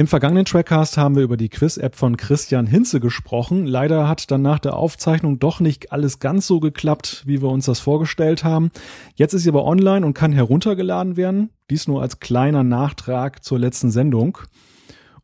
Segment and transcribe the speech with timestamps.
[0.00, 3.66] Im vergangenen Trackcast haben wir über die Quiz-App von Christian Hinze gesprochen.
[3.66, 7.66] Leider hat dann nach der Aufzeichnung doch nicht alles ganz so geklappt, wie wir uns
[7.66, 8.70] das vorgestellt haben.
[9.14, 11.50] Jetzt ist sie aber online und kann heruntergeladen werden.
[11.68, 14.38] Dies nur als kleiner Nachtrag zur letzten Sendung.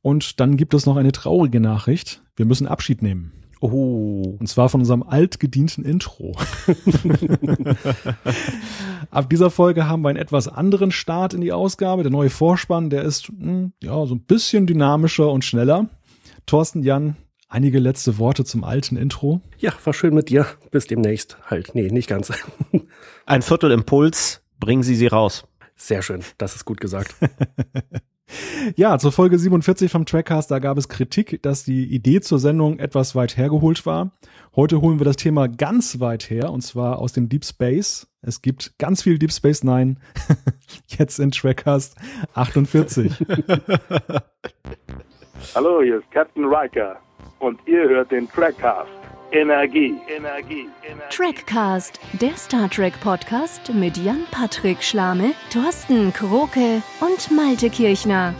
[0.03, 2.23] Und dann gibt es noch eine traurige Nachricht.
[2.37, 3.33] Wir müssen Abschied nehmen.
[3.61, 4.37] Oh.
[4.39, 6.37] Und zwar von unserem altgedienten Intro.
[9.11, 12.03] Ab dieser Folge haben wir einen etwas anderen Start in die Ausgabe.
[12.03, 15.89] Der neue Vorspann, der ist mh, hm, ja so ein bisschen dynamischer und schneller.
[16.45, 17.17] Thorsten Jan,
[17.49, 19.41] einige letzte Worte zum alten Intro.
[19.59, 20.47] Ja, war schön mit dir.
[20.71, 21.39] Bis demnächst.
[21.47, 22.33] Halt, nee, nicht ganz.
[23.27, 25.47] Ein Viertel Impuls, bringen Sie sie raus.
[25.77, 27.15] Sehr schön, das ist gut gesagt.
[28.75, 32.79] Ja, zur Folge 47 vom Trackcast, da gab es Kritik, dass die Idee zur Sendung
[32.79, 34.11] etwas weit hergeholt war.
[34.57, 38.09] Heute holen wir das Thema ganz weit her, und zwar aus dem Deep Space.
[38.23, 39.97] Es gibt ganz viel Deep Space Nine,
[40.89, 41.97] jetzt in Trackcast
[42.35, 43.13] 48.
[45.55, 46.97] Hallo, hier ist Captain Riker
[47.39, 48.91] und ihr hört den Trackcast.
[49.33, 51.03] Energie, Energie, Energie.
[51.11, 58.35] Trackcast, der Star Trek Podcast mit Jan-Patrick Schlame, Thorsten Kroke und Malte Kirchner.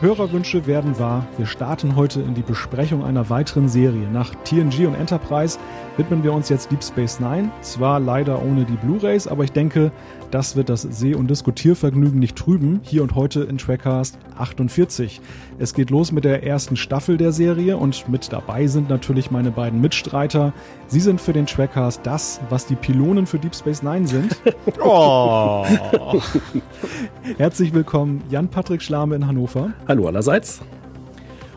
[0.00, 1.26] Hörerwünsche werden wahr.
[1.38, 4.10] Wir starten heute in die Besprechung einer weiteren Serie.
[4.10, 5.58] Nach TNG und Enterprise
[5.96, 7.50] widmen wir uns jetzt Deep Space Nine.
[7.62, 9.90] Zwar leider ohne die Blu-rays, aber ich denke,
[10.30, 12.80] das wird das Seh- und Diskutiervergnügen nicht trüben.
[12.82, 15.20] Hier und heute in Trackcast 48.
[15.58, 19.50] Es geht los mit der ersten Staffel der Serie und mit dabei sind natürlich meine
[19.50, 20.52] beiden Mitstreiter.
[20.88, 24.36] Sie sind für den Trackcast das, was die Pylonen für Deep Space Nine sind.
[24.80, 25.66] oh.
[27.36, 29.72] Herzlich willkommen, Jan-Patrick Schlame in Hannover.
[29.88, 30.60] Hallo allerseits.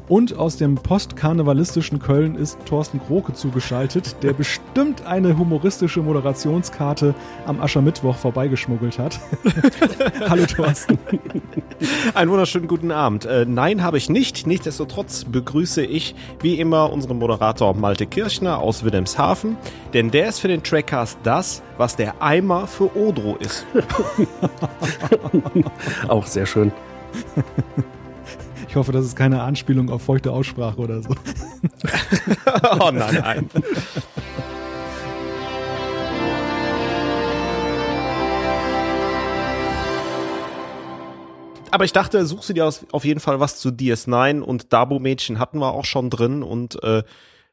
[0.10, 7.14] Und aus dem postkarnevalistischen Köln ist Thorsten Kroke zugeschaltet, der bestimmt eine humoristische Moderationskarte
[7.46, 9.20] am Aschermittwoch vorbeigeschmuggelt hat.
[10.28, 10.98] Hallo Thorsten.
[12.16, 13.26] Einen wunderschönen guten Abend.
[13.26, 14.48] Äh, nein, habe ich nicht.
[14.48, 19.58] Nichtsdestotrotz begrüße ich wie immer unseren Moderator Malte Kirchner aus Wilhelmshaven,
[19.94, 23.64] denn der ist für den Trackcast das, was der Eimer für Odro ist.
[26.08, 26.72] Auch sehr schön.
[28.70, 31.10] Ich hoffe, das ist keine Anspielung auf feuchte Aussprache oder so.
[32.80, 33.50] oh nein, nein.
[41.72, 45.58] Aber ich dachte, suchst du dir auf jeden Fall was zu DS9 und Dabo-Mädchen hatten
[45.58, 46.44] wir auch schon drin.
[46.44, 47.02] Und äh,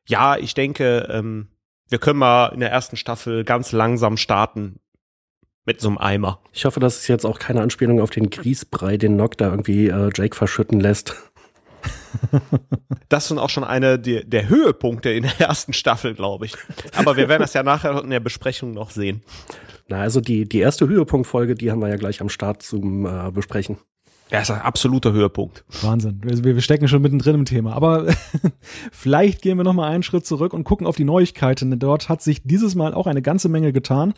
[0.06, 1.48] ja, ich denke, ähm,
[1.88, 4.81] wir können mal in der ersten Staffel ganz langsam starten
[5.66, 6.41] mit so einem Eimer.
[6.53, 9.88] Ich hoffe, das ist jetzt auch keine Anspielung auf den Grießbrei, den Nock da irgendwie
[9.88, 11.15] äh, Jake verschütten lässt.
[13.09, 16.54] Das sind auch schon eine der, der Höhepunkte in der ersten Staffel, glaube ich.
[16.97, 19.22] Aber wir werden das ja nachher in der Besprechung noch sehen.
[19.87, 23.31] Na, also die, die erste Höhepunktfolge, die haben wir ja gleich am Start zum äh,
[23.31, 23.77] Besprechen.
[24.28, 25.64] Ja, ist ein absoluter Höhepunkt.
[25.82, 26.20] Wahnsinn.
[26.25, 27.75] Wir, wir stecken schon mittendrin im Thema.
[27.75, 28.06] Aber
[28.91, 31.78] vielleicht gehen wir noch mal einen Schritt zurück und gucken auf die Neuigkeiten.
[31.78, 34.15] Dort hat sich dieses Mal auch eine ganze Menge getan.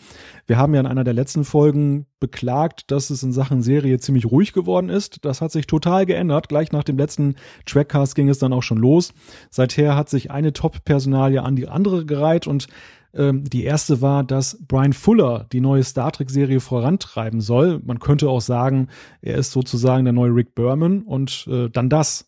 [0.46, 4.24] Wir haben ja in einer der letzten Folgen beklagt, dass es in Sachen Serie ziemlich
[4.24, 5.26] ruhig geworden ist.
[5.26, 6.48] Das hat sich total geändert.
[6.48, 7.34] Gleich nach dem letzten
[7.66, 9.12] Trackcast ging es dann auch schon los.
[9.50, 12.66] Seither hat sich eine Top-Personalie an die andere gereiht und
[13.14, 17.80] die erste war, dass Brian Fuller die neue Star Trek-Serie vorantreiben soll.
[17.84, 18.88] Man könnte auch sagen,
[19.22, 22.26] er ist sozusagen der neue Rick Berman und äh, dann das.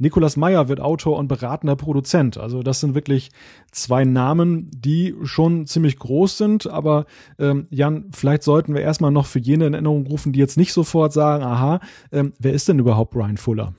[0.00, 2.38] Nicolas Meyer wird Autor und beratender Produzent.
[2.38, 3.30] Also das sind wirklich
[3.70, 6.66] zwei Namen, die schon ziemlich groß sind.
[6.66, 7.04] Aber
[7.38, 10.72] ähm, Jan, vielleicht sollten wir erstmal noch für jene in Erinnerung rufen, die jetzt nicht
[10.72, 11.80] sofort sagen, aha,
[12.12, 13.74] ähm, wer ist denn überhaupt Brian Fuller?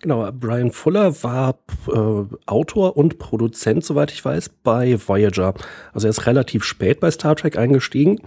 [0.00, 5.52] Genau, Brian Fuller war äh, Autor und Produzent, soweit ich weiß, bei Voyager.
[5.92, 8.18] Also er ist relativ spät bei Star Trek eingestiegen,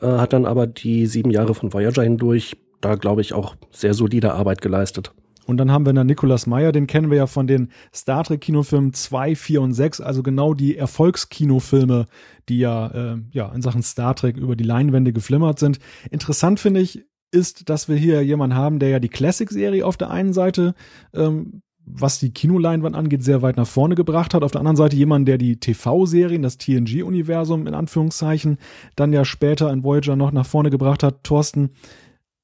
[0.00, 3.92] äh, hat dann aber die sieben Jahre von Voyager hindurch da, glaube ich, auch sehr
[3.92, 5.12] solide Arbeit geleistet.
[5.46, 8.40] Und dann haben wir dann Nicolas Meyer, den kennen wir ja von den Star Trek
[8.40, 12.06] Kinofilmen 2, 4 und 6, also genau die Erfolgskinofilme,
[12.48, 15.78] die ja, äh, ja in Sachen Star Trek über die Leinwände geflimmert sind.
[16.10, 17.04] Interessant finde ich,
[17.36, 20.74] ist, dass wir hier jemanden haben, der ja die Classic-Serie auf der einen Seite,
[21.14, 24.42] ähm, was die Kinoleinwand angeht, sehr weit nach vorne gebracht hat.
[24.42, 28.58] Auf der anderen Seite jemand, der die TV-Serien, das TNG-Universum in Anführungszeichen,
[28.96, 31.22] dann ja später in Voyager noch nach vorne gebracht hat.
[31.22, 31.70] Thorsten,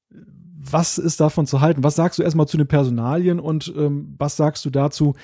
[0.09, 1.83] was ist davon zu halten?
[1.83, 5.15] Was sagst du erstmal zu den Personalien und ähm, was sagst du dazu?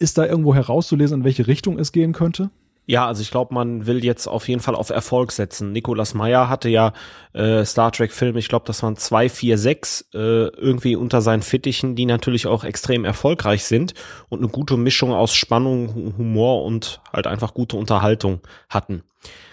[0.00, 2.50] Ist da irgendwo herauszulesen, in welche Richtung es gehen könnte?
[2.90, 5.72] Ja, also ich glaube, man will jetzt auf jeden Fall auf Erfolg setzen.
[5.72, 6.94] Nicolas Meyer hatte ja
[7.34, 11.96] äh, Star Trek-Filme, ich glaube, das waren zwei, vier, sechs, äh, irgendwie unter seinen Fittichen,
[11.96, 13.92] die natürlich auch extrem erfolgreich sind
[14.30, 18.40] und eine gute Mischung aus Spannung, Humor und halt einfach gute Unterhaltung
[18.70, 19.02] hatten.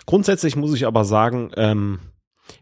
[0.05, 1.99] Grundsätzlich muss ich aber sagen, ähm,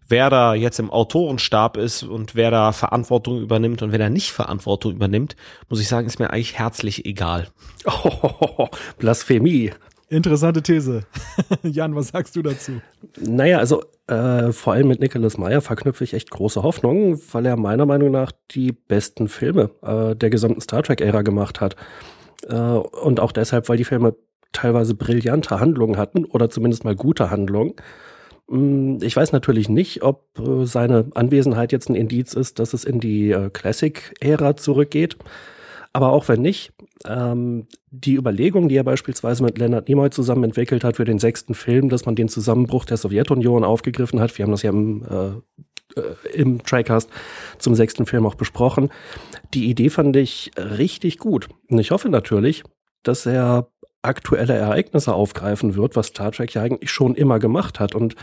[0.07, 4.31] wer da jetzt im Autorenstab ist und wer da Verantwortung übernimmt und wer da nicht
[4.31, 5.35] Verantwortung übernimmt,
[5.69, 7.49] muss ich sagen, ist mir eigentlich herzlich egal.
[7.85, 9.71] Oh, Blasphemie.
[10.09, 11.05] Interessante These.
[11.63, 12.81] Jan, was sagst du dazu?
[13.19, 17.55] Naja, also äh, vor allem mit Nicholas Meyer verknüpfe ich echt große Hoffnungen, weil er
[17.55, 21.75] meiner Meinung nach die besten Filme äh, der gesamten Star Trek-Ära gemacht hat.
[22.47, 24.15] Äh, und auch deshalb, weil die Filme
[24.51, 27.73] teilweise brillante Handlungen hatten oder zumindest mal gute Handlungen.
[28.47, 32.83] Mm, ich weiß natürlich nicht, ob äh, seine Anwesenheit jetzt ein Indiz ist, dass es
[32.85, 35.17] in die äh, Classic-Ära zurückgeht.
[35.91, 36.73] Aber auch wenn nicht,
[37.07, 41.53] ähm, die Überlegung, die er beispielsweise mit Leonard Nimoy zusammen entwickelt hat für den sechsten
[41.53, 46.00] Film, dass man den Zusammenbruch der Sowjetunion aufgegriffen hat, wir haben das ja im, äh,
[46.00, 47.09] äh im Tricast
[47.59, 48.89] zum sechsten Film auch besprochen,
[49.53, 51.50] die Idee fand ich richtig gut.
[51.69, 52.63] Und ich hoffe natürlich,
[53.03, 53.67] dass er
[54.01, 58.15] aktuelle Ereignisse aufgreifen wird, was Star Trek ja eigentlich schon immer gemacht hat und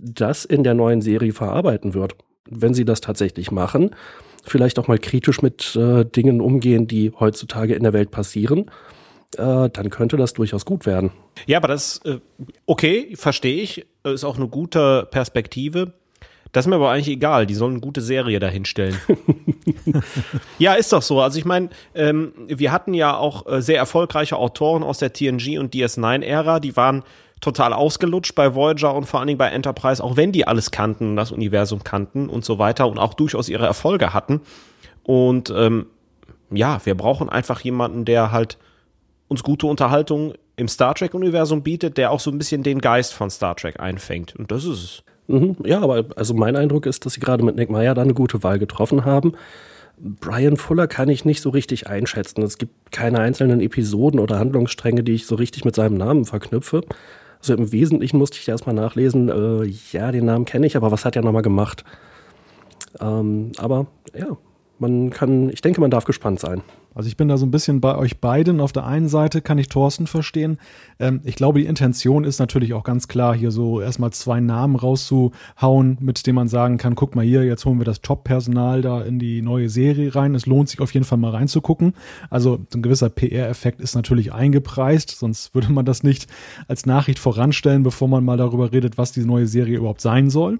[0.00, 2.16] das in der neuen Serie verarbeiten wird.
[2.48, 3.94] Wenn sie das tatsächlich machen,
[4.44, 8.70] vielleicht auch mal kritisch mit äh, Dingen umgehen, die heutzutage in der Welt passieren,
[9.36, 11.10] äh, dann könnte das durchaus gut werden.
[11.46, 12.18] Ja, aber das, äh,
[12.66, 15.92] okay, verstehe ich, ist auch eine gute Perspektive.
[16.52, 18.98] Das ist mir aber eigentlich egal, die sollen eine gute Serie dahinstellen.
[20.58, 21.20] ja, ist doch so.
[21.20, 25.58] Also ich meine, ähm, wir hatten ja auch äh, sehr erfolgreiche Autoren aus der TNG
[25.60, 27.04] und DS9-Ära, die waren
[27.40, 31.16] total ausgelutscht bei Voyager und vor allen Dingen bei Enterprise, auch wenn die alles kannten,
[31.16, 34.40] das Universum kannten und so weiter und auch durchaus ihre Erfolge hatten.
[35.02, 35.86] Und ähm,
[36.50, 38.58] ja, wir brauchen einfach jemanden, der halt
[39.28, 43.30] uns gute Unterhaltung im Star Trek-Universum bietet, der auch so ein bisschen den Geist von
[43.30, 44.36] Star Trek einfängt.
[44.36, 45.02] Und das ist es.
[45.28, 48.14] Mhm, ja, aber also mein Eindruck ist, dass sie gerade mit Nick Meyer da eine
[48.14, 49.34] gute Wahl getroffen haben.
[49.96, 52.42] Brian Fuller kann ich nicht so richtig einschätzen.
[52.42, 56.82] Es gibt keine einzelnen Episoden oder Handlungsstränge, die ich so richtig mit seinem Namen verknüpfe.
[57.40, 61.04] Also im Wesentlichen musste ich erstmal nachlesen, äh, ja, den Namen kenne ich, aber was
[61.04, 61.84] hat er nochmal gemacht?
[63.00, 64.36] Ähm, aber ja,
[64.80, 66.62] man kann, ich denke, man darf gespannt sein.
[66.92, 68.60] Also ich bin da so ein bisschen bei euch beiden.
[68.60, 70.58] Auf der einen Seite kann ich Thorsten verstehen.
[70.98, 74.74] Ähm, ich glaube, die Intention ist natürlich auch ganz klar, hier so erstmal zwei Namen
[74.74, 79.02] rauszuhauen, mit denen man sagen kann, guck mal hier, jetzt holen wir das Top-Personal da
[79.02, 80.34] in die neue Serie rein.
[80.34, 81.94] Es lohnt sich auf jeden Fall mal reinzugucken.
[82.28, 86.26] Also ein gewisser PR-Effekt ist natürlich eingepreist, sonst würde man das nicht
[86.66, 90.58] als Nachricht voranstellen, bevor man mal darüber redet, was die neue Serie überhaupt sein soll.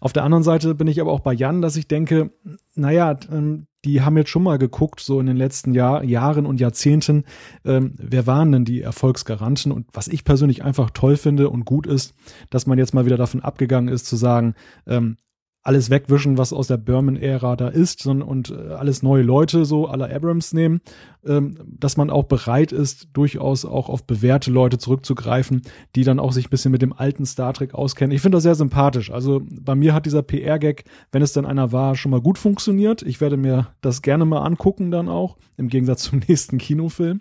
[0.00, 2.30] Auf der anderen Seite bin ich aber auch bei Jan, dass ich denke,
[2.74, 6.60] naja, ähm, die haben jetzt schon mal geguckt, so in den letzten Jahr, Jahren und
[6.60, 7.24] Jahrzehnten,
[7.64, 9.72] ähm, wer waren denn die Erfolgsgaranten?
[9.72, 12.14] Und was ich persönlich einfach toll finde und gut ist,
[12.50, 14.54] dass man jetzt mal wieder davon abgegangen ist zu sagen,
[14.86, 15.16] ähm,
[15.68, 19.86] alles wegwischen, was aus der Berman-Ära da ist und, und äh, alles neue Leute so
[19.86, 20.80] aller Abrams nehmen,
[21.26, 25.60] ähm, dass man auch bereit ist, durchaus auch auf bewährte Leute zurückzugreifen,
[25.94, 28.16] die dann auch sich ein bisschen mit dem alten Star Trek auskennen.
[28.16, 29.10] Ich finde das sehr sympathisch.
[29.10, 33.02] Also bei mir hat dieser PR-Gag, wenn es denn einer war, schon mal gut funktioniert.
[33.02, 37.20] Ich werde mir das gerne mal angucken dann auch, im Gegensatz zum nächsten Kinofilm.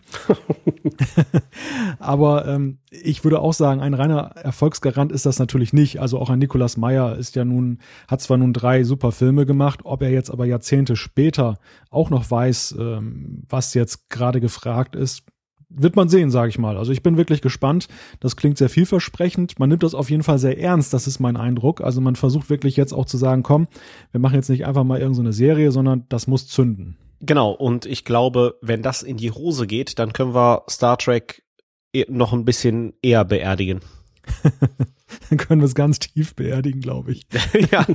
[1.99, 5.99] Aber ähm, ich würde auch sagen, ein reiner Erfolgsgarant ist das natürlich nicht.
[5.99, 9.81] Also auch ein Nicolas Meyer ist ja nun, hat zwar nun drei super Filme gemacht,
[9.83, 15.23] ob er jetzt aber Jahrzehnte später auch noch weiß, ähm, was jetzt gerade gefragt ist,
[15.69, 16.77] wird man sehen, sage ich mal.
[16.77, 17.87] Also ich bin wirklich gespannt.
[18.21, 19.59] Das klingt sehr vielversprechend.
[19.59, 21.81] Man nimmt das auf jeden Fall sehr ernst, das ist mein Eindruck.
[21.81, 23.67] Also man versucht wirklich jetzt auch zu sagen, komm,
[24.11, 26.97] wir machen jetzt nicht einfach mal irgendeine so Serie, sondern das muss zünden.
[27.19, 31.43] Genau, und ich glaube, wenn das in die Hose geht, dann können wir Star Trek
[32.09, 33.81] noch ein bisschen eher beerdigen.
[35.29, 37.27] dann können wir es ganz tief beerdigen, glaube ich.
[37.71, 37.85] ja.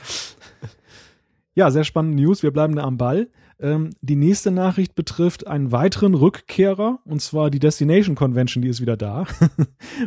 [1.54, 2.42] ja, sehr spannende News.
[2.42, 3.28] Wir bleiben da am Ball.
[3.58, 8.80] Ähm, die nächste Nachricht betrifft einen weiteren Rückkehrer, und zwar die Destination Convention, die ist
[8.80, 9.26] wieder da.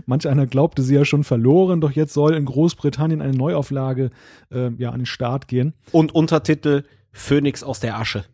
[0.07, 4.09] Manch einer glaubte sie ja schon verloren, doch jetzt soll in Großbritannien eine Neuauflage
[4.51, 5.73] äh, ja, an den Start gehen.
[5.91, 8.25] Und Untertitel Phönix aus der Asche.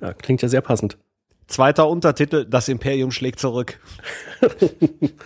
[0.00, 0.98] ja, klingt ja sehr passend.
[1.46, 3.78] Zweiter Untertitel, das Imperium schlägt zurück.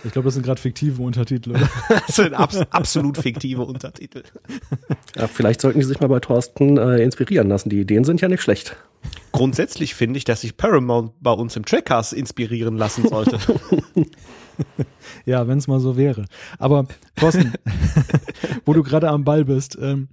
[0.03, 1.69] Ich glaube, das sind gerade fiktive Untertitel, oder?
[2.07, 4.23] das sind abs absolut fiktive Untertitel.
[5.15, 7.69] Ja, vielleicht sollten die sich mal bei Thorsten äh, inspirieren lassen.
[7.69, 8.77] Die Ideen sind ja nicht schlecht.
[9.33, 13.39] Grundsätzlich finde ich, dass sich Paramount bei uns im Trackcast inspirieren lassen sollte.
[15.25, 16.25] ja, wenn es mal so wäre.
[16.57, 17.53] Aber Thorsten,
[18.65, 20.07] wo du gerade am Ball bist, ähm,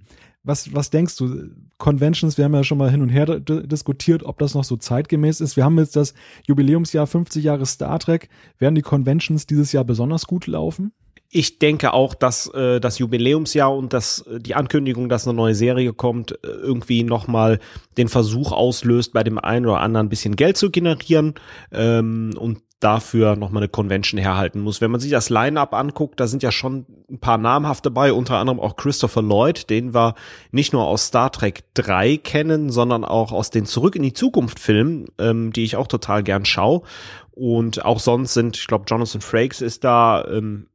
[0.47, 1.49] was, was denkst du?
[1.77, 5.41] Conventions, wir haben ja schon mal hin und her diskutiert, ob das noch so zeitgemäß
[5.41, 5.57] ist.
[5.57, 6.13] Wir haben jetzt das
[6.47, 8.29] Jubiläumsjahr 50 Jahre Star Trek.
[8.57, 10.93] Werden die Conventions dieses Jahr besonders gut laufen?
[11.29, 15.55] Ich denke auch, dass äh, das Jubiläumsjahr und das, äh, die Ankündigung, dass eine neue
[15.55, 17.59] Serie kommt, äh, irgendwie nochmal
[17.97, 21.33] den Versuch auslöst, bei dem einen oder anderen ein bisschen Geld zu generieren.
[21.71, 24.81] Ähm, und dafür nochmal eine Convention herhalten muss.
[24.81, 28.37] Wenn man sich das Line-Up anguckt, da sind ja schon ein paar namhafte dabei, unter
[28.37, 30.13] anderem auch Christopher Lloyd, den wir
[30.51, 34.59] nicht nur aus Star Trek 3 kennen, sondern auch aus den Zurück in die Zukunft
[34.59, 36.83] Filmen, ähm, die ich auch total gern schaue.
[37.31, 40.67] Und auch sonst sind, ich glaube, Jonathan Frakes ist da ähm,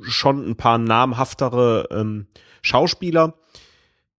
[0.00, 2.26] schon ein paar namhaftere ähm,
[2.62, 3.34] Schauspieler.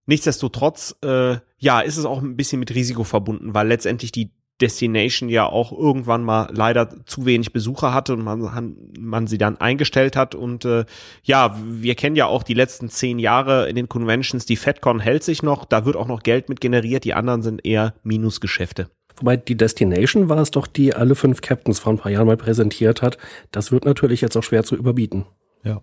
[0.06, 5.28] Nichtsdestotrotz, äh, ja, ist es auch ein bisschen mit Risiko verbunden, weil letztendlich die Destination
[5.28, 10.16] ja auch irgendwann mal leider zu wenig Besucher hatte und man, man sie dann eingestellt
[10.16, 10.34] hat.
[10.34, 10.84] Und äh,
[11.22, 15.24] ja, wir kennen ja auch die letzten zehn Jahre in den Conventions, die FedCon hält
[15.24, 18.90] sich noch, da wird auch noch Geld mit generiert, die anderen sind eher Minusgeschäfte.
[19.16, 22.36] Wobei die Destination war es doch, die alle fünf Captains vor ein paar Jahren mal
[22.36, 23.18] präsentiert hat.
[23.52, 25.24] Das wird natürlich jetzt auch schwer zu überbieten.
[25.62, 25.82] Ja.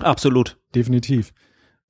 [0.00, 0.58] Absolut.
[0.74, 1.32] Definitiv.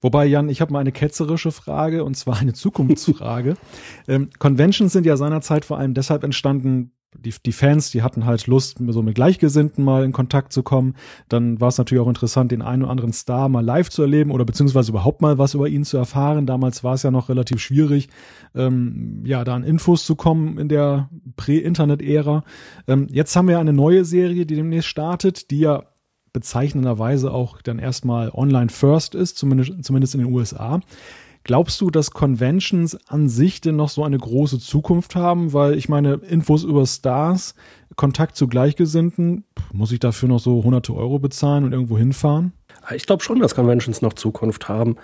[0.00, 3.54] Wobei, Jan, ich habe mal eine ketzerische Frage und zwar eine Zukunftsfrage.
[4.08, 8.46] ähm, Conventions sind ja seinerzeit vor allem deshalb entstanden, die, die Fans, die hatten halt
[8.46, 10.94] Lust, so mit Gleichgesinnten mal in Kontakt zu kommen.
[11.28, 14.30] Dann war es natürlich auch interessant, den einen oder anderen Star mal live zu erleben
[14.30, 16.46] oder beziehungsweise überhaupt mal was über ihn zu erfahren.
[16.46, 18.08] Damals war es ja noch relativ schwierig,
[18.54, 22.44] ähm, ja, da an Infos zu kommen in der Prä-Internet-Ära.
[22.86, 25.84] Ähm, jetzt haben wir eine neue Serie, die demnächst startet, die ja
[26.32, 30.80] bezeichnenderweise auch dann erstmal online first ist, zumindest, zumindest in den USA.
[31.44, 35.52] Glaubst du, dass Conventions an sich denn noch so eine große Zukunft haben?
[35.52, 37.54] Weil ich meine, Infos über Stars,
[37.96, 42.52] Kontakt zu Gleichgesinnten, muss ich dafür noch so hunderte Euro bezahlen und irgendwo hinfahren?
[42.94, 44.96] Ich glaube schon, dass Conventions noch Zukunft haben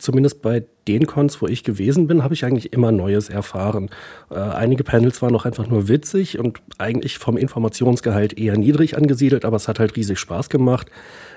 [0.00, 3.90] zumindest bei den Cons, wo ich gewesen bin, habe ich eigentlich immer Neues erfahren.
[4.30, 9.44] Äh, einige Panels waren auch einfach nur witzig und eigentlich vom Informationsgehalt eher niedrig angesiedelt,
[9.44, 10.90] aber es hat halt riesig Spaß gemacht,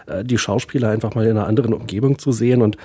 [0.07, 2.77] äh, die Schauspieler einfach mal in einer anderen Umgebung zu sehen und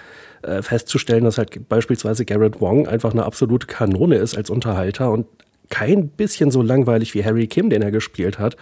[0.42, 5.26] äh, festzustellen, dass halt beispielsweise Garrett Wong einfach eine absolute Kanone ist als Unterhalter und
[5.70, 8.56] kein bisschen so langweilig wie Harry Kim, den er gespielt hat.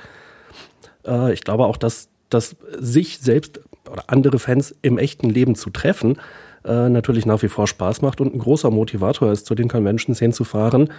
[1.06, 5.70] Äh, ich glaube auch, dass, dass sich selbst oder andere Fans im echten Leben zu
[5.70, 6.18] treffen,
[6.66, 10.18] äh, natürlich nach wie vor Spaß macht und ein großer Motivator ist, zu den Conventions
[10.18, 10.90] hinzufahren.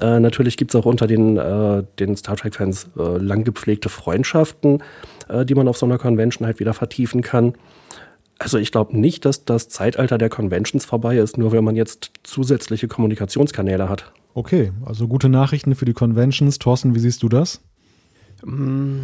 [0.00, 4.82] Äh, natürlich gibt's auch unter den, äh, den Star Trek-Fans äh, lang gepflegte Freundschaften,
[5.28, 7.54] äh, die man auf so einer Convention halt wieder vertiefen kann.
[8.38, 12.10] Also ich glaube nicht, dass das Zeitalter der Conventions vorbei ist, nur wenn man jetzt
[12.22, 14.12] zusätzliche Kommunikationskanäle hat.
[14.34, 16.58] Okay, also gute Nachrichten für die Conventions.
[16.58, 17.62] Thorsten, wie siehst du das?
[18.44, 19.00] Mm,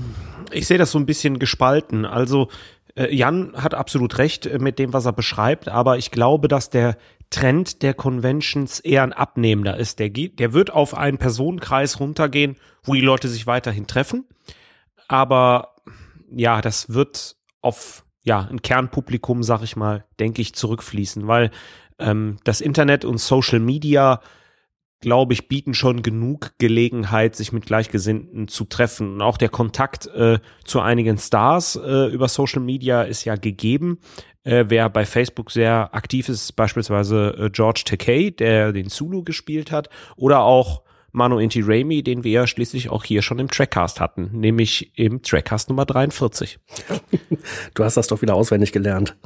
[0.50, 2.04] ich sehe das so ein bisschen gespalten.
[2.04, 2.48] Also
[2.96, 6.96] Jan hat absolut recht äh, mit dem, was er beschreibt, aber ich glaube, dass der
[7.30, 9.98] Trend der Conventions eher ein abnehmender ist.
[9.98, 14.26] Der geht, der wird auf einen Personenkreis runtergehen, wo die Leute sich weiterhin treffen.
[15.08, 15.76] Aber
[16.30, 21.50] ja, das wird auf ja ein Kernpublikum, sag ich mal, denke ich, zurückfließen, weil
[21.98, 24.20] ähm, das Internet und Social Media
[25.02, 29.14] glaube ich, bieten schon genug Gelegenheit, sich mit Gleichgesinnten zu treffen.
[29.14, 33.98] Und auch der Kontakt äh, zu einigen Stars äh, über Social Media ist ja gegeben.
[34.44, 39.70] Äh, wer bei Facebook sehr aktiv ist, beispielsweise äh, George Takei, der den Zulu gespielt
[39.70, 44.00] hat, oder auch Manu Inti Raimi, den wir ja schließlich auch hier schon im Trackcast
[44.00, 46.58] hatten, nämlich im Trackcast Nummer 43.
[47.74, 49.16] Du hast das doch wieder auswendig gelernt.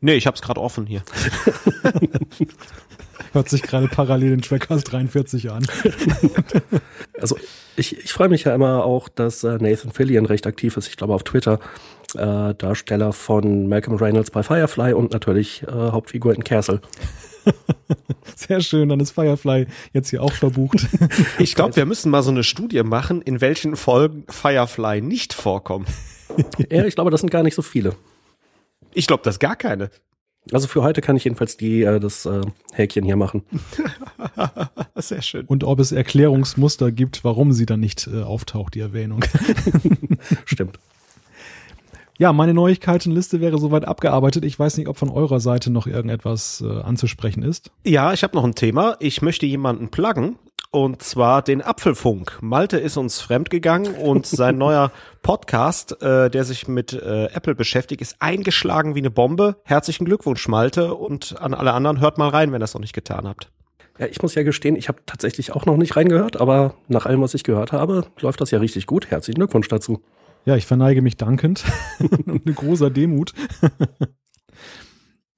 [0.00, 1.02] nee, ich habe es gerade offen hier.
[3.32, 5.66] Hört sich gerade parallel den Trackcast 43 an.
[7.20, 7.36] also
[7.76, 10.88] ich, ich freue mich ja immer auch, dass äh, Nathan Fillion recht aktiv ist.
[10.88, 11.60] Ich glaube auf Twitter.
[12.14, 16.80] Äh, Darsteller von Malcolm Reynolds bei Firefly und natürlich äh, Hauptfigur in Castle.
[18.36, 20.86] Sehr schön, dann ist Firefly jetzt hier auch verbucht.
[21.38, 25.86] Ich glaube, wir müssen mal so eine Studie machen, in welchen Folgen Firefly nicht vorkommen.
[26.70, 27.94] Ja, ich glaube, das sind gar nicht so viele.
[28.94, 29.90] Ich glaube, das ist gar keine.
[30.52, 33.42] Also für heute kann ich jedenfalls die, äh, das äh, Häkchen hier machen.
[34.94, 35.44] Sehr schön.
[35.46, 39.24] Und ob es Erklärungsmuster gibt, warum sie dann nicht äh, auftaucht, die Erwähnung.
[40.44, 40.78] Stimmt.
[42.18, 44.44] Ja, meine Neuigkeitenliste wäre soweit abgearbeitet.
[44.44, 47.70] Ich weiß nicht, ob von eurer Seite noch irgendetwas äh, anzusprechen ist.
[47.84, 48.96] Ja, ich habe noch ein Thema.
[49.00, 50.36] Ich möchte jemanden pluggen
[50.76, 52.36] und zwar den Apfelfunk.
[52.42, 54.92] Malte ist uns fremdgegangen und sein neuer
[55.22, 59.56] Podcast, äh, der sich mit äh, Apple beschäftigt, ist eingeschlagen wie eine Bombe.
[59.64, 60.92] Herzlichen Glückwunsch, Malte.
[60.92, 63.50] Und an alle anderen, hört mal rein, wenn ihr das noch nicht getan habt.
[63.98, 67.22] Ja, ich muss ja gestehen, ich habe tatsächlich auch noch nicht reingehört, aber nach allem,
[67.22, 69.10] was ich gehört habe, läuft das ja richtig gut.
[69.10, 70.02] Herzlichen Glückwunsch dazu.
[70.44, 71.64] Ja, ich verneige mich dankend
[71.98, 73.32] und eine großer Demut.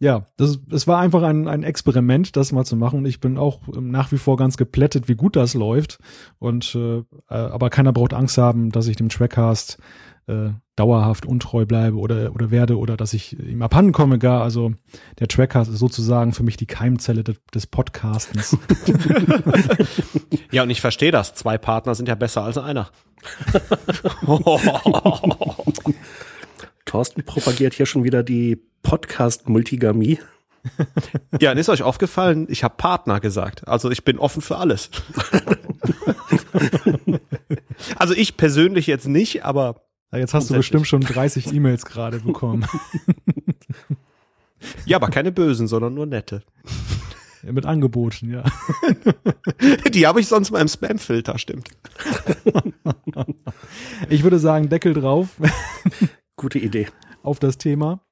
[0.00, 3.00] Ja, das, es war einfach ein, ein Experiment, das mal zu machen.
[3.00, 5.98] Und ich bin auch nach wie vor ganz geplättet, wie gut das läuft.
[6.38, 9.78] Und äh, aber keiner braucht Angst haben, dass ich dem Trackcast
[10.28, 14.42] äh, dauerhaft untreu bleibe oder, oder werde oder dass ich ihm abhanden komme gar.
[14.42, 14.72] Also
[15.18, 18.56] der Trackcast ist sozusagen für mich die Keimzelle des, des Podcastens.
[20.52, 21.34] ja, und ich verstehe das.
[21.34, 22.90] Zwei Partner sind ja besser als einer.
[26.84, 30.18] Thorsten propagiert hier schon wieder die Podcast-Multigamie.
[31.40, 33.66] Ja, und ist euch aufgefallen, ich habe Partner gesagt.
[33.68, 34.90] Also ich bin offen für alles.
[37.96, 39.86] also ich persönlich jetzt nicht, aber.
[40.12, 42.66] Ja, jetzt hast du bestimmt schon 30 E-Mails gerade bekommen.
[44.84, 46.42] ja, aber keine bösen, sondern nur nette.
[47.44, 48.44] Ja, mit Angeboten, ja.
[49.94, 51.70] Die habe ich sonst mal im Spam-Filter, stimmt.
[54.10, 55.28] Ich würde sagen, Deckel drauf.
[56.36, 56.88] Gute Idee.
[57.22, 58.02] Auf das Thema.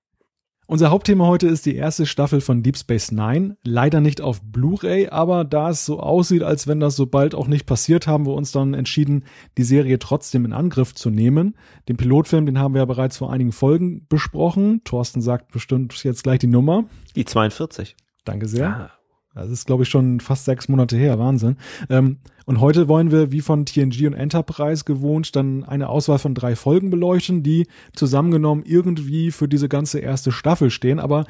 [0.68, 3.56] Unser Hauptthema heute ist die erste Staffel von Deep Space Nine.
[3.62, 7.46] Leider nicht auf Blu-ray, aber da es so aussieht, als wenn das so bald auch
[7.46, 9.25] nicht passiert, haben wir uns dann entschieden,
[9.58, 11.56] die Serie trotzdem in Angriff zu nehmen.
[11.88, 14.80] Den Pilotfilm, den haben wir ja bereits vor einigen Folgen besprochen.
[14.82, 16.87] Thorsten sagt bestimmt jetzt gleich die Nummer.
[17.14, 17.94] Die 42.
[18.25, 18.68] Danke sehr.
[18.68, 18.90] Ah.
[19.36, 21.18] Das ist, glaube ich, schon fast sechs Monate her.
[21.18, 21.56] Wahnsinn.
[21.90, 22.16] Ähm,
[22.46, 26.56] und heute wollen wir, wie von TNG und Enterprise gewohnt, dann eine Auswahl von drei
[26.56, 30.98] Folgen beleuchten, die zusammengenommen irgendwie für diese ganze erste Staffel stehen.
[30.98, 31.26] Aber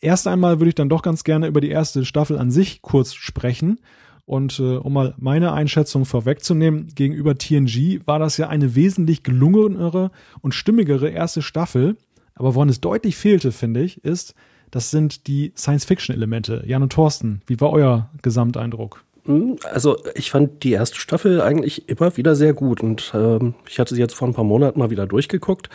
[0.00, 3.14] erst einmal würde ich dann doch ganz gerne über die erste Staffel an sich kurz
[3.14, 3.80] sprechen.
[4.26, 10.12] Und äh, um mal meine Einschätzung vorwegzunehmen, gegenüber TNG war das ja eine wesentlich gelungenere
[10.40, 11.96] und stimmigere erste Staffel.
[12.36, 14.36] Aber woran es deutlich fehlte, finde ich, ist,
[14.70, 16.64] das sind die Science-Fiction-Elemente.
[16.66, 19.04] Jan und Thorsten, wie war euer Gesamteindruck?
[19.26, 23.78] Hm, also ich fand die erste Staffel eigentlich immer wieder sehr gut und ähm, ich
[23.78, 25.68] hatte sie jetzt vor ein paar Monaten mal wieder durchgeguckt.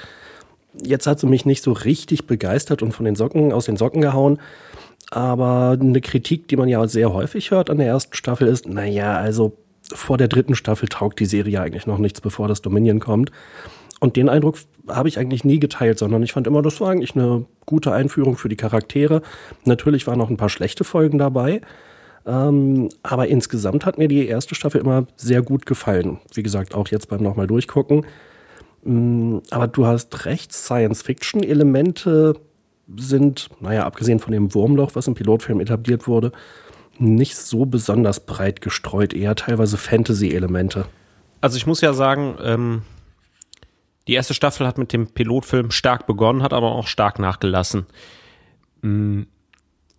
[0.82, 4.02] Jetzt hat sie mich nicht so richtig begeistert und von den Socken aus den Socken
[4.02, 4.40] gehauen.
[5.12, 9.16] Aber eine Kritik, die man ja sehr häufig hört an der ersten Staffel ist, naja,
[9.16, 9.56] also
[9.94, 13.32] vor der dritten Staffel taugt die Serie eigentlich noch nichts, bevor das Dominion kommt.
[14.06, 17.16] Und den Eindruck habe ich eigentlich nie geteilt, sondern ich fand immer, das war eigentlich
[17.16, 19.24] eine gute Einführung für die Charaktere.
[19.64, 21.62] Natürlich waren noch ein paar schlechte Folgen dabei.
[22.24, 26.20] Ähm, aber insgesamt hat mir die erste Staffel immer sehr gut gefallen.
[26.36, 28.06] Wie gesagt, auch jetzt beim nochmal durchgucken.
[28.86, 32.36] Ähm, aber du hast recht, Science-Fiction-Elemente
[32.96, 36.32] sind, naja, abgesehen von dem Wurmloch, was im Pilotfilm etabliert wurde,
[37.00, 40.86] nicht so besonders breit gestreut, eher teilweise Fantasy-Elemente.
[41.42, 42.84] Also ich muss ja sagen, ähm,
[44.08, 47.86] die erste Staffel hat mit dem Pilotfilm stark begonnen, hat aber auch stark nachgelassen.
[48.82, 49.24] Mm,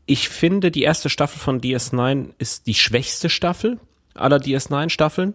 [0.07, 3.81] ich finde, die erste Staffel von DS9 ist die schwächste Staffel
[4.15, 5.35] aller DS9-Staffeln.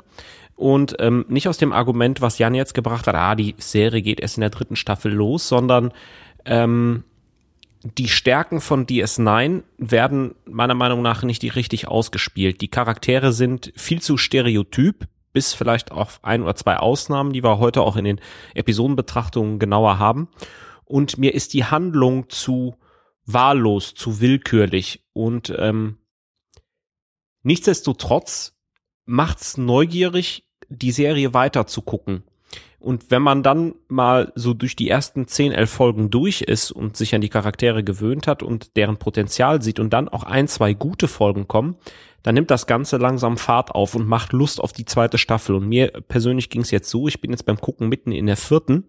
[0.56, 4.20] Und ähm, nicht aus dem Argument, was Jan jetzt gebracht hat, ah, die Serie geht
[4.20, 5.92] erst in der dritten Staffel los, sondern
[6.46, 7.04] ähm,
[7.84, 12.62] die Stärken von DS9 werden meiner Meinung nach nicht richtig ausgespielt.
[12.62, 17.60] Die Charaktere sind viel zu stereotyp, bis vielleicht auf ein oder zwei Ausnahmen, die wir
[17.60, 18.22] heute auch in den
[18.54, 20.30] Episodenbetrachtungen genauer haben.
[20.86, 22.76] Und mir ist die Handlung zu
[23.26, 25.06] wahllos, zu willkürlich.
[25.14, 25.98] Und ähm,
[27.44, 28.58] nichtsdestotrotz
[29.06, 32.24] macht's neugierig, die Serie weiter zu gucken.
[32.80, 36.98] Und wenn man dann mal so durch die ersten zehn, elf Folgen durch ist und
[36.98, 40.74] sich an die Charaktere gewöhnt hat und deren Potenzial sieht und dann auch ein, zwei
[40.74, 41.76] gute Folgen kommen,
[42.24, 45.56] dann nimmt das Ganze langsam Fahrt auf und macht Lust auf die zweite Staffel.
[45.56, 48.38] Und mir persönlich ging es jetzt so, ich bin jetzt beim Gucken mitten in der
[48.38, 48.88] vierten.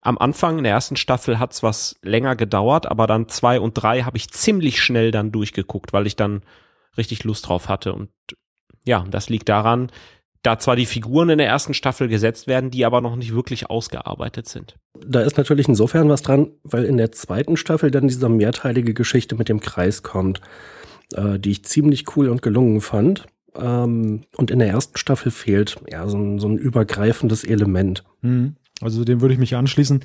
[0.00, 4.02] Am Anfang in der ersten Staffel hat's was länger gedauert, aber dann zwei und drei
[4.02, 6.42] habe ich ziemlich schnell dann durchgeguckt, weil ich dann
[6.96, 7.94] richtig Lust drauf hatte.
[7.94, 8.10] Und
[8.84, 9.90] ja, das liegt daran,
[10.42, 13.70] da zwar die Figuren in der ersten Staffel gesetzt werden, die aber noch nicht wirklich
[13.70, 14.74] ausgearbeitet sind.
[15.06, 19.36] Da ist natürlich insofern was dran, weil in der zweiten Staffel dann diese mehrteilige Geschichte
[19.36, 20.40] mit dem Kreis kommt
[21.14, 23.26] äh, die ich ziemlich cool und gelungen fand.
[23.54, 28.04] Ähm, und in der ersten Staffel fehlt ja so ein, so ein übergreifendes Element.
[28.22, 28.56] Mhm.
[28.82, 30.00] Also dem würde ich mich anschließen.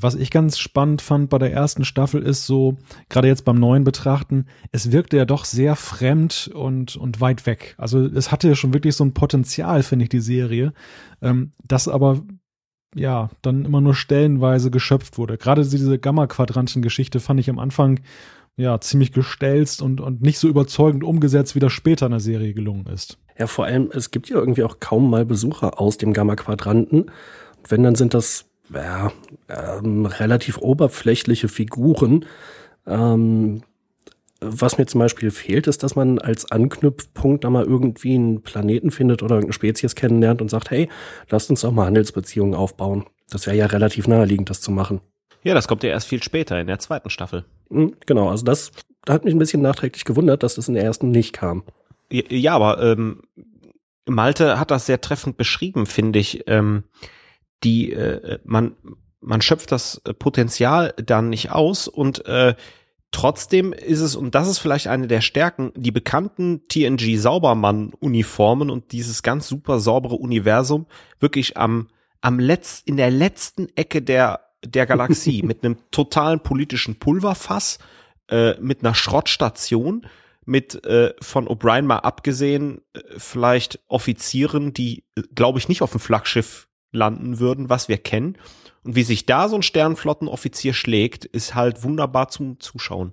[0.00, 2.76] Was ich ganz spannend fand bei der ersten Staffel ist so,
[3.08, 7.74] gerade jetzt beim neuen Betrachten, es wirkte ja doch sehr fremd und, und weit weg.
[7.78, 10.72] Also es hatte ja schon wirklich so ein Potenzial, finde ich, die Serie,
[11.22, 12.22] ähm, das aber
[12.94, 15.36] ja dann immer nur stellenweise geschöpft wurde.
[15.36, 18.00] Gerade diese Gamma-Quadranten-Geschichte fand ich am Anfang
[18.56, 22.54] ja, ziemlich gestelzt und, und nicht so überzeugend umgesetzt, wie das später in der Serie
[22.54, 23.18] gelungen ist.
[23.38, 27.10] Ja, vor allem, es gibt ja irgendwie auch kaum mal Besucher aus dem Gamma-Quadranten.
[27.68, 29.12] Wenn, dann sind das ja,
[29.48, 32.24] ähm, relativ oberflächliche Figuren.
[32.86, 33.62] Ähm,
[34.40, 38.90] was mir zum Beispiel fehlt, ist, dass man als Anknüpfpunkt da mal irgendwie einen Planeten
[38.90, 40.88] findet oder irgendeine Spezies kennenlernt und sagt, hey,
[41.30, 43.04] lasst uns doch mal Handelsbeziehungen aufbauen.
[43.30, 45.00] Das wäre ja relativ naheliegend, das zu machen.
[45.42, 47.44] Ja, das kommt ja erst viel später in der zweiten Staffel.
[47.70, 48.72] Hm, genau, also das
[49.08, 51.64] hat mich ein bisschen nachträglich gewundert, dass das in der ersten nicht kam.
[52.10, 53.22] Ja, aber ähm,
[54.06, 56.44] Malte hat das sehr treffend beschrieben, finde ich.
[56.46, 56.84] Ähm,
[57.64, 58.76] die äh, man
[59.20, 62.54] man schöpft das äh, Potenzial dann nicht aus und äh,
[63.10, 68.92] trotzdem ist es, und das ist vielleicht eine der Stärken, die bekannten TNG Saubermann-Uniformen und
[68.92, 70.86] dieses ganz super saubere Universum
[71.18, 71.88] wirklich am,
[72.20, 77.78] am Letz-, in der letzten Ecke der, der Galaxie mit einem totalen politischen Pulverfass,
[78.28, 80.06] äh, mit einer Schrottstation,
[80.44, 85.90] mit äh, von O'Brien mal abgesehen, äh, vielleicht Offizieren, die, äh, glaube ich, nicht auf
[85.90, 88.38] dem Flaggschiff landen würden, was wir kennen.
[88.84, 93.12] Und wie sich da so ein Sternflottenoffizier schlägt, ist halt wunderbar zum Zuschauen.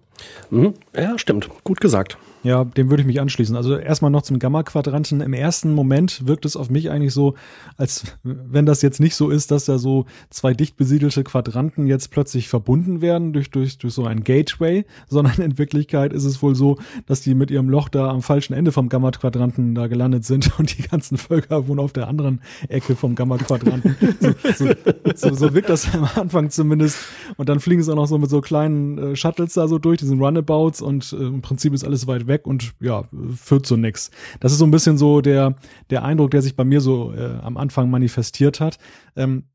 [0.49, 0.73] Mhm.
[0.95, 1.49] Ja, stimmt.
[1.63, 2.17] Gut gesagt.
[2.43, 3.56] Ja, dem würde ich mich anschließen.
[3.56, 5.21] Also erstmal noch zum Gamma-Quadranten.
[5.21, 7.36] Im ersten Moment wirkt es auf mich eigentlich so,
[7.78, 12.12] als wenn das jetzt nicht so ist, dass da so zwei dicht besiedelte Quadranten jetzt
[12.12, 16.54] plötzlich verbunden werden durch, durch, durch so ein Gateway, sondern in Wirklichkeit ist es wohl
[16.54, 20.52] so, dass die mit ihrem Loch da am falschen Ende vom Gamma-Quadranten da gelandet sind
[20.60, 23.95] und die ganzen Völker wohnen auf der anderen Ecke vom Gamma-Quadranten.
[24.19, 24.73] So, so,
[25.15, 26.97] so, so wirkt das am Anfang zumindest.
[27.38, 30.02] Und dann fliegen sie auch noch so mit so kleinen äh, Shuttles da so durch,
[30.03, 34.11] diesen Runabouts und äh, im Prinzip ist alles weit weg und ja, führt zu nix.
[34.39, 35.55] Das ist so ein bisschen so der,
[35.89, 38.77] der Eindruck, der sich bei mir so äh, am Anfang manifestiert hat.
[39.15, 39.45] Ähm,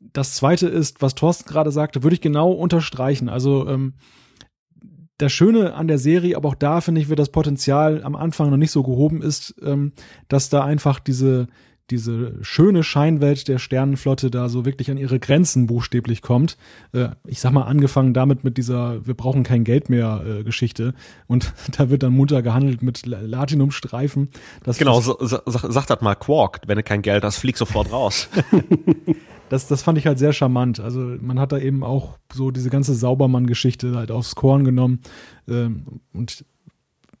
[0.00, 3.28] das zweite ist, was Thorsten gerade sagte, würde ich genau unterstreichen.
[3.28, 3.94] Also ähm,
[5.18, 8.50] das Schöne an der Serie, aber auch da finde ich, wird das Potenzial am Anfang
[8.50, 9.92] noch nicht so gehoben ist, ähm,
[10.28, 11.46] dass da einfach diese,
[11.90, 16.56] diese schöne Scheinwelt der Sternenflotte da so wirklich an ihre Grenzen buchstäblich kommt.
[16.92, 20.94] Äh, ich sag mal, angefangen damit mit dieser Wir brauchen kein Geld mehr äh, Geschichte.
[21.26, 24.30] Und da wird dann munter gehandelt mit Latinumstreifen.
[24.78, 28.28] Genau, so, so, sag das mal Quark, wenn du kein Geld hast, flieg sofort raus.
[29.48, 30.80] das, das fand ich halt sehr charmant.
[30.80, 35.00] Also man hat da eben auch so diese ganze Saubermann-Geschichte halt aufs Korn genommen.
[35.48, 36.44] Ähm, und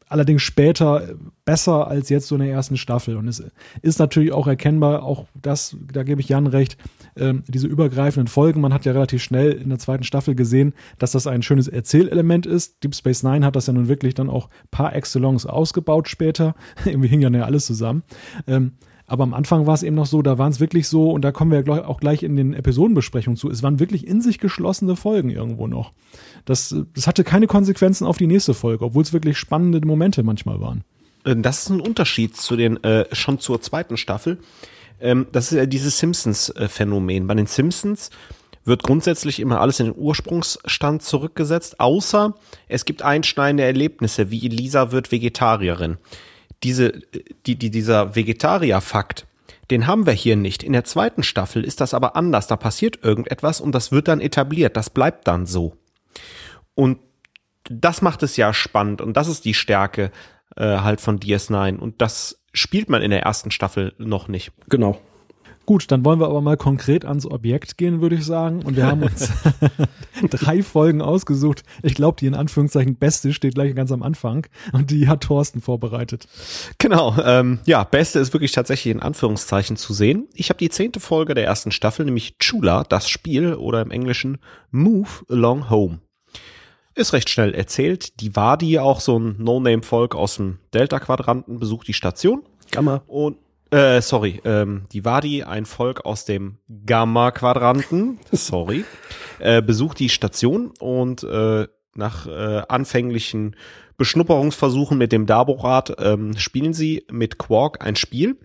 [0.08, 1.14] allerdings später
[1.44, 3.16] besser als jetzt so in der ersten Staffel.
[3.16, 3.42] Und es
[3.82, 6.76] ist natürlich auch erkennbar, auch das, da gebe ich Jan recht,
[7.14, 8.60] äh, diese übergreifenden Folgen.
[8.60, 12.46] Man hat ja relativ schnell in der zweiten Staffel gesehen, dass das ein schönes Erzählelement
[12.46, 12.82] ist.
[12.84, 16.54] Deep Space Nine hat das ja nun wirklich dann auch par excellence ausgebaut später.
[16.84, 18.02] Irgendwie hing ja alles zusammen.
[18.46, 18.72] Ähm,
[19.06, 21.32] aber am Anfang war es eben noch so, da waren es wirklich so, und da
[21.32, 25.30] kommen wir auch gleich in den Episodenbesprechungen zu, es waren wirklich in sich geschlossene Folgen
[25.30, 25.92] irgendwo noch.
[26.44, 30.60] Das, das hatte keine Konsequenzen auf die nächste Folge, obwohl es wirklich spannende Momente manchmal
[30.60, 30.84] waren.
[31.24, 34.38] Äh, das ist ein Unterschied zu den, äh, schon zur zweiten Staffel.
[35.00, 37.26] Ähm, das ist ja dieses Simpsons-Phänomen.
[37.26, 38.10] Bei den Simpsons
[38.64, 42.34] wird grundsätzlich immer alles in den Ursprungsstand zurückgesetzt, außer
[42.66, 45.98] es gibt einschneidende Erlebnisse, wie Lisa wird Vegetarierin.
[46.62, 46.92] Diese,
[47.46, 49.26] die, die, dieser Vegetarier-Fakt,
[49.70, 50.62] den haben wir hier nicht.
[50.62, 52.46] In der zweiten Staffel ist das aber anders.
[52.46, 54.76] Da passiert irgendetwas und das wird dann etabliert.
[54.76, 55.76] Das bleibt dann so.
[56.74, 56.98] Und
[57.64, 60.12] das macht es ja spannend und das ist die Stärke
[60.56, 64.52] äh, halt von DS9 und das spielt man in der ersten Staffel noch nicht.
[64.68, 65.00] Genau.
[65.66, 68.62] Gut, dann wollen wir aber mal konkret ans Objekt gehen, würde ich sagen.
[68.62, 69.32] Und wir haben uns
[70.30, 71.64] drei Folgen ausgesucht.
[71.82, 74.46] Ich glaube, die in Anführungszeichen beste steht gleich ganz am Anfang.
[74.72, 76.28] Und die hat Thorsten vorbereitet.
[76.78, 80.28] Genau, ähm, ja, beste ist wirklich tatsächlich in Anführungszeichen zu sehen.
[80.34, 84.38] Ich habe die zehnte Folge der ersten Staffel, nämlich Chula, das Spiel oder im Englischen
[84.70, 85.98] Move Along Home.
[86.94, 88.20] Ist recht schnell erzählt.
[88.20, 92.42] Die Wadi, auch so ein No-Name-Volk aus dem Delta-Quadranten, besucht die Station.
[92.70, 93.02] Gamma.
[93.06, 93.36] Und
[93.70, 98.84] äh, sorry, ähm, die Wadi, ein Volk aus dem Gamma-Quadranten, sorry,
[99.38, 103.56] äh, besucht die Station und äh, nach äh, anfänglichen
[103.96, 108.36] Beschnupperungsversuchen mit dem Daborat ähm, spielen sie mit Quark ein Spiel.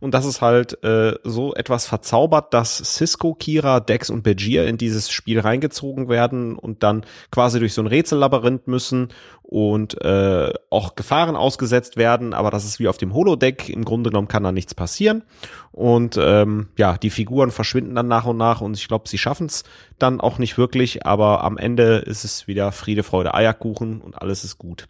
[0.00, 4.78] Und das ist halt äh, so etwas verzaubert, dass Cisco, Kira, Dex und Begier in
[4.78, 9.08] dieses Spiel reingezogen werden und dann quasi durch so ein Rätsellabyrinth müssen
[9.42, 13.68] und äh, auch Gefahren ausgesetzt werden, aber das ist wie auf dem Holodeck.
[13.68, 15.24] Im Grunde genommen kann da nichts passieren.
[15.72, 19.46] Und ähm, ja, die Figuren verschwinden dann nach und nach und ich glaube, sie schaffen
[19.46, 19.64] es
[19.98, 24.44] dann auch nicht wirklich, aber am Ende ist es wieder Friede, Freude, Eierkuchen und alles
[24.44, 24.86] ist gut.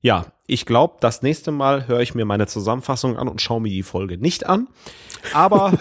[0.00, 3.70] Ja, ich glaube, das nächste Mal höre ich mir meine Zusammenfassung an und schaue mir
[3.70, 4.68] die Folge nicht an.
[5.32, 5.72] Aber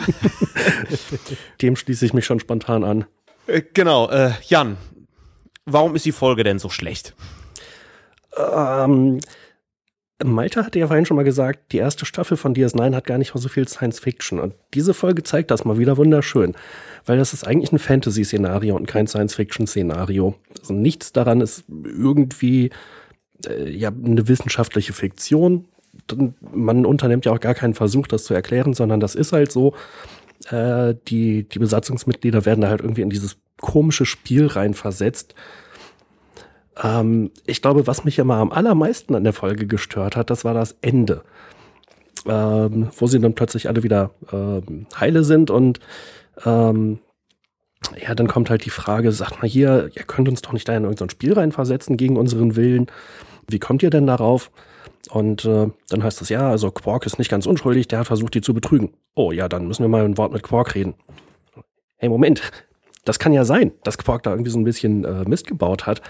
[1.61, 3.05] dem schließe ich mich schon spontan an.
[3.47, 4.77] Äh, genau, äh, Jan,
[5.65, 7.13] warum ist die Folge denn so schlecht?
[8.37, 9.19] Ähm,
[10.23, 13.35] Malte hatte ja vorhin schon mal gesagt, die erste Staffel von DS9 hat gar nicht
[13.35, 14.39] mal so viel Science Fiction.
[14.39, 16.55] Und diese Folge zeigt das mal wieder wunderschön.
[17.05, 20.35] Weil das ist eigentlich ein Fantasy-Szenario und kein Science-Fiction-Szenario.
[20.59, 22.71] Also nichts daran ist irgendwie
[23.47, 25.65] äh, ja eine wissenschaftliche Fiktion.
[26.53, 29.73] Man unternimmt ja auch gar keinen Versuch, das zu erklären, sondern das ist halt so.
[30.49, 35.35] Äh, die, die Besatzungsmitglieder werden da halt irgendwie in dieses komische Spiel reinversetzt.
[36.83, 40.53] Ähm, ich glaube, was mich immer am allermeisten an der Folge gestört hat, das war
[40.53, 41.23] das Ende.
[42.27, 45.79] Ähm, wo sie dann plötzlich alle wieder ähm, heile sind und
[46.43, 46.99] Ähm,
[48.01, 50.75] ja, dann kommt halt die Frage, sagt mal hier, ihr könnt uns doch nicht da
[50.75, 52.87] in irgendein Spiel reinversetzen gegen unseren Willen.
[53.47, 54.51] Wie kommt ihr denn darauf?
[55.09, 58.33] Und äh, dann heißt es, ja, also Quark ist nicht ganz unschuldig, der hat versucht,
[58.33, 58.93] die zu betrügen.
[59.13, 60.95] Oh ja, dann müssen wir mal ein Wort mit Quark reden.
[61.97, 62.41] Hey, Moment,
[63.05, 66.01] das kann ja sein, dass Quark da irgendwie so ein bisschen äh, Mist gebaut hat.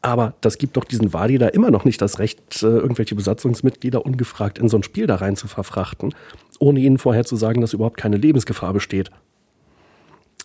[0.00, 4.04] Aber das gibt doch diesen Wadi da immer noch nicht das Recht, äh, irgendwelche Besatzungsmitglieder
[4.04, 6.14] ungefragt in so ein Spiel da rein zu verfrachten,
[6.58, 9.10] ohne ihnen vorher zu sagen, dass überhaupt keine Lebensgefahr besteht.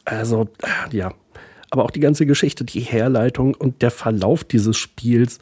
[0.05, 0.47] Also,
[0.91, 1.13] ja.
[1.71, 5.39] Aber auch die ganze Geschichte, die Herleitung und der Verlauf dieses Spiels,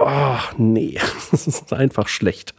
[0.00, 0.98] oh, nee,
[1.30, 2.54] das ist einfach schlecht.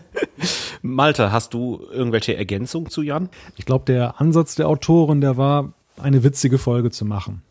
[0.82, 3.28] Malte, hast du irgendwelche Ergänzungen zu Jan?
[3.56, 7.42] Ich glaube, der Ansatz der Autorin, der war, eine witzige Folge zu machen.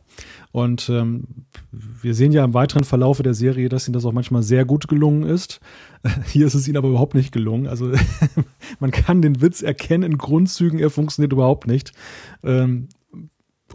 [0.51, 1.23] Und ähm,
[1.71, 4.87] wir sehen ja im weiteren Verlaufe der Serie, dass ihnen das auch manchmal sehr gut
[4.87, 5.59] gelungen ist.
[6.27, 7.67] Hier ist es ihnen aber überhaupt nicht gelungen.
[7.67, 7.91] Also
[8.79, 11.91] man kann den Witz erkennen in Grundzügen, er funktioniert überhaupt nicht.
[12.43, 12.87] Ähm,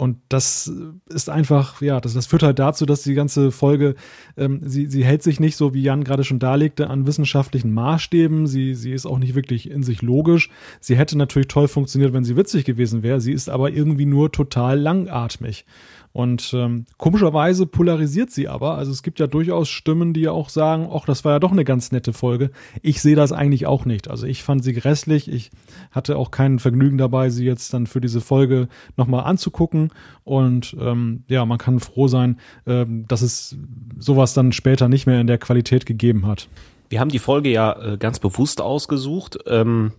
[0.00, 0.72] und das
[1.10, 3.96] ist einfach, ja, das, das führt halt dazu, dass die ganze Folge,
[4.38, 8.46] ähm, sie, sie hält sich nicht so, wie Jan gerade schon darlegte, an wissenschaftlichen Maßstäben.
[8.46, 10.48] Sie, sie ist auch nicht wirklich in sich logisch.
[10.80, 13.20] Sie hätte natürlich toll funktioniert, wenn sie witzig gewesen wäre.
[13.20, 15.66] Sie ist aber irgendwie nur total langatmig.
[16.12, 18.77] Und ähm, komischerweise polarisiert sie aber.
[18.77, 21.53] Also es gibt ja durchaus Stimmen, die ja auch sagen, ach, das war ja doch
[21.53, 22.51] eine ganz nette Folge.
[22.83, 24.11] Ich sehe das eigentlich auch nicht.
[24.11, 25.31] Also ich fand sie grässlich.
[25.31, 25.53] Ich
[25.92, 29.90] hatte auch kein Vergnügen dabei, sie jetzt dann für diese Folge nochmal anzugucken.
[30.25, 33.57] Und ähm, ja, man kann froh sein, ähm, dass es
[33.96, 36.49] sowas dann später nicht mehr in der Qualität gegeben hat.
[36.88, 39.38] Wir haben die Folge ja äh, ganz bewusst ausgesucht.
[39.46, 39.92] Ähm,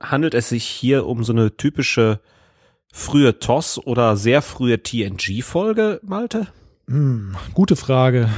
[0.00, 2.18] handelt es sich hier um so eine typische
[2.92, 6.48] frühe TOS oder sehr frühe TNG-Folge, Malte?
[6.88, 8.28] Hm, gute Frage.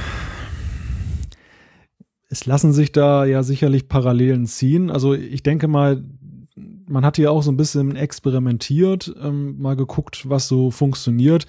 [2.29, 4.89] Es lassen sich da ja sicherlich Parallelen ziehen.
[4.89, 6.03] Also ich denke mal,
[6.87, 11.45] man hat hier auch so ein bisschen experimentiert, ähm, mal geguckt, was so funktioniert.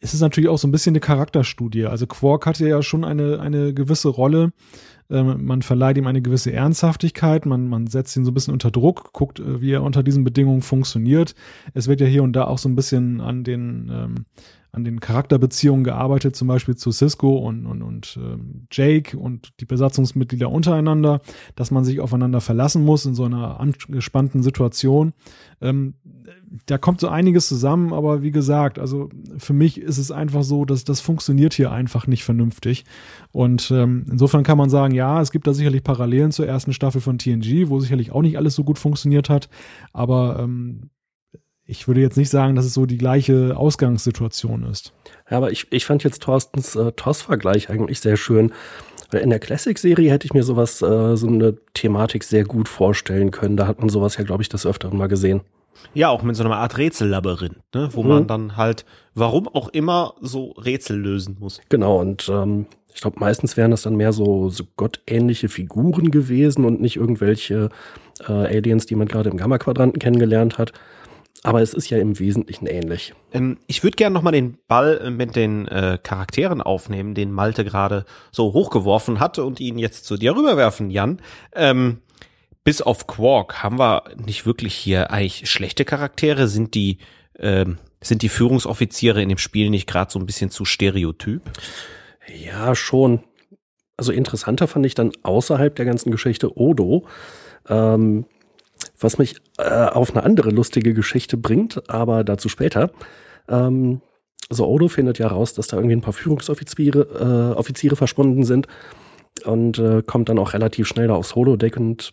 [0.00, 1.86] Es ist natürlich auch so ein bisschen eine Charakterstudie.
[1.86, 4.52] Also Quark hatte ja schon eine, eine gewisse Rolle
[5.12, 9.12] man verleiht ihm eine gewisse Ernsthaftigkeit, man, man setzt ihn so ein bisschen unter Druck,
[9.12, 11.34] guckt, äh, wie er unter diesen Bedingungen funktioniert.
[11.74, 14.26] Es wird ja hier und da auch so ein bisschen an den ähm,
[14.72, 19.66] an den Charakterbeziehungen gearbeitet, zum Beispiel zu Cisco und, und, und ähm, Jake und die
[19.66, 21.20] Besatzungsmitglieder untereinander,
[21.56, 25.12] dass man sich aufeinander verlassen muss in so einer angespannten Situation.
[25.60, 25.94] Ähm,
[26.64, 30.64] da kommt so einiges zusammen, aber wie gesagt, also für mich ist es einfach so,
[30.64, 32.86] dass das funktioniert hier einfach nicht vernünftig.
[33.30, 37.02] Und ähm, insofern kann man sagen, ja, es gibt da sicherlich Parallelen zur ersten Staffel
[37.02, 39.50] von TNG, wo sicherlich auch nicht alles so gut funktioniert hat,
[39.92, 40.88] aber ähm,
[41.64, 44.92] ich würde jetzt nicht sagen, dass es so die gleiche Ausgangssituation ist.
[45.30, 48.52] Ja, aber ich, ich fand jetzt Thorstens äh, TOS-Vergleich eigentlich sehr schön.
[49.10, 53.30] Weil in der Classic-Serie hätte ich mir sowas, äh, so eine Thematik sehr gut vorstellen
[53.30, 53.56] können.
[53.56, 55.42] Da hat man sowas ja, glaube ich, des Öfteren mal gesehen.
[55.94, 57.88] Ja, auch mit so einer Art Rätsellabyrinth, ne?
[57.92, 58.08] wo mhm.
[58.08, 61.60] man dann halt, warum auch immer, so Rätsel lösen muss.
[61.68, 66.64] Genau, und ähm, ich glaube, meistens wären das dann mehr so, so gottähnliche Figuren gewesen
[66.64, 67.70] und nicht irgendwelche
[68.26, 70.72] äh, Aliens, die man gerade im Gamma-Quadranten kennengelernt hat.
[71.44, 73.14] Aber es ist ja im Wesentlichen ähnlich.
[73.32, 77.64] Ähm, ich würde gerne nochmal den Ball äh, mit den äh, Charakteren aufnehmen, den Malte
[77.64, 81.20] gerade so hochgeworfen hatte und ihn jetzt zu dir rüberwerfen, Jan.
[81.54, 81.98] Ähm,
[82.64, 86.46] bis auf Quark haben wir nicht wirklich hier eigentlich schlechte Charaktere.
[86.46, 86.98] Sind die,
[87.38, 91.42] ähm, sind die Führungsoffiziere in dem Spiel nicht gerade so ein bisschen zu stereotyp?
[92.28, 93.24] Ja, schon.
[93.96, 97.06] Also interessanter fand ich dann außerhalb der ganzen Geschichte Odo.
[97.68, 98.26] Ähm,
[98.98, 102.90] was mich äh, auf eine andere lustige Geschichte bringt, aber dazu später.
[103.48, 104.00] Ähm,
[104.50, 108.66] so Odo findet ja raus, dass da irgendwie ein paar Führungsoffiziere äh, Offiziere verschwunden sind
[109.44, 112.12] und äh, kommt dann auch relativ schnell da aufs Holodeck und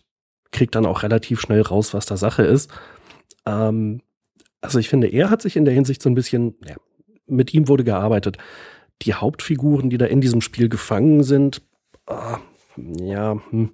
[0.52, 2.70] kriegt dann auch relativ schnell raus, was da Sache ist.
[3.46, 4.00] Ähm,
[4.60, 6.76] also ich finde, er hat sich in der Hinsicht so ein bisschen, ja,
[7.26, 8.38] mit ihm wurde gearbeitet.
[9.02, 11.62] Die Hauptfiguren, die da in diesem Spiel gefangen sind,
[12.06, 12.36] äh,
[12.76, 13.70] ja, hm,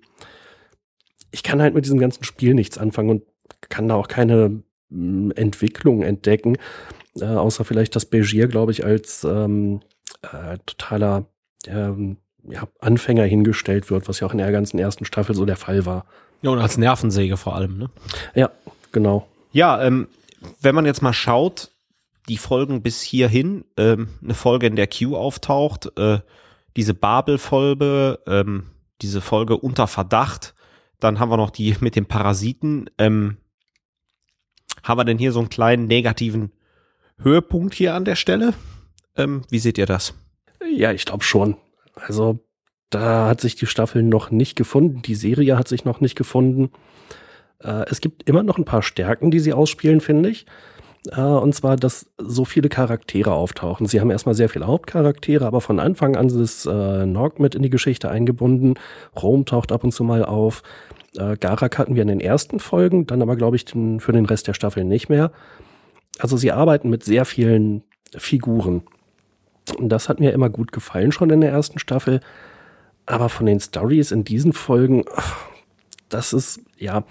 [1.37, 3.23] ich kann halt mit diesem ganzen Spiel nichts anfangen und
[3.69, 6.57] kann da auch keine hm, Entwicklung entdecken,
[7.21, 9.81] äh, außer vielleicht, dass Begier, glaube ich, als ähm,
[10.23, 11.27] äh, totaler
[11.67, 12.17] ähm,
[12.49, 15.85] ja, Anfänger hingestellt wird, was ja auch in der ganzen ersten Staffel so der Fall
[15.85, 16.07] war.
[16.41, 17.91] Ja, und als Nervensäge vor allem, ne?
[18.35, 18.51] Ja,
[18.91, 19.29] genau.
[19.53, 20.09] Ja, ähm,
[20.63, 21.71] wenn man jetzt mal schaut,
[22.31, 26.21] die Folgen bis hierhin, ähm, eine Folge, in der Q auftaucht, äh,
[26.77, 28.69] diese Babel-Folge, ähm,
[29.03, 30.55] diese Folge unter Verdacht,
[31.01, 32.91] dann haben wir noch die mit den Parasiten.
[32.99, 33.39] Ähm,
[34.83, 36.53] haben wir denn hier so einen kleinen negativen
[37.19, 38.55] Höhepunkt hier an der Stelle?
[39.17, 40.15] Ähm, wie seht ihr das?
[40.71, 41.57] Ja, ich glaube schon.
[41.95, 42.41] Also
[42.91, 46.71] da hat sich die Staffel noch nicht gefunden, die Serie hat sich noch nicht gefunden.
[47.59, 50.47] Äh, es gibt immer noch ein paar Stärken, die sie ausspielen, finde ich.
[51.13, 53.87] Äh, und zwar, dass so viele Charaktere auftauchen.
[53.87, 57.63] Sie haben erstmal sehr viele Hauptcharaktere, aber von Anfang an ist äh, Nog mit in
[57.63, 58.75] die Geschichte eingebunden.
[59.21, 60.63] Rome taucht ab und zu mal auf.
[61.17, 64.27] Äh, Garak hatten wir in den ersten Folgen, dann aber, glaube ich, den, für den
[64.27, 65.33] Rest der Staffel nicht mehr.
[66.19, 67.83] Also sie arbeiten mit sehr vielen
[68.17, 68.83] Figuren.
[69.77, 72.21] Und das hat mir immer gut gefallen schon in der ersten Staffel.
[73.05, 75.37] Aber von den Stories in diesen Folgen, ach,
[76.09, 77.05] das ist, ja,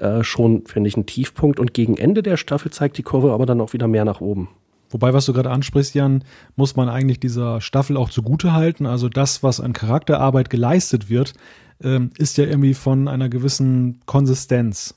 [0.00, 1.60] äh, schon, finde ich, ein Tiefpunkt.
[1.60, 4.48] Und gegen Ende der Staffel zeigt die Kurve aber dann auch wieder mehr nach oben.
[4.90, 6.24] Wobei, was du gerade ansprichst, Jan,
[6.56, 8.86] muss man eigentlich dieser Staffel auch zugute halten.
[8.86, 11.34] Also das, was an Charakterarbeit geleistet wird,
[11.82, 14.96] ähm, ist ja irgendwie von einer gewissen Konsistenz.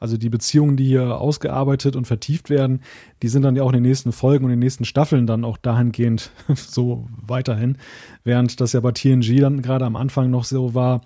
[0.00, 2.82] Also die Beziehungen, die hier ausgearbeitet und vertieft werden,
[3.22, 5.44] die sind dann ja auch in den nächsten Folgen und in den nächsten Staffeln dann
[5.44, 7.78] auch dahingehend so weiterhin.
[8.22, 11.00] Während das ja bei TNG dann gerade am Anfang noch so war,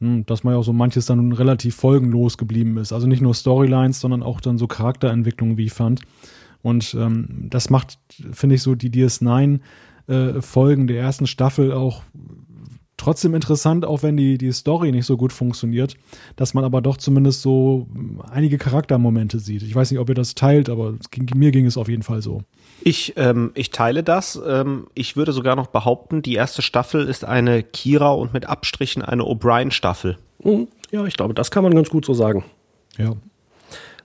[0.00, 2.92] dass man ja auch so manches dann relativ folgenlos geblieben ist.
[2.92, 6.02] Also nicht nur Storylines, sondern auch dann so Charakterentwicklungen, wie ich fand.
[6.62, 7.98] Und ähm, das macht,
[8.32, 12.02] finde ich, so die DS9-Folgen äh, der ersten Staffel auch
[12.96, 15.96] trotzdem interessant, auch wenn die, die Story nicht so gut funktioniert,
[16.34, 17.86] dass man aber doch zumindest so
[18.30, 19.62] einige Charaktermomente sieht.
[19.62, 22.22] Ich weiß nicht, ob ihr das teilt, aber ging, mir ging es auf jeden Fall
[22.22, 22.42] so.
[22.82, 24.40] Ich, ähm, ich teile das.
[24.46, 29.02] Ähm, ich würde sogar noch behaupten, die erste Staffel ist eine Kira und mit Abstrichen
[29.02, 30.18] eine O'Brien-Staffel.
[30.42, 32.44] Hm, ja, ich glaube, das kann man ganz gut so sagen.
[32.98, 33.12] Ja.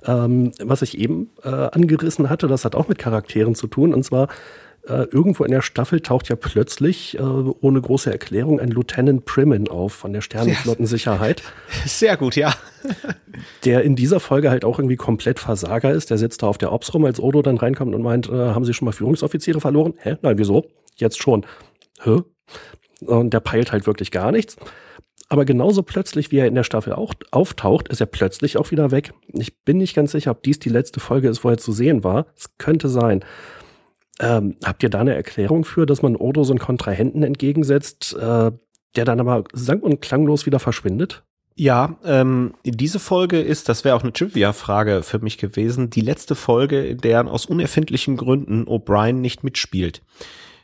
[0.04, 3.94] Ähm, was ich eben äh, angerissen hatte, das hat auch mit Charakteren zu tun.
[3.94, 4.30] Und zwar
[4.88, 9.68] äh, irgendwo in der Staffel taucht ja plötzlich äh, ohne große Erklärung ein Lieutenant Primin
[9.68, 11.44] auf von der Sternenflottensicherheit.
[11.86, 12.54] Sehr gut, ja.
[13.66, 16.10] der in dieser Folge halt auch irgendwie komplett Versager ist.
[16.10, 18.66] Der sitzt da auf der Ops rum, als Odo dann reinkommt und meint, äh, haben
[18.66, 19.94] Sie schon mal Führungsoffiziere verloren?
[20.00, 20.18] Hä?
[20.22, 20.66] Nein, wieso?
[20.96, 21.46] Jetzt schon.
[22.02, 22.22] Hä?
[23.02, 24.58] Und der peilt halt wirklich gar nichts.
[25.30, 28.92] Aber genauso plötzlich, wie er in der Staffel auch auftaucht, ist er plötzlich auch wieder
[28.92, 29.14] weg.
[29.32, 32.04] Ich bin nicht ganz sicher, ob dies die letzte Folge ist, wo er zu sehen
[32.04, 32.26] war.
[32.36, 33.24] Es könnte sein.
[34.22, 38.52] Ähm, habt ihr da eine Erklärung für, dass man Odo so einen Kontrahenten entgegensetzt, äh,
[38.96, 41.24] der dann aber sang- und klanglos wieder verschwindet?
[41.56, 46.36] Ja, ähm, diese Folge ist, das wäre auch eine Trivia-Frage für mich gewesen, die letzte
[46.36, 50.02] Folge, in der aus unerfindlichen Gründen O'Brien nicht mitspielt.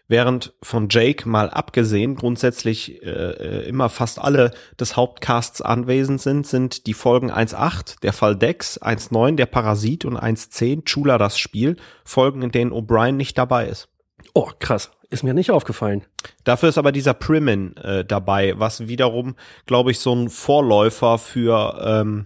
[0.10, 6.48] Während von Jake mal abgesehen grundsätzlich äh, äh immer fast alle des Hauptcasts anwesend sind,
[6.48, 11.76] sind die Folgen 1.8, der Fall Dex, 1.9, der Parasit und 1.10, Chula das Spiel,
[12.06, 13.90] Folgen, in denen O'Brien nicht dabei ist.
[14.34, 14.92] Oh, krass.
[15.10, 16.06] Ist mir nicht aufgefallen.
[16.44, 21.82] Dafür ist aber dieser Primin äh, dabei, was wiederum, glaube ich, so ein Vorläufer für
[21.82, 22.26] ähm,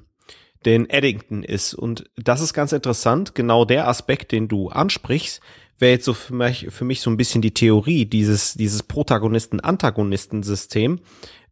[0.66, 1.76] den Eddington ist.
[1.76, 3.36] Und das ist ganz interessant.
[3.36, 5.42] Genau der Aspekt, den du ansprichst,
[5.82, 11.00] wäre jetzt so für mich, für mich so ein bisschen die Theorie, dieses, dieses Protagonisten-Antagonisten-System.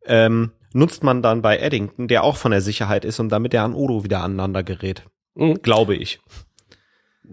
[0.06, 3.64] Ähm, nutzt man dann bei Eddington, der auch von der Sicherheit ist und damit er
[3.64, 5.04] an Odo wieder aneinander gerät.
[5.36, 5.62] Mhm.
[5.62, 6.20] Glaube ich.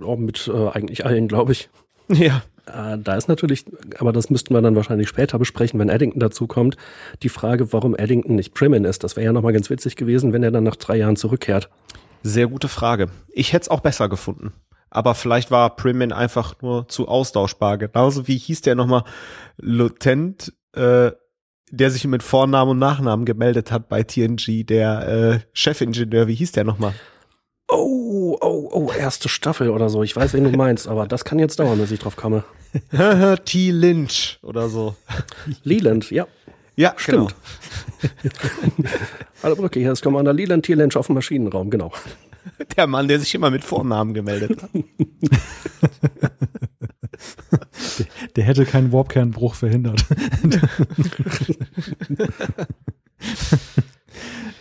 [0.01, 1.69] Oh, mit äh, eigentlich allen, glaube ich.
[2.09, 2.45] Ja.
[2.67, 3.65] Äh, da ist natürlich,
[3.99, 6.77] aber das müssten wir dann wahrscheinlich später besprechen, wenn Eddington dazu kommt,
[7.25, 9.03] die Frage, warum Eddington nicht Primin ist.
[9.03, 11.69] Das wäre ja nochmal ganz witzig gewesen, wenn er dann nach drei Jahren zurückkehrt.
[12.23, 13.09] Sehr gute Frage.
[13.33, 14.53] Ich hätte es auch besser gefunden
[14.91, 17.79] aber vielleicht war Primin einfach nur zu austauschbar.
[17.79, 19.05] Genauso wie hieß der nochmal
[19.59, 21.13] Lutent, äh,
[21.71, 26.53] der sich mit Vornamen und Nachnamen gemeldet hat bei TNG, der äh, Chefingenieur, wie hieß
[26.53, 26.95] der nochmal?
[27.69, 30.05] Oh, oh, oh, erste Staffel oder so.
[30.05, 32.45] Ich weiß, wen du meinst, aber das kann jetzt dauern, bis ich drauf komme.
[33.45, 33.71] T.
[33.71, 34.95] Lynch oder so.
[35.65, 36.27] Leland, ja.
[36.77, 37.35] Ja, stimmt.
[38.03, 38.91] Genau.
[39.43, 40.75] Hallo Brücke, hier ist Commander Leland T.
[40.75, 41.93] Lynch auf dem Maschinenraum, genau.
[42.77, 44.71] Der Mann, der sich immer mit Vornamen gemeldet hat.
[44.75, 44.85] der,
[48.37, 50.05] der hätte keinen Warpkernbruch verhindert.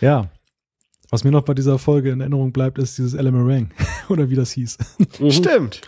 [0.00, 0.30] ja.
[1.10, 3.70] Was mir noch bei dieser Folge in Erinnerung bleibt, ist dieses Elemerang.
[4.08, 4.76] Oder wie das hieß.
[5.20, 5.30] Mhm.
[5.30, 5.82] Stimmt.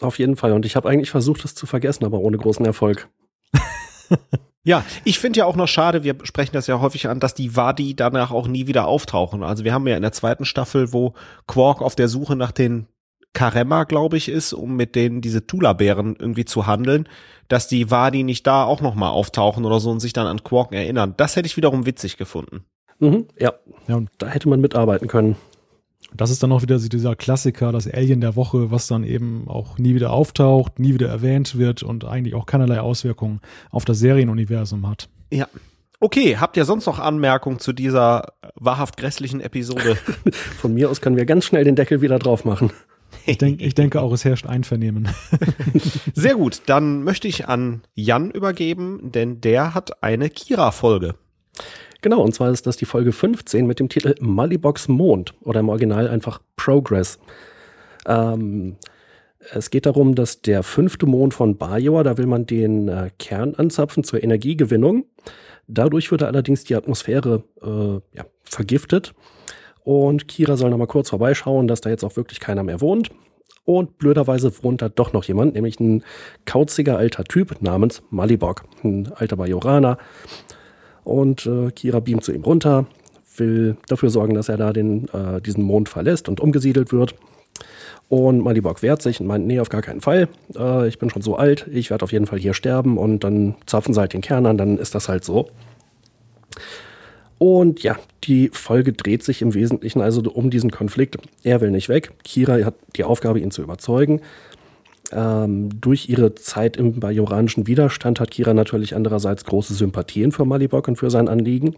[0.00, 0.52] Auf jeden Fall.
[0.52, 3.08] Und ich habe eigentlich versucht, das zu vergessen, aber ohne großen Erfolg.
[4.66, 7.54] Ja, ich finde ja auch noch schade, wir sprechen das ja häufig an, dass die
[7.54, 9.42] Wadi danach auch nie wieder auftauchen.
[9.42, 11.12] Also wir haben ja in der zweiten Staffel, wo
[11.46, 12.86] Quark auf der Suche nach den
[13.34, 17.08] Karema, glaube ich, ist, um mit denen diese Tula-Bären irgendwie zu handeln,
[17.48, 20.72] dass die Wadi nicht da auch nochmal auftauchen oder so und sich dann an Quark
[20.72, 21.14] erinnern.
[21.18, 22.64] Das hätte ich wiederum witzig gefunden.
[23.00, 23.52] Mhm, ja.
[23.86, 25.36] ja, und da hätte man mitarbeiten können.
[26.16, 29.78] Das ist dann auch wieder dieser Klassiker, das Alien der Woche, was dann eben auch
[29.78, 33.40] nie wieder auftaucht, nie wieder erwähnt wird und eigentlich auch keinerlei Auswirkungen
[33.70, 35.08] auf das Serienuniversum hat.
[35.32, 35.48] Ja.
[36.00, 39.96] Okay, habt ihr sonst noch Anmerkungen zu dieser wahrhaft grässlichen Episode?
[40.58, 42.70] Von mir aus können wir ganz schnell den Deckel wieder drauf machen.
[43.26, 45.08] Ich, denk, ich denke auch, es herrscht Einvernehmen.
[46.14, 51.14] Sehr gut, dann möchte ich an Jan übergeben, denn der hat eine Kira-Folge.
[52.04, 55.70] Genau, und zwar ist das die Folge 15 mit dem Titel Malibox Mond oder im
[55.70, 57.18] Original einfach Progress.
[58.04, 58.76] Ähm,
[59.54, 63.54] es geht darum, dass der fünfte Mond von Bajor, da will man den äh, Kern
[63.54, 65.06] anzapfen zur Energiegewinnung.
[65.66, 69.14] Dadurch wird allerdings die Atmosphäre äh, ja, vergiftet.
[69.82, 73.12] Und Kira soll nochmal kurz vorbeischauen, dass da jetzt auch wirklich keiner mehr wohnt.
[73.64, 76.04] Und blöderweise wohnt da doch noch jemand, nämlich ein
[76.44, 79.96] kauziger alter Typ namens Malibok, ein alter Bajoraner.
[81.04, 82.86] Und äh, Kira beamt zu ihm runter,
[83.36, 87.14] will dafür sorgen, dass er da den, äh, diesen Mond verlässt und umgesiedelt wird.
[88.08, 90.28] Und Malibok wehrt sich und meint, nee, auf gar keinen Fall.
[90.56, 93.54] Äh, ich bin schon so alt, ich werde auf jeden Fall hier sterben und dann
[93.66, 95.48] zapfen sie halt den Kern an, dann ist das halt so.
[97.38, 101.18] Und ja, die Folge dreht sich im Wesentlichen also um diesen Konflikt.
[101.42, 102.12] Er will nicht weg.
[102.22, 104.20] Kira hat die Aufgabe, ihn zu überzeugen.
[105.14, 110.88] Ähm, durch ihre Zeit im bajoranischen Widerstand hat Kira natürlich andererseits große Sympathien für Malibok
[110.88, 111.76] und für sein Anliegen.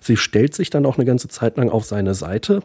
[0.00, 2.62] Sie stellt sich dann auch eine ganze Zeit lang auf seine Seite,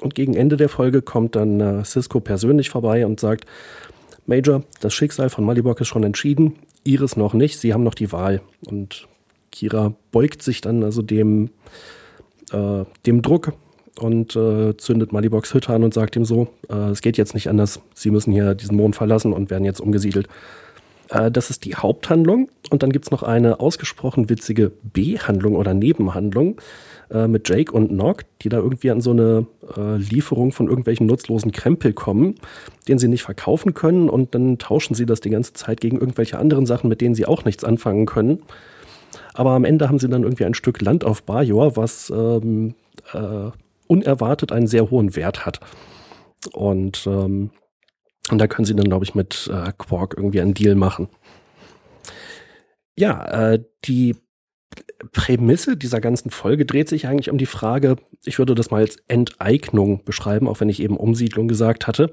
[0.00, 3.44] und gegen Ende der Folge kommt dann äh, Cisco persönlich vorbei und sagt,
[4.26, 6.54] Major, das Schicksal von Malibok ist schon entschieden,
[6.84, 8.40] ihres noch nicht, sie haben noch die Wahl.
[8.66, 9.06] Und
[9.52, 11.50] Kira beugt sich dann also dem,
[12.52, 13.52] äh, dem Druck
[13.98, 17.48] und äh, zündet Maliboks Hütte an und sagt ihm so, äh, es geht jetzt nicht
[17.48, 20.28] anders, sie müssen hier diesen Mond verlassen und werden jetzt umgesiedelt.
[21.10, 25.74] Äh, das ist die Haupthandlung und dann gibt es noch eine ausgesprochen witzige B-Handlung oder
[25.74, 26.60] Nebenhandlung
[27.10, 31.06] äh, mit Jake und Nock, die da irgendwie an so eine äh, Lieferung von irgendwelchen
[31.06, 32.34] nutzlosen Krempel kommen,
[32.88, 36.38] den sie nicht verkaufen können und dann tauschen sie das die ganze Zeit gegen irgendwelche
[36.38, 38.42] anderen Sachen, mit denen sie auch nichts anfangen können.
[39.34, 42.74] Aber am Ende haben sie dann irgendwie ein Stück Land auf Bajor, was ähm,
[43.12, 43.50] äh,
[43.86, 45.60] unerwartet einen sehr hohen Wert hat.
[46.52, 47.50] Und, ähm,
[48.30, 51.08] und da können sie dann, glaube ich, mit äh, Quark irgendwie einen Deal machen.
[52.96, 54.16] Ja, äh, die
[55.12, 58.96] Prämisse dieser ganzen Folge dreht sich eigentlich um die Frage, ich würde das mal als
[59.08, 62.12] Enteignung beschreiben, auch wenn ich eben Umsiedlung gesagt hatte,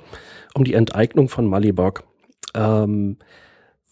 [0.54, 2.04] um die Enteignung von Malibok.
[2.54, 3.18] Ähm,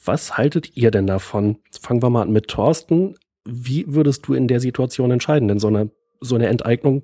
[0.03, 1.57] was haltet ihr denn davon?
[1.80, 3.15] Fangen wir mal an mit Thorsten.
[3.45, 5.47] Wie würdest du in der Situation entscheiden?
[5.47, 7.03] Denn so eine, so eine Enteignung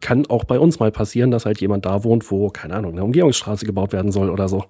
[0.00, 3.04] kann auch bei uns mal passieren, dass halt jemand da wohnt, wo, keine Ahnung, eine
[3.04, 4.64] Umgehungsstraße gebaut werden soll oder so.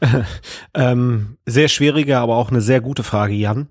[0.74, 3.68] ähm, sehr schwierige, aber auch eine sehr gute Frage, Jan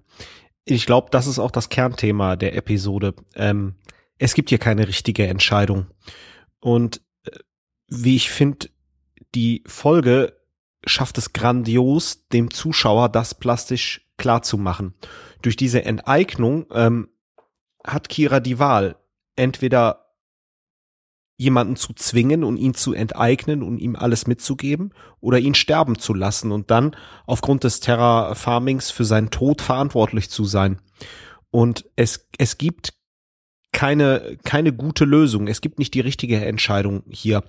[0.66, 3.16] ich glaube, das ist auch das Kernthema der Episode.
[3.36, 3.76] Ähm,
[4.18, 5.88] es gibt hier keine richtige Entscheidung.
[6.60, 7.32] Und äh,
[7.88, 8.70] wie ich finde,
[9.34, 10.38] die Folge
[10.86, 14.94] schafft es grandios, dem Zuschauer das plastisch klar zu machen.
[15.42, 17.10] Durch diese Enteignung ähm,
[17.86, 18.96] hat Kira die Wahl,
[19.36, 20.11] entweder
[21.42, 26.14] jemanden zu zwingen und ihn zu enteignen und ihm alles mitzugeben oder ihn sterben zu
[26.14, 30.80] lassen und dann aufgrund des Terrafarmings für seinen Tod verantwortlich zu sein.
[31.50, 32.94] Und es, es gibt
[33.72, 35.48] keine, keine gute Lösung.
[35.48, 37.44] Es gibt nicht die richtige Entscheidung hier,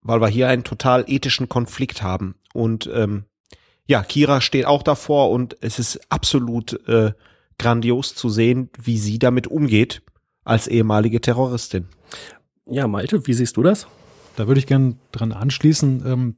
[0.00, 2.34] weil wir hier einen total ethischen Konflikt haben.
[2.54, 3.24] Und ähm,
[3.86, 7.12] ja, Kira steht auch davor und es ist absolut äh,
[7.58, 10.00] grandios zu sehen, wie sie damit umgeht
[10.44, 11.88] als ehemalige Terroristin.
[12.70, 13.86] Ja, Malte, wie siehst du das?
[14.36, 16.02] Da würde ich gerne dran anschließen.
[16.06, 16.36] Ähm,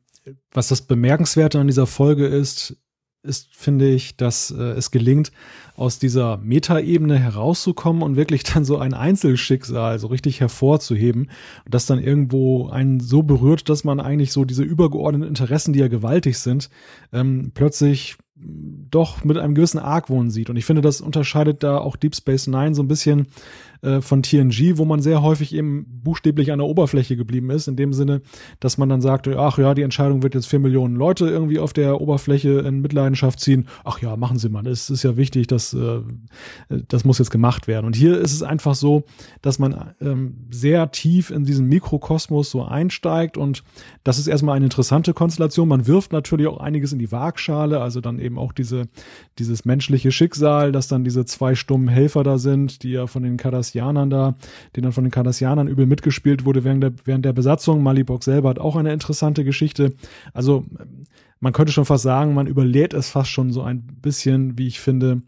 [0.52, 2.76] was das Bemerkenswerte an dieser Folge ist,
[3.22, 5.30] ist, finde ich, dass äh, es gelingt,
[5.76, 11.30] aus dieser Metaebene herauszukommen und wirklich dann so ein Einzelschicksal so richtig hervorzuheben
[11.64, 15.80] und das dann irgendwo einen so berührt, dass man eigentlich so diese übergeordneten Interessen, die
[15.80, 16.70] ja gewaltig sind,
[17.12, 20.48] ähm, plötzlich doch mit einem gewissen Argwohn sieht.
[20.48, 23.26] Und ich finde, das unterscheidet da auch Deep Space Nine so ein bisschen
[23.82, 27.76] äh, von TNG, wo man sehr häufig eben buchstäblich an der Oberfläche geblieben ist, in
[27.76, 28.20] dem Sinne,
[28.60, 31.72] dass man dann sagte, ach ja, die Entscheidung wird jetzt vier Millionen Leute irgendwie auf
[31.72, 33.66] der Oberfläche in Mitleidenschaft ziehen.
[33.84, 36.00] Ach ja, machen Sie mal, es ist ja wichtig, dass äh,
[36.68, 37.86] das muss jetzt gemacht werden.
[37.86, 39.04] Und hier ist es einfach so,
[39.40, 43.64] dass man ähm, sehr tief in diesen Mikrokosmos so einsteigt und
[44.04, 45.68] das ist erstmal eine interessante Konstellation.
[45.68, 48.88] Man wirft natürlich auch einiges in die Waagschale, also dann eben auch diese,
[49.38, 53.36] dieses menschliche Schicksal, dass dann diese zwei stummen Helfer da sind, die ja von den
[53.36, 54.34] Cardassianern Cardassianern da,
[54.76, 57.82] den dann von den Cardassianern übel mitgespielt wurde während der, während der Besatzung.
[57.82, 59.94] Malibok selber hat auch eine interessante Geschichte.
[60.32, 60.64] Also
[61.40, 64.80] man könnte schon fast sagen, man überlädt es fast schon so ein bisschen, wie ich
[64.80, 65.22] finde,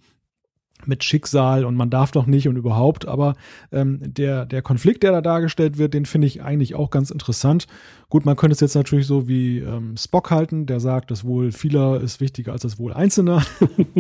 [0.84, 3.34] mit Schicksal und man darf doch nicht und überhaupt, aber
[3.70, 7.68] ähm, der, der Konflikt, der da dargestellt wird, den finde ich eigentlich auch ganz interessant.
[8.09, 11.53] Gut, man könnte es jetzt natürlich so wie ähm, Spock halten, der sagt, das Wohl
[11.53, 13.45] vieler ist wichtiger als das Wohl Einzelner.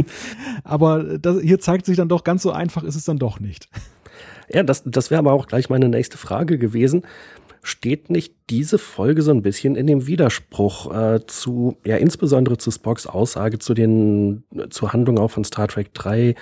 [0.64, 3.68] aber das, hier zeigt sich dann doch, ganz so einfach ist es dann doch nicht.
[4.54, 7.02] Ja, das, das wäre aber auch gleich meine nächste Frage gewesen.
[7.62, 12.70] Steht nicht diese Folge so ein bisschen in dem Widerspruch äh, zu, ja, insbesondere zu
[12.70, 16.34] Spocks Aussage zu den, zur Handlung auch von Star Trek 3, äh,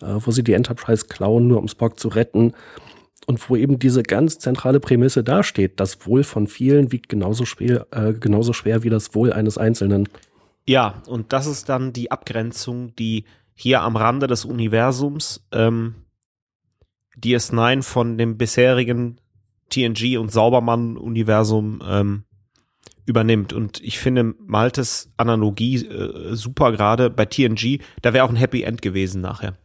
[0.00, 2.54] wo sie die Enterprise klauen, nur um Spock zu retten.
[3.26, 7.86] Und wo eben diese ganz zentrale Prämisse dasteht, das Wohl von vielen wiegt genauso schwer,
[7.92, 10.08] äh, genauso schwer wie das Wohl eines Einzelnen.
[10.66, 13.24] Ja, und das ist dann die Abgrenzung, die
[13.54, 15.94] hier am Rande des Universums ähm,
[17.22, 19.18] DS9 von dem bisherigen
[19.70, 22.24] TNG und Saubermann-Universum ähm,
[23.06, 23.52] übernimmt.
[23.52, 28.62] Und ich finde Maltes Analogie äh, super gerade bei TNG, da wäre auch ein Happy
[28.62, 29.56] End gewesen nachher.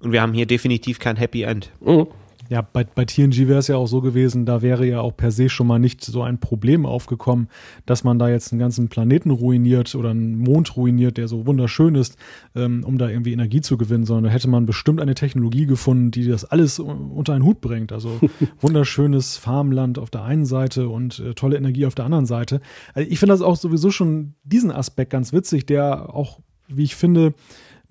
[0.00, 1.70] Und wir haben hier definitiv kein Happy End.
[1.80, 2.08] Mhm.
[2.52, 5.30] Ja, bei, bei TNG wäre es ja auch so gewesen, da wäre ja auch per
[5.30, 7.48] se schon mal nicht so ein Problem aufgekommen,
[7.86, 11.94] dass man da jetzt einen ganzen Planeten ruiniert oder einen Mond ruiniert, der so wunderschön
[11.94, 12.18] ist,
[12.54, 16.10] ähm, um da irgendwie Energie zu gewinnen, sondern da hätte man bestimmt eine Technologie gefunden,
[16.10, 17.90] die das alles unter einen Hut bringt.
[17.90, 18.20] Also
[18.60, 22.60] wunderschönes Farmland auf der einen Seite und äh, tolle Energie auf der anderen Seite.
[22.92, 26.96] Also ich finde das auch sowieso schon diesen Aspekt ganz witzig, der auch, wie ich
[26.96, 27.32] finde,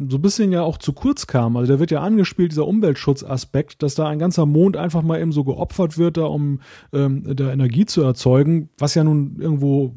[0.10, 1.58] so ein bisschen ja auch zu kurz kam.
[1.58, 5.32] Also da wird ja angespielt, dieser Umweltschutzaspekt, dass da ein ganzer Mond einfach mal eben
[5.32, 6.60] so geopfert wird, da um
[6.94, 9.94] ähm, da Energie zu erzeugen, was ja nun irgendwo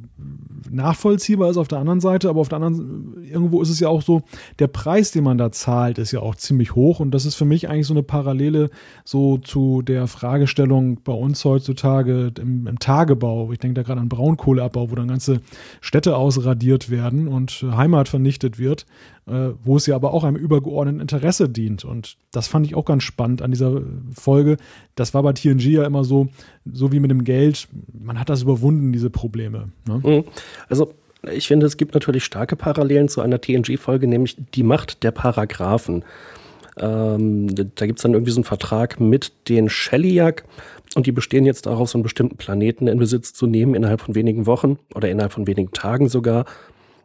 [0.70, 4.02] nachvollziehbar ist auf der anderen Seite, aber auf der anderen, irgendwo ist es ja auch
[4.02, 4.22] so,
[4.58, 7.44] der Preis, den man da zahlt, ist ja auch ziemlich hoch und das ist für
[7.44, 8.70] mich eigentlich so eine Parallele
[9.04, 13.52] so zu der Fragestellung bei uns heutzutage im, im Tagebau.
[13.52, 15.40] Ich denke da gerade an Braunkohleabbau, wo dann ganze
[15.80, 18.86] Städte ausradiert werden und Heimat vernichtet wird
[19.26, 21.84] äh, wo es ja aber auch einem übergeordneten Interesse dient.
[21.84, 23.80] Und das fand ich auch ganz spannend an dieser
[24.12, 24.56] Folge.
[24.94, 26.28] Das war bei TNG ja immer so,
[26.70, 27.68] so wie mit dem Geld,
[27.98, 29.70] man hat das überwunden, diese Probleme.
[29.88, 30.00] Ne?
[30.02, 30.24] Mhm.
[30.68, 30.94] Also
[31.32, 36.04] ich finde, es gibt natürlich starke Parallelen zu einer TNG-Folge, nämlich die Macht der Paragraphen.
[36.76, 40.44] Ähm, da gibt es dann irgendwie so einen Vertrag mit den Shellyak
[40.96, 44.14] und die bestehen jetzt darauf, so einen bestimmten Planeten in Besitz zu nehmen innerhalb von
[44.14, 46.44] wenigen Wochen oder innerhalb von wenigen Tagen sogar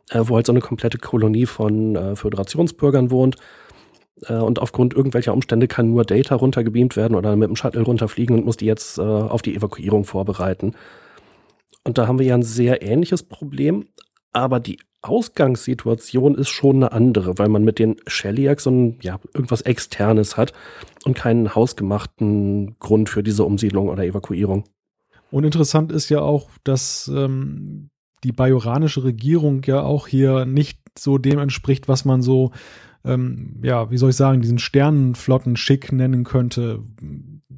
[0.09, 3.35] äh, wo halt so eine komplette Kolonie von äh, Föderationsbürgern wohnt.
[4.25, 8.37] Äh, und aufgrund irgendwelcher Umstände kann nur Data runtergebeamt werden oder mit dem Shuttle runterfliegen
[8.37, 10.73] und muss die jetzt äh, auf die Evakuierung vorbereiten.
[11.83, 13.87] Und da haben wir ja ein sehr ähnliches Problem,
[14.33, 19.19] aber die Ausgangssituation ist schon eine andere, weil man mit den Shellyak so ein, ja,
[19.33, 20.51] irgendwas Externes hat
[21.05, 24.65] und keinen hausgemachten Grund für diese Umsiedlung oder Evakuierung.
[25.31, 27.89] Und interessant ist ja auch, dass ähm,
[28.23, 32.51] die bajoranische Regierung ja auch hier nicht so dem entspricht, was man so,
[33.05, 36.83] ähm, ja, wie soll ich sagen, diesen Sternenflotten-Schick nennen könnte.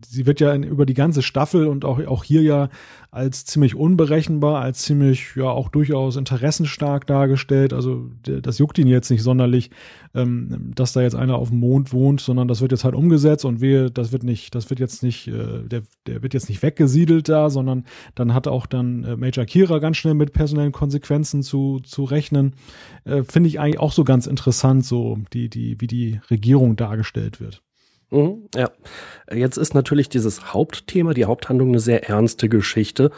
[0.05, 2.69] Sie wird ja in, über die ganze Staffel und auch, auch hier ja
[3.11, 7.73] als ziemlich unberechenbar, als ziemlich, ja, auch durchaus interessenstark dargestellt.
[7.73, 9.69] Also das juckt ihn jetzt nicht sonderlich,
[10.15, 13.43] ähm, dass da jetzt einer auf dem Mond wohnt, sondern das wird jetzt halt umgesetzt
[13.43, 16.63] und wir, das wird nicht, das wird jetzt nicht, äh, der, der wird jetzt nicht
[16.63, 17.83] weggesiedelt da, sondern
[18.15, 22.53] dann hat auch dann äh, Major Kira ganz schnell mit personellen Konsequenzen zu, zu rechnen.
[23.03, 27.41] Äh, Finde ich eigentlich auch so ganz interessant, so die, die, wie die Regierung dargestellt
[27.41, 27.61] wird.
[28.11, 28.69] Mhm, ja.
[29.33, 33.11] Jetzt ist natürlich dieses Hauptthema, die Haupthandlung eine sehr ernste Geschichte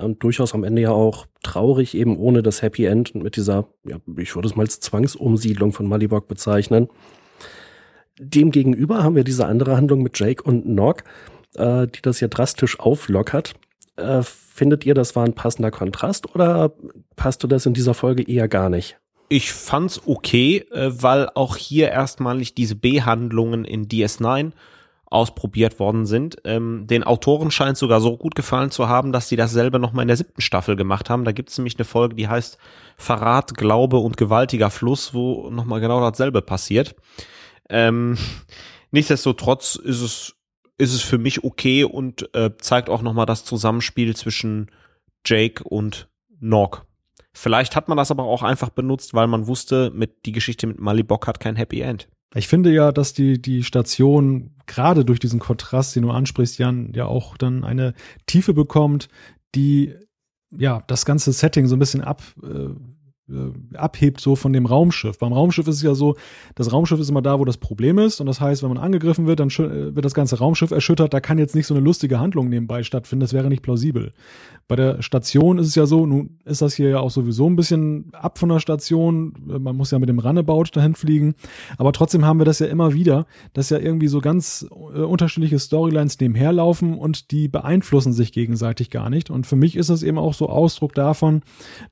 [0.00, 3.68] und durchaus am Ende ja auch traurig, eben ohne das Happy End und mit dieser,
[3.84, 6.88] ja, ich würde es mal als Zwangsumsiedlung von Malibok bezeichnen.
[8.18, 11.04] Demgegenüber haben wir diese andere Handlung mit Jake und Nog,
[11.54, 13.54] äh, die das ja drastisch auflockert.
[13.96, 16.72] Äh, findet ihr, das war ein passender Kontrast oder
[17.16, 18.98] passte das in dieser Folge eher gar nicht?
[19.28, 24.52] Ich fand's okay, äh, weil auch hier erstmalig diese B-Handlungen in DS9
[25.10, 26.36] ausprobiert worden sind.
[26.44, 30.08] Ähm, den Autoren scheint sogar so gut gefallen zu haben, dass sie dasselbe nochmal in
[30.08, 31.24] der siebten Staffel gemacht haben.
[31.24, 32.58] Da gibt's nämlich eine Folge, die heißt
[32.96, 36.94] Verrat, Glaube und gewaltiger Fluss, wo nochmal genau dasselbe passiert.
[37.70, 38.18] Ähm,
[38.90, 40.36] nichtsdestotrotz ist es,
[40.76, 44.70] ist es für mich okay und äh, zeigt auch nochmal das Zusammenspiel zwischen
[45.24, 46.08] Jake und
[46.40, 46.87] Nog.
[47.40, 50.80] Vielleicht hat man das aber auch einfach benutzt, weil man wusste, mit die Geschichte mit
[50.80, 52.08] Malibok hat kein Happy End.
[52.34, 56.92] Ich finde ja, dass die, die Station gerade durch diesen Kontrast, den du ansprichst, Jan,
[56.94, 57.94] ja auch dann eine
[58.26, 59.08] Tiefe bekommt,
[59.54, 59.94] die
[60.50, 65.18] ja das ganze Setting so ein bisschen ab, äh, äh, abhebt so von dem Raumschiff.
[65.18, 66.16] Beim Raumschiff ist es ja so,
[66.56, 68.20] das Raumschiff ist immer da, wo das Problem ist.
[68.20, 71.14] Und das heißt, wenn man angegriffen wird, dann äh, wird das ganze Raumschiff erschüttert.
[71.14, 73.20] Da kann jetzt nicht so eine lustige Handlung nebenbei stattfinden.
[73.20, 74.12] Das wäre nicht plausibel.
[74.68, 77.56] Bei der Station ist es ja so, nun ist das hier ja auch sowieso ein
[77.56, 79.32] bisschen ab von der Station.
[79.46, 81.34] Man muss ja mit dem Runabout dahin fliegen.
[81.78, 85.58] Aber trotzdem haben wir das ja immer wieder, dass ja irgendwie so ganz äh, unterschiedliche
[85.58, 89.30] Storylines nebenher laufen und die beeinflussen sich gegenseitig gar nicht.
[89.30, 91.40] Und für mich ist das eben auch so Ausdruck davon,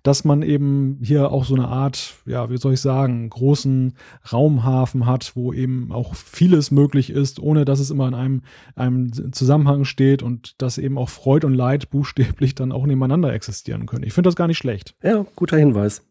[0.03, 3.95] dass man eben hier auch so eine Art, ja, wie soll ich sagen, großen
[4.31, 8.43] Raumhafen hat, wo eben auch vieles möglich ist, ohne dass es immer in einem,
[8.74, 13.87] einem Zusammenhang steht und dass eben auch Freud und Leid buchstäblich dann auch nebeneinander existieren
[13.87, 14.05] können.
[14.05, 14.95] Ich finde das gar nicht schlecht.
[15.03, 16.03] Ja, guter Hinweis.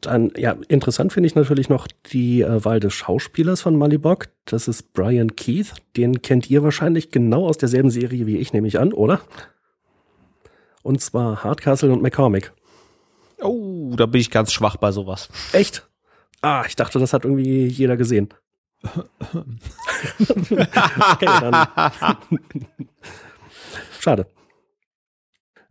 [0.00, 4.28] Dann, ja, interessant finde ich natürlich noch die äh, Wahl des Schauspielers von Malibok.
[4.44, 5.72] Das ist Brian Keith.
[5.96, 9.20] Den kennt ihr wahrscheinlich genau aus derselben Serie wie ich, nehme ich an, oder?
[10.82, 12.52] Und zwar Hardcastle und McCormick.
[13.42, 15.28] Oh, da bin ich ganz schwach bei sowas.
[15.52, 15.88] Echt?
[16.42, 18.28] Ah, ich dachte, das hat irgendwie jeder gesehen.
[20.20, 21.66] okay, dann.
[23.98, 24.26] Schade.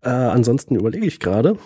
[0.05, 1.57] Äh, ansonsten überlege ich gerade.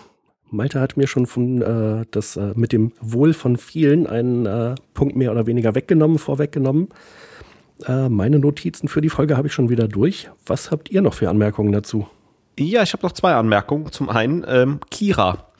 [0.50, 4.74] Malte hat mir schon von äh, das äh, mit dem Wohl von vielen einen äh,
[4.94, 6.88] Punkt mehr oder weniger weggenommen, vorweggenommen.
[7.86, 10.30] Äh, meine Notizen für die Folge habe ich schon wieder durch.
[10.46, 12.08] Was habt ihr noch für Anmerkungen dazu?
[12.58, 13.92] Ja, ich habe noch zwei Anmerkungen.
[13.92, 15.52] Zum einen ähm, Kira.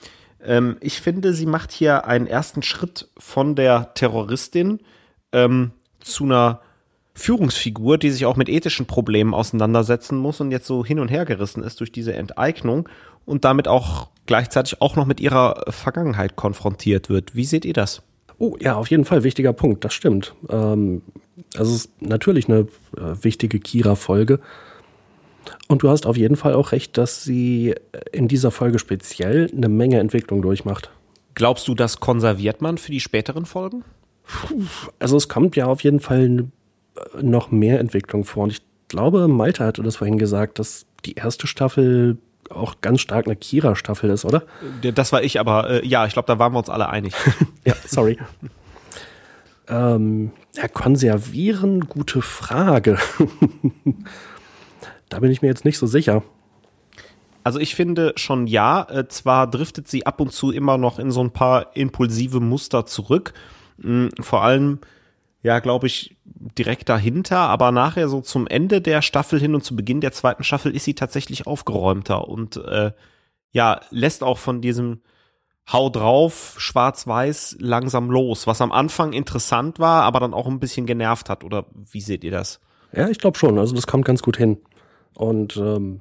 [0.42, 4.80] Ähm, ich finde, sie macht hier einen ersten Schritt von der Terroristin
[5.32, 6.62] ähm, zu einer
[7.20, 11.24] Führungsfigur, die sich auch mit ethischen Problemen auseinandersetzen muss und jetzt so hin und her
[11.24, 12.88] gerissen ist durch diese Enteignung
[13.26, 17.34] und damit auch gleichzeitig auch noch mit ihrer Vergangenheit konfrontiert wird.
[17.34, 18.02] Wie seht ihr das?
[18.38, 20.34] Oh, ja, auf jeden Fall wichtiger Punkt, das stimmt.
[20.48, 21.02] Ähm,
[21.56, 22.60] also es ist natürlich eine
[22.96, 24.40] äh, wichtige Kira-Folge.
[25.68, 27.74] Und du hast auf jeden Fall auch recht, dass sie
[28.12, 30.90] in dieser Folge speziell eine Menge Entwicklung durchmacht.
[31.34, 33.84] Glaubst du, das konserviert man für die späteren Folgen?
[34.98, 36.46] Also es kommt ja auf jeden Fall
[37.20, 38.44] noch mehr Entwicklung vor.
[38.44, 42.18] Und ich glaube, Malte hatte das vorhin gesagt, dass die erste Staffel
[42.50, 44.42] auch ganz stark eine Kira-Staffel ist, oder?
[44.82, 47.14] Das war ich, aber äh, ja, ich glaube, da waren wir uns alle einig.
[47.64, 48.18] ja, sorry.
[49.68, 52.98] ähm, ja, konservieren, gute Frage.
[55.08, 56.24] da bin ich mir jetzt nicht so sicher.
[57.44, 61.10] Also ich finde schon ja, äh, zwar driftet sie ab und zu immer noch in
[61.10, 63.32] so ein paar impulsive Muster zurück,
[63.78, 64.80] mh, hm, vor allem
[65.42, 66.16] ja, glaube ich,
[66.58, 70.42] direkt dahinter, aber nachher so zum Ende der Staffel hin und zu Beginn der zweiten
[70.42, 72.92] Staffel ist sie tatsächlich aufgeräumter und äh,
[73.52, 75.00] ja, lässt auch von diesem
[75.70, 80.86] Hau drauf, schwarz-weiß langsam los, was am Anfang interessant war, aber dann auch ein bisschen
[80.86, 82.60] genervt hat, oder wie seht ihr das?
[82.92, 84.58] Ja, ich glaube schon, also das kommt ganz gut hin.
[85.14, 86.00] Und ähm,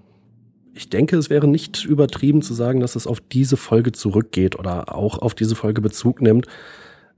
[0.74, 4.96] ich denke, es wäre nicht übertrieben zu sagen, dass es auf diese Folge zurückgeht oder
[4.96, 6.48] auch auf diese Folge Bezug nimmt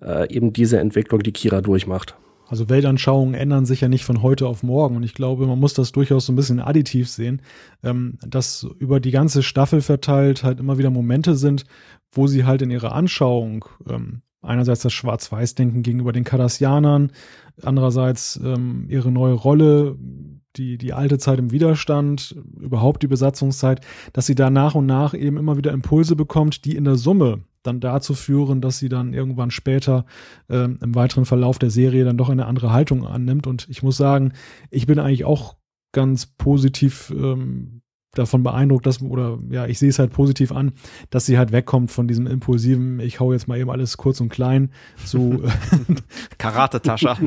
[0.01, 2.15] äh, eben diese Entwicklung, die Kira durchmacht.
[2.52, 4.97] Also Weltanschauungen ändern sich ja nicht von heute auf morgen.
[4.97, 7.41] Und ich glaube, man muss das durchaus so ein bisschen additiv sehen,
[7.82, 11.64] ähm, dass über die ganze Staffel verteilt halt immer wieder Momente sind,
[12.12, 17.14] wo sie halt in ihrer Anschauung ähm, einerseits das Schwarz-Weiß-Denken gegenüber den Kardassianern,
[17.62, 19.97] andererseits ähm, ihre neue Rolle,
[20.58, 23.80] die, die alte Zeit im Widerstand, überhaupt die Besatzungszeit,
[24.12, 27.45] dass sie da nach und nach eben immer wieder Impulse bekommt, die in der Summe
[27.64, 30.05] dann dazu führen, dass sie dann irgendwann später
[30.49, 33.47] äh, im weiteren Verlauf der Serie dann doch eine andere Haltung annimmt.
[33.47, 34.34] Und ich muss sagen,
[34.70, 35.57] ich bin eigentlich auch
[35.91, 37.82] ganz positiv ähm,
[38.14, 40.74] davon beeindruckt, dass, oder ja, ich sehe es halt positiv an,
[41.09, 44.30] dass sie halt wegkommt von diesem impulsiven, ich hau jetzt mal eben alles kurz und
[44.30, 44.72] klein
[45.05, 45.43] zu
[46.38, 47.18] Karate-Tascher.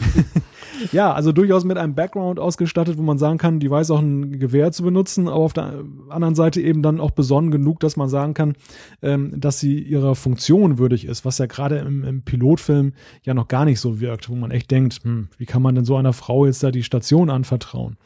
[0.92, 4.38] ja, also durchaus mit einem Background ausgestattet, wo man sagen kann, die weiß auch ein
[4.38, 8.10] Gewehr zu benutzen, aber auf der anderen Seite eben dann auch besonnen genug, dass man
[8.10, 8.54] sagen kann,
[9.00, 13.48] ähm, dass sie ihrer Funktion würdig ist, was ja gerade im, im, Pilotfilm ja noch
[13.48, 16.12] gar nicht so wirkt, wo man echt denkt, hm, wie kann man denn so einer
[16.12, 17.96] Frau jetzt da die Station anvertrauen?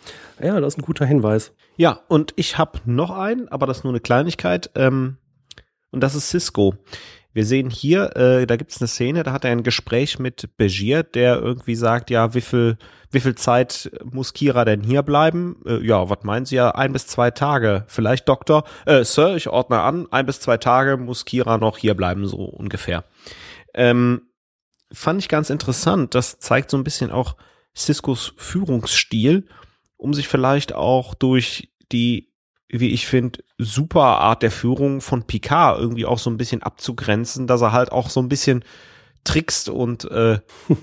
[0.43, 1.53] Ja, das ist ein guter Hinweis.
[1.77, 4.71] Ja, und ich habe noch einen, aber das ist nur eine Kleinigkeit.
[4.75, 5.19] Ähm,
[5.91, 6.75] und das ist Cisco.
[7.33, 10.57] Wir sehen hier, äh, da gibt es eine Szene, da hat er ein Gespräch mit
[10.57, 12.79] Begier, der irgendwie sagt, ja, wie viel,
[13.11, 15.63] wie viel Zeit muss Kira denn hier bleiben?
[15.67, 16.71] Äh, ja, was meinen Sie ja?
[16.71, 17.85] Ein bis zwei Tage.
[17.87, 18.65] Vielleicht, Doktor?
[18.87, 22.39] Äh, Sir, ich ordne an, ein bis zwei Tage muss Kira noch hier bleiben, so
[22.39, 23.05] ungefähr.
[23.75, 24.23] Ähm,
[24.91, 26.15] fand ich ganz interessant.
[26.15, 27.37] Das zeigt so ein bisschen auch
[27.77, 29.47] Ciscos Führungsstil
[29.99, 32.28] um sich vielleicht auch durch die,
[32.69, 37.47] wie ich finde, super Art der Führung von Picard irgendwie auch so ein bisschen abzugrenzen,
[37.47, 38.65] dass er halt auch so ein bisschen
[39.25, 40.39] trickst und äh,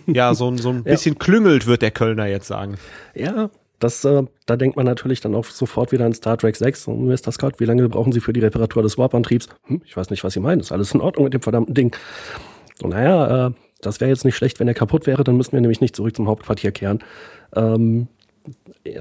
[0.07, 1.19] ja, so, so ein bisschen ja.
[1.19, 2.77] klüngelt, wird der Kölner jetzt sagen.
[3.13, 6.87] Ja, das, äh, da denkt man natürlich dann auch sofort wieder an Star Trek 6
[6.87, 7.31] und Mr.
[7.31, 9.49] Scott, wie lange brauchen Sie für die Reparatur des Warp-Antriebs?
[9.65, 11.95] Hm, ich weiß nicht, was Sie meinen, ist alles in Ordnung mit dem verdammten Ding.
[12.81, 15.61] Und naja, äh, das wäre jetzt nicht schlecht, wenn er kaputt wäre, dann müssten wir
[15.61, 16.99] nämlich nicht zurück zum Hauptquartier kehren.
[17.55, 18.07] Ähm,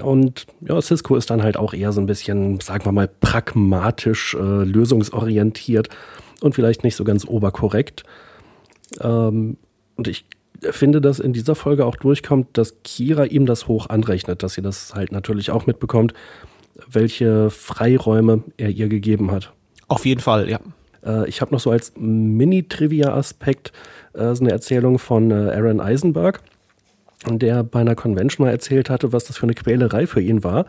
[0.03, 4.35] und ja, Cisco ist dann halt auch eher so ein bisschen, sagen wir mal, pragmatisch,
[4.35, 5.89] äh, lösungsorientiert
[6.41, 8.03] und vielleicht nicht so ganz oberkorrekt.
[9.01, 9.57] Ähm,
[9.95, 10.25] und ich
[10.61, 14.61] finde, dass in dieser Folge auch durchkommt, dass Kira ihm das hoch anrechnet, dass sie
[14.61, 16.13] das halt natürlich auch mitbekommt,
[16.89, 19.53] welche Freiräume er ihr gegeben hat.
[19.87, 20.59] Auf jeden Fall, ja.
[21.05, 23.71] Äh, ich habe noch so als Mini-Trivia-Aspekt
[24.13, 26.41] äh, so eine Erzählung von äh, Aaron Eisenberg
[27.27, 30.65] der bei einer Convention mal erzählt hatte, was das für eine Quälerei für ihn war,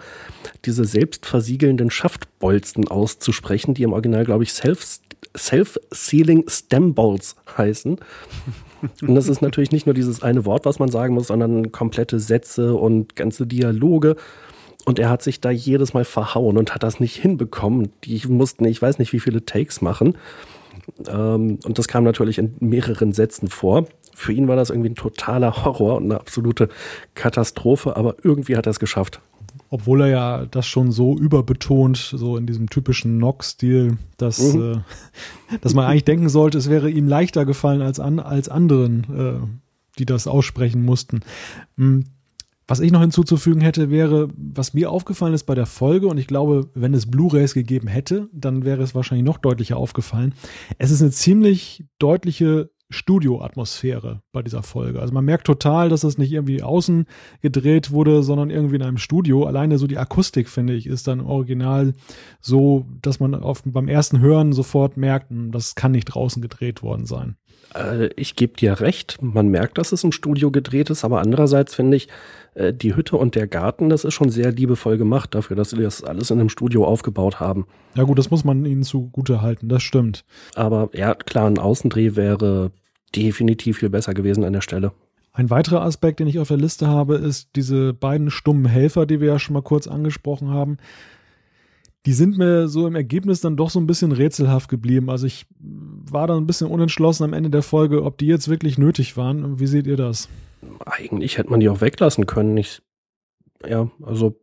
[0.64, 5.00] diese selbstversiegelnden Schaftbolzen auszusprechen, die im Original, glaube ich, Self
[5.36, 7.98] Self-Sealing Stem Balls heißen.
[9.02, 12.20] Und das ist natürlich nicht nur dieses eine Wort, was man sagen muss, sondern komplette
[12.20, 14.16] Sätze und ganze Dialoge.
[14.84, 17.90] Und er hat sich da jedes Mal verhauen und hat das nicht hinbekommen.
[18.04, 20.16] Die mussten, ich weiß nicht, wie viele Takes machen.
[21.08, 23.86] Ähm, und das kam natürlich in mehreren Sätzen vor.
[24.18, 26.70] Für ihn war das irgendwie ein totaler Horror und eine absolute
[27.14, 29.20] Katastrophe, aber irgendwie hat er es geschafft.
[29.68, 34.82] Obwohl er ja das schon so überbetont, so in diesem typischen Nock-Stil, dass, mhm.
[35.52, 39.04] äh, dass man eigentlich denken sollte, es wäre ihm leichter gefallen als, an, als anderen,
[39.14, 39.46] äh,
[39.98, 41.20] die das aussprechen mussten.
[41.76, 42.04] Hm,
[42.66, 46.26] was ich noch hinzuzufügen hätte, wäre, was mir aufgefallen ist bei der Folge, und ich
[46.26, 50.32] glaube, wenn es Blu-rays gegeben hätte, dann wäre es wahrscheinlich noch deutlicher aufgefallen.
[50.78, 55.00] Es ist eine ziemlich deutliche Studioatmosphäre bei dieser Folge.
[55.00, 57.06] Also man merkt total, dass das nicht irgendwie außen
[57.42, 59.44] gedreht wurde, sondern irgendwie in einem Studio.
[59.44, 61.94] Alleine so die Akustik, finde ich, ist dann original
[62.40, 66.82] so, dass man auf, beim ersten Hören sofort merkt, hm, das kann nicht draußen gedreht
[66.82, 67.36] worden sein.
[67.76, 71.74] Äh, ich gebe dir recht, man merkt, dass es im Studio gedreht ist, aber andererseits
[71.74, 72.08] finde ich,
[72.54, 75.76] äh, die Hütte und der Garten, das ist schon sehr liebevoll gemacht dafür, dass sie
[75.76, 77.66] das alles in einem Studio aufgebaut haben.
[77.94, 80.24] Ja gut, das muss man ihnen zugute halten, das stimmt.
[80.54, 82.70] Aber ja, klar, ein Außendreh wäre
[83.14, 84.92] definitiv viel besser gewesen an der Stelle.
[85.32, 89.20] Ein weiterer Aspekt, den ich auf der Liste habe, ist diese beiden stummen Helfer, die
[89.20, 90.78] wir ja schon mal kurz angesprochen haben.
[92.06, 95.10] Die sind mir so im Ergebnis dann doch so ein bisschen rätselhaft geblieben.
[95.10, 98.78] Also ich war dann ein bisschen unentschlossen am Ende der Folge, ob die jetzt wirklich
[98.78, 99.58] nötig waren.
[99.58, 100.28] Wie seht ihr das?
[100.84, 102.56] Eigentlich hätte man die auch weglassen können.
[102.56, 102.80] Ich,
[103.68, 104.36] ja, also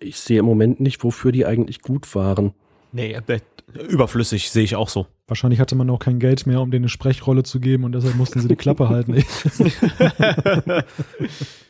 [0.00, 2.54] ich sehe im Moment nicht, wofür die eigentlich gut waren.
[2.92, 3.40] Nee, äh,
[3.86, 5.06] überflüssig sehe ich auch so.
[5.26, 8.16] Wahrscheinlich hatte man auch kein Geld mehr, um denen eine Sprechrolle zu geben und deshalb
[8.16, 9.14] mussten sie die Klappe halten.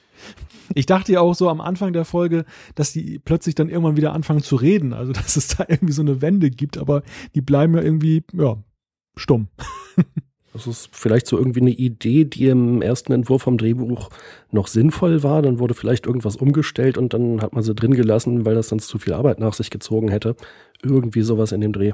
[0.74, 2.44] ich dachte ja auch so am Anfang der Folge,
[2.74, 6.02] dass die plötzlich dann irgendwann wieder anfangen zu reden, also dass es da irgendwie so
[6.02, 7.02] eine Wende gibt, aber
[7.34, 8.56] die bleiben ja irgendwie, ja,
[9.16, 9.48] stumm.
[10.54, 14.08] Das ist vielleicht so irgendwie eine Idee, die im ersten Entwurf vom Drehbuch
[14.50, 15.42] noch sinnvoll war.
[15.42, 18.88] Dann wurde vielleicht irgendwas umgestellt und dann hat man sie drin gelassen, weil das sonst
[18.88, 20.34] zu viel Arbeit nach sich gezogen hätte.
[20.82, 21.92] Irgendwie sowas in dem Dreh.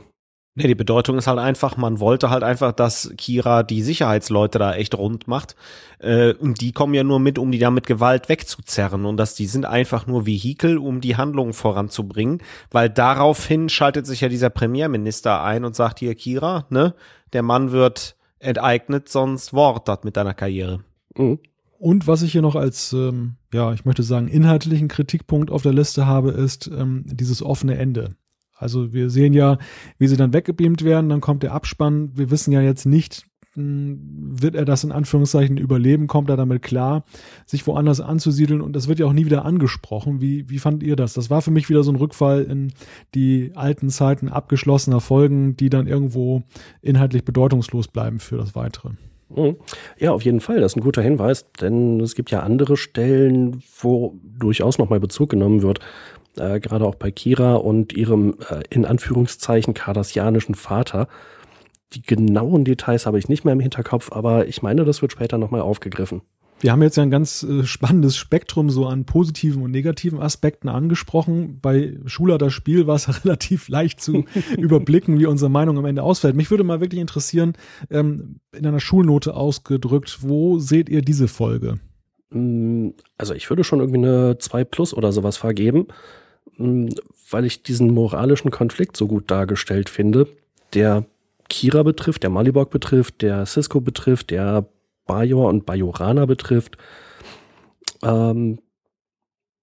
[0.57, 4.73] Nee, die Bedeutung ist halt einfach, man wollte halt einfach, dass Kira die Sicherheitsleute da
[4.75, 5.57] echt rund macht.
[5.99, 9.05] Äh, und die kommen ja nur mit, um die da mit Gewalt wegzuzerren.
[9.05, 12.41] Und dass die sind einfach nur Vehikel, um die Handlungen voranzubringen.
[12.71, 16.95] Weil daraufhin schaltet sich ja dieser Premierminister ein und sagt hier, Kira, ne,
[17.33, 20.85] der Mann wird enteignet, sonst Wort mit deiner Karriere.
[21.17, 21.41] Mhm.
[21.79, 25.73] Und was ich hier noch als, ähm, ja, ich möchte sagen, inhaltlichen Kritikpunkt auf der
[25.73, 28.15] Liste habe, ist ähm, dieses offene Ende.
[28.55, 29.59] Also wir sehen ja,
[29.99, 32.13] wie sie dann weggebeamt werden, dann kommt der Abspann.
[32.15, 33.99] Wir wissen ja jetzt nicht, hm,
[34.41, 37.05] wird er das in Anführungszeichen überleben, kommt er damit klar,
[37.47, 40.21] sich woanders anzusiedeln und das wird ja auch nie wieder angesprochen.
[40.21, 41.15] Wie, wie fandt ihr das?
[41.15, 42.73] Das war für mich wieder so ein Rückfall in
[43.15, 46.43] die alten Zeiten abgeschlossener Folgen, die dann irgendwo
[46.83, 48.91] inhaltlich bedeutungslos bleiben für das Weitere.
[49.29, 49.57] Mhm.
[49.99, 50.61] Ja, auf jeden Fall.
[50.61, 55.31] Das ist ein guter Hinweis, denn es gibt ja andere Stellen, wo durchaus nochmal Bezug
[55.31, 55.81] genommen wird
[56.37, 61.09] äh, gerade auch bei Kira und ihrem äh, in Anführungszeichen kardassianischen Vater.
[61.93, 65.39] Die genauen Details habe ich nicht mehr im Hinterkopf, aber ich meine, das wird später
[65.39, 66.23] nochmal aufgegriffen.
[66.61, 70.69] Wir haben jetzt ja ein ganz äh, spannendes Spektrum so an positiven und negativen Aspekten
[70.69, 71.59] angesprochen.
[71.61, 74.25] Bei Schuler das Spiel war es relativ leicht zu
[74.57, 76.37] überblicken, wie unsere Meinung am Ende ausfällt.
[76.37, 77.53] Mich würde mal wirklich interessieren,
[77.91, 81.81] ähm, in einer Schulnote ausgedrückt, wo seht ihr diese Folge?
[82.31, 85.89] Mm, also ich würde schon irgendwie eine 2 Plus oder sowas vergeben.
[86.57, 86.95] Hm,
[87.31, 90.29] weil ich diesen moralischen Konflikt so gut dargestellt finde,
[90.73, 91.05] der
[91.49, 94.67] Kira betrifft, der Malibok betrifft, der Cisco betrifft, der
[95.07, 96.77] Bajor und Bajorana betrifft.
[98.03, 98.59] Ähm,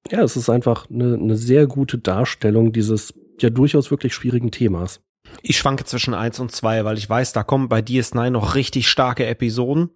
[0.10, 5.02] ja, es ist einfach eine, eine sehr gute Darstellung dieses ja durchaus wirklich schwierigen Themas.
[5.42, 8.90] Ich schwanke zwischen eins und zwei, weil ich weiß, da kommen bei DS9 noch richtig
[8.90, 9.90] starke Episoden.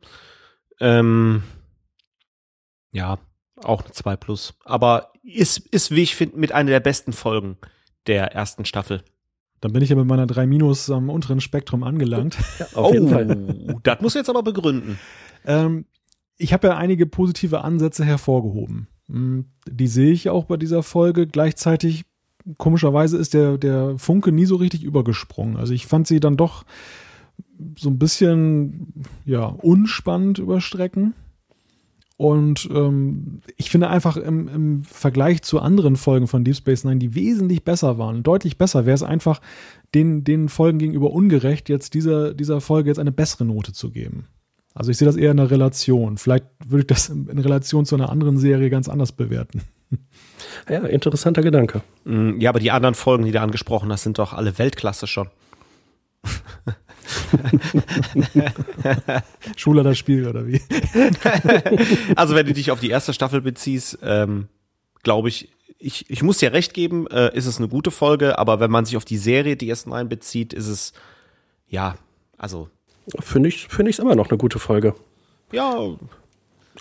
[0.80, 1.44] Ähm,
[2.92, 3.18] ja,
[3.64, 4.54] auch eine 2 plus.
[4.64, 7.58] Aber ist, ist wie ich finde, mit einer der besten Folgen
[8.08, 9.04] der ersten Staffel.
[9.62, 12.38] Dann bin ich ja mit meiner 3 Minus am unteren Spektrum angelangt.
[12.60, 13.80] Ja, auf oh, jeden Fall.
[13.84, 15.00] Das muss jetzt aber begründen.
[15.46, 15.86] Ähm,
[16.38, 18.88] ich habe ja einige positive Ansätze hervorgehoben.
[19.10, 21.28] Hm, die sehe ich auch bei dieser Folge.
[21.28, 22.06] Gleichzeitig,
[22.58, 25.58] komischerweise, ist der, der Funke nie so richtig übergesprungen.
[25.58, 26.66] Also ich fand sie dann doch
[27.78, 28.94] so ein bisschen
[29.26, 31.14] ja unspannend überstrecken.
[32.18, 37.00] Und ähm, ich finde einfach im, im Vergleich zu anderen Folgen von Deep Space Nine,
[37.00, 39.42] die wesentlich besser waren, deutlich besser, wäre es einfach
[39.94, 44.28] den, den Folgen gegenüber ungerecht, jetzt dieser, dieser Folge jetzt eine bessere Note zu geben.
[44.74, 46.18] Also ich sehe das eher in einer Relation.
[46.18, 49.62] Vielleicht würde ich das in Relation zu einer anderen Serie ganz anders bewerten.
[50.70, 51.82] Ja, interessanter Gedanke.
[52.06, 55.30] Mm, ja, aber die anderen Folgen, die du angesprochen hast, sind doch alle Weltklasse schon.
[59.56, 60.62] Schuler das Spiel oder wie?
[62.16, 64.48] also wenn du dich auf die erste Staffel beziehst, ähm,
[65.04, 68.60] glaube ich, ich, ich muss dir recht geben, äh, ist es eine gute Folge, aber
[68.60, 70.94] wenn man sich auf die Serie, die ersten einen bezieht, ist es,
[71.68, 71.96] ja,
[72.38, 72.70] also.
[73.20, 74.96] Finde ich, finde ich immer noch eine gute Folge.
[75.52, 75.96] Ja.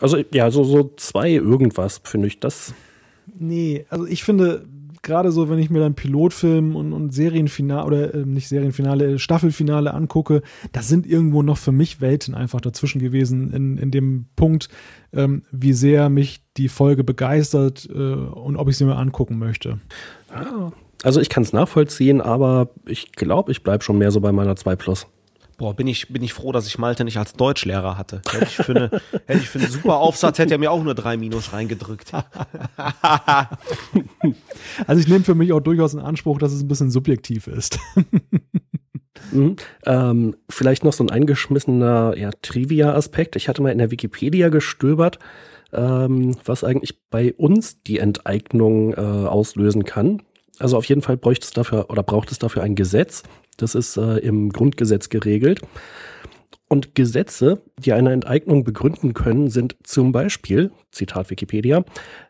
[0.01, 2.73] Also, ja, so, so zwei irgendwas, finde ich das.
[3.39, 4.67] Nee, also ich finde,
[5.05, 9.95] gerade so, wenn ich mir dann Pilotfilm und, und Serienfinale oder äh, nicht Serienfinale, Staffelfinale
[9.95, 10.43] angucke,
[10.73, 14.69] da sind irgendwo noch für mich Welten einfach dazwischen gewesen in, in dem Punkt,
[15.13, 19.79] ähm, wie sehr mich die Folge begeistert äh, und ob ich sie mir angucken möchte.
[21.05, 24.57] Also ich kann es nachvollziehen, aber ich glaube, ich bleibe schon mehr so bei meiner
[24.57, 25.07] 2 Plus.
[25.57, 28.23] Boah, bin ich, bin ich froh, dass ich Malte nicht als Deutschlehrer hatte.
[28.31, 28.91] Hätte ich für, eine,
[29.27, 32.13] hätte ich für einen super Aufsatz, hätte er mir auch nur drei Minus reingedrückt.
[34.87, 37.79] also ich nehme für mich auch durchaus in Anspruch, dass es ein bisschen subjektiv ist.
[39.33, 39.57] Mhm.
[39.87, 43.37] Ähm, vielleicht noch so ein eingeschmissener ja, Trivia-Aspekt.
[43.37, 45.19] Ich hatte mal in der Wikipedia gestöbert,
[45.73, 50.23] ähm, was eigentlich bei uns die Enteignung äh, auslösen kann.
[50.59, 53.23] Also auf jeden Fall bräuchte es dafür oder braucht es dafür ein Gesetz.
[53.57, 55.61] Das ist äh, im Grundgesetz geregelt.
[56.69, 61.85] Und Gesetze, die eine Enteignung begründen können, sind zum Beispiel, Zitat Wikipedia,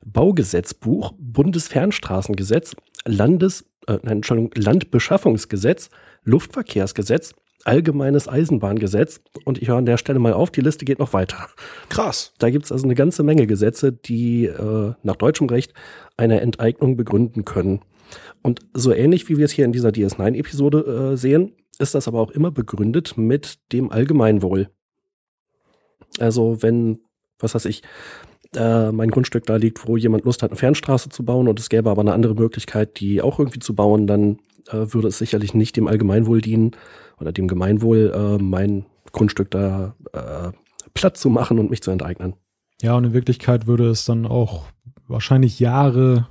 [0.05, 2.75] Baugesetzbuch, Bundesfernstraßengesetz,
[3.07, 5.91] Landes, äh, Entschuldigung, Landbeschaffungsgesetz,
[6.25, 7.35] Luftverkehrsgesetz,
[7.66, 11.49] Allgemeines Eisenbahngesetz und ich höre an der Stelle mal auf, die Liste geht noch weiter.
[11.89, 12.35] Krass.
[12.37, 15.72] Da gibt es also eine ganze Menge Gesetze, die äh, nach deutschem Recht
[16.18, 17.81] eine Enteignung begründen können.
[18.45, 22.20] Und so ähnlich wie wir es hier in dieser DS9-Episode äh, sehen, ist das aber
[22.20, 24.68] auch immer begründet mit dem Allgemeinwohl.
[26.18, 27.01] Also wenn,
[27.38, 27.82] was weiß ich,
[28.55, 31.70] äh, mein Grundstück da liegt, wo jemand Lust hat, eine Fernstraße zu bauen und es
[31.70, 34.38] gäbe aber eine andere Möglichkeit, die auch irgendwie zu bauen, dann
[34.68, 36.72] äh, würde es sicherlich nicht dem Allgemeinwohl dienen
[37.18, 40.53] oder dem Gemeinwohl, äh, mein Grundstück da äh,
[40.92, 42.34] platt zu machen und mich zu enteignen.
[42.82, 44.66] Ja, und in Wirklichkeit würde es dann auch
[45.09, 46.28] wahrscheinlich Jahre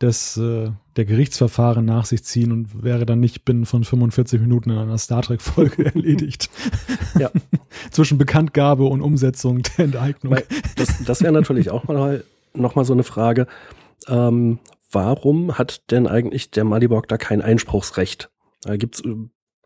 [0.00, 4.70] des, äh, der Gerichtsverfahren nach sich ziehen und wäre dann nicht binnen von 45 Minuten
[4.70, 6.50] in einer Star Trek-Folge erledigt.
[7.18, 7.30] ja.
[7.90, 10.34] Zwischen Bekanntgabe und Umsetzung der Enteignung.
[10.34, 10.44] Weil
[10.76, 12.24] das, das wäre natürlich auch mal
[12.54, 13.46] noch mal so eine Frage.
[14.08, 14.58] Ähm,
[14.90, 18.30] warum hat denn eigentlich der Malibok da kein Einspruchsrecht?
[18.64, 19.02] Äh, gibt's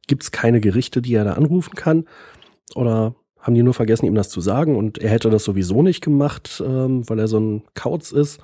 [0.07, 2.07] gibt's keine Gerichte, die er da anrufen kann?
[2.75, 6.03] Oder haben die nur vergessen, ihm das zu sagen und er hätte das sowieso nicht
[6.03, 8.41] gemacht, ähm, weil er so ein Kauz ist?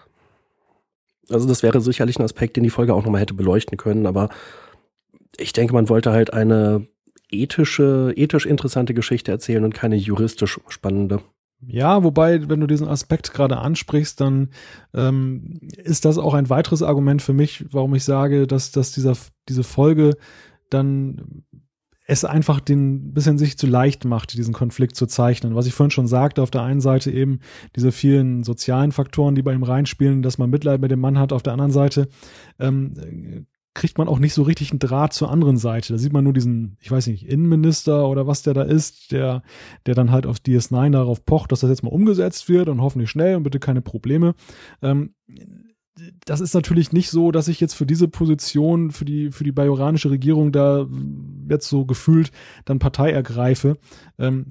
[1.31, 4.29] Also das wäre sicherlich ein Aspekt, den die Folge auch nochmal hätte beleuchten können, aber
[5.37, 6.87] ich denke, man wollte halt eine
[7.31, 11.21] ethische, ethisch interessante Geschichte erzählen und keine juristisch spannende.
[11.67, 14.51] Ja, wobei, wenn du diesen Aspekt gerade ansprichst, dann
[14.93, 19.17] ähm, ist das auch ein weiteres Argument für mich, warum ich sage, dass, dass dieser,
[19.49, 20.17] diese Folge
[20.69, 21.45] dann
[22.07, 25.55] es einfach den bisschen sich zu leicht macht, diesen Konflikt zu zeichnen.
[25.55, 27.41] Was ich vorhin schon sagte, auf der einen Seite eben
[27.75, 31.33] diese vielen sozialen Faktoren, die bei ihm reinspielen, dass man Mitleid mit dem Mann hat,
[31.33, 32.09] auf der anderen Seite
[32.59, 35.95] ähm, kriegt man auch nicht so richtig einen Draht zur anderen Seite.
[35.95, 39.43] Da sieht man nur diesen, ich weiß nicht, Innenminister oder was der da ist, der,
[39.87, 43.11] der dann halt auf DS9 darauf pocht, dass das jetzt mal umgesetzt wird und hoffentlich
[43.11, 44.35] schnell und bitte keine Probleme.
[44.81, 45.15] Ähm,
[46.25, 49.53] das ist natürlich nicht so, dass ich jetzt für diese Position, für die, für die
[49.53, 50.87] bajoranische Regierung da
[51.49, 52.33] jetzt so gefühlt
[52.65, 53.79] dann Partei ergreife.
[54.19, 54.47] Ähm,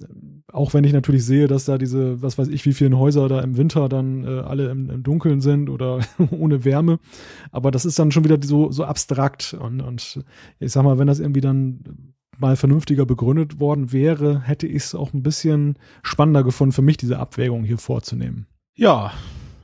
[0.51, 3.41] auch wenn ich natürlich sehe, dass da diese, was weiß ich, wie vielen Häuser da
[3.41, 5.99] im Winter dann äh, alle im, im Dunkeln sind oder
[6.31, 6.99] ohne Wärme.
[7.51, 9.53] Aber das ist dann schon wieder so, so abstrakt.
[9.53, 10.23] Und, und
[10.59, 14.95] ich sag mal, wenn das irgendwie dann mal vernünftiger begründet worden wäre, hätte ich es
[14.95, 18.47] auch ein bisschen spannender gefunden, für mich diese Abwägung hier vorzunehmen.
[18.75, 19.11] Ja,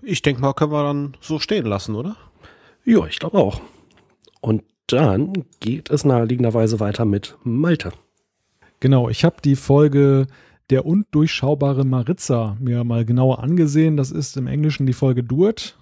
[0.01, 2.15] ich denke mal, können wir dann so stehen lassen, oder?
[2.85, 3.61] Ja, ich glaube auch.
[4.41, 7.91] Und dann geht es naheliegenderweise weiter mit Malte.
[8.79, 10.27] Genau, ich habe die Folge
[10.69, 13.97] Der undurchschaubare Maritza mir mal genauer angesehen.
[13.97, 15.75] Das ist im Englischen die Folge Duet.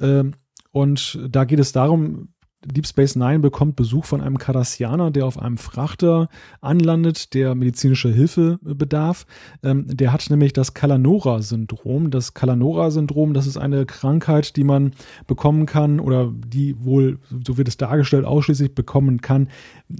[0.00, 0.34] Ähm,
[0.72, 2.28] und da geht es darum,
[2.66, 6.28] Deep Space Nine bekommt Besuch von einem Cardassianer, der auf einem Frachter
[6.60, 9.26] anlandet, der medizinische Hilfe bedarf.
[9.62, 12.10] Ähm, der hat nämlich das Kalanora-Syndrom.
[12.10, 14.92] Das Kalanora-Syndrom, das ist eine Krankheit, die man
[15.26, 19.48] bekommen kann oder die wohl, so wird es dargestellt, ausschließlich bekommen kann,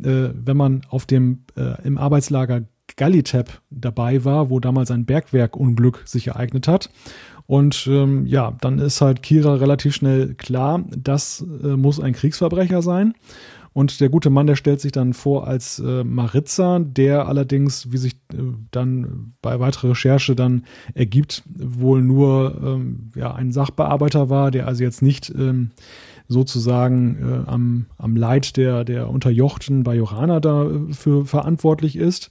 [0.02, 2.62] äh, wenn man auf dem äh, im Arbeitslager
[2.96, 6.90] Gallitep dabei war, wo damals ein Bergwerkunglück sich ereignet hat.
[7.46, 12.82] Und ähm, ja, dann ist halt Kira relativ schnell klar, das äh, muss ein Kriegsverbrecher
[12.82, 13.14] sein.
[13.76, 17.98] Und der gute Mann, der stellt sich dann vor als äh, Maritza, der allerdings, wie
[17.98, 18.38] sich äh,
[18.70, 24.82] dann bei weiterer Recherche dann ergibt, wohl nur ähm, ja, ein Sachbearbeiter war, der also
[24.82, 25.72] jetzt nicht ähm,
[26.26, 32.30] sozusagen äh, am, am Leid der, der unterjochten Bajoraner dafür verantwortlich ist.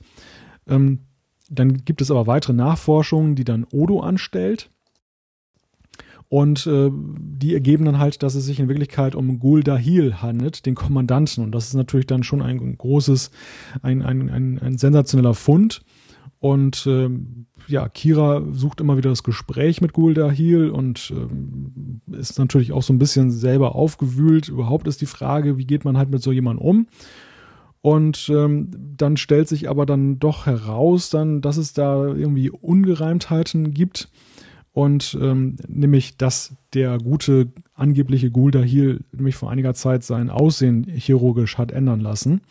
[0.67, 1.01] Ähm,
[1.49, 4.71] dann gibt es aber weitere Nachforschungen, die dann Odo anstellt.
[6.35, 10.65] Und äh, die ergeben dann halt, dass es sich in Wirklichkeit um Gul Dahil handelt,
[10.65, 11.41] den Kommandanten.
[11.41, 13.31] Und das ist natürlich dann schon ein großes,
[13.81, 15.81] ein, ein, ein, ein sensationeller Fund.
[16.41, 22.37] Und ähm, ja, Kira sucht immer wieder das Gespräch mit Gul Dahil und ähm, ist
[22.37, 24.49] natürlich auch so ein bisschen selber aufgewühlt.
[24.49, 26.87] Überhaupt ist die Frage, wie geht man halt mit so jemandem um?
[27.79, 33.73] Und ähm, dann stellt sich aber dann doch heraus, dann, dass es da irgendwie Ungereimtheiten
[33.73, 34.09] gibt.
[34.75, 40.83] Und ähm, nämlich, dass der gute angebliche Gulda hier nämlich vor einiger Zeit sein Aussehen
[40.83, 42.41] chirurgisch hat ändern lassen.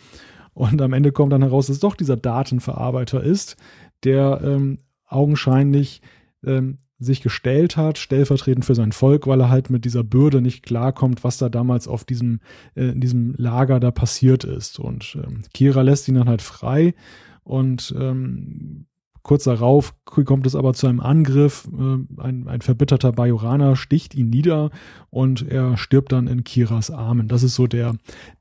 [0.55, 3.57] Und am Ende kommt dann heraus, dass es doch dieser Datenverarbeiter ist,
[4.05, 6.01] der ähm, augenscheinlich
[6.47, 10.63] ähm, sich gestellt hat, stellvertretend für sein Volk, weil er halt mit dieser Bürde nicht
[10.63, 12.41] klarkommt, was da damals auf diesem,
[12.75, 14.79] äh, in diesem Lager da passiert ist.
[14.79, 16.95] Und ähm, Kira lässt ihn dann halt frei
[17.43, 18.87] und ähm,
[19.25, 21.69] kurz darauf kommt es aber zu einem Angriff.
[21.73, 24.71] Äh, ein, ein verbitterter Bajoraner sticht ihn nieder
[25.11, 27.27] und er stirbt dann in Kiras Armen.
[27.27, 27.97] Das ist so der,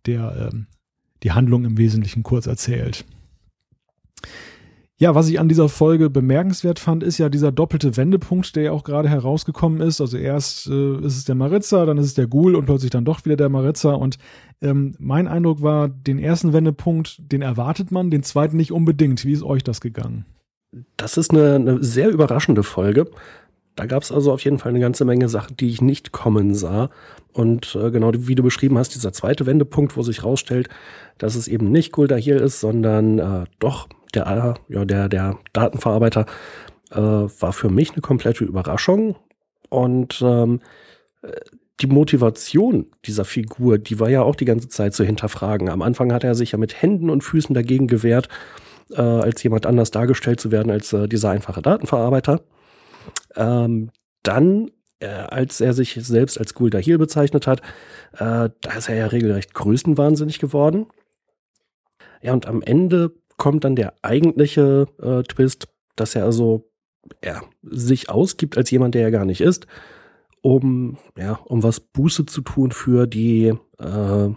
[0.06, 0.68] der, ähm,
[1.24, 3.06] die Handlung im Wesentlichen kurz erzählt.
[4.98, 8.72] Ja, was ich an dieser Folge bemerkenswert fand, ist ja dieser doppelte Wendepunkt, der ja
[8.72, 10.00] auch gerade herausgekommen ist.
[10.00, 13.04] Also erst äh, ist es der Maritza, dann ist es der Ghoul und plötzlich dann
[13.04, 13.94] doch wieder der Maritza.
[13.94, 14.18] Und
[14.62, 19.26] ähm, mein Eindruck war, den ersten Wendepunkt, den erwartet man, den zweiten nicht unbedingt.
[19.26, 20.26] Wie ist euch das gegangen?
[20.98, 23.10] Das ist eine, eine sehr überraschende Folge.
[23.76, 26.54] Da gab es also auf jeden Fall eine ganze Menge Sachen, die ich nicht kommen
[26.54, 26.90] sah.
[27.32, 30.70] Und äh, genau wie du beschrieben hast, dieser zweite Wendepunkt, wo sich rausstellt,
[31.18, 36.28] dass es eben nicht Guldahir ist, sondern äh, doch der, ja, der, der Datenverarbeiter
[36.92, 39.16] äh, war für mich eine komplette Überraschung.
[39.70, 40.60] Und ähm,
[41.82, 45.70] die Motivation dieser Figur, die war ja auch die ganze Zeit zu hinterfragen.
[45.70, 48.30] Am Anfang hat er sich ja mit Händen und Füßen dagegen gewehrt,
[48.92, 52.42] äh, als jemand anders dargestellt zu werden als äh, dieser einfache Datenverarbeiter.
[53.36, 53.92] Ähm,
[54.24, 57.62] dann, äh, als er sich selbst als Gul Dahil bezeichnet hat,
[58.14, 60.88] äh, da ist er ja regelrecht größenwahnsinnig geworden.
[62.22, 66.70] Ja, und am Ende kommt dann der eigentliche äh, Twist, dass er also
[67.24, 69.68] ja, sich ausgibt als jemand, der er gar nicht ist,
[70.42, 74.30] um, ja, um was Buße zu tun für die, äh,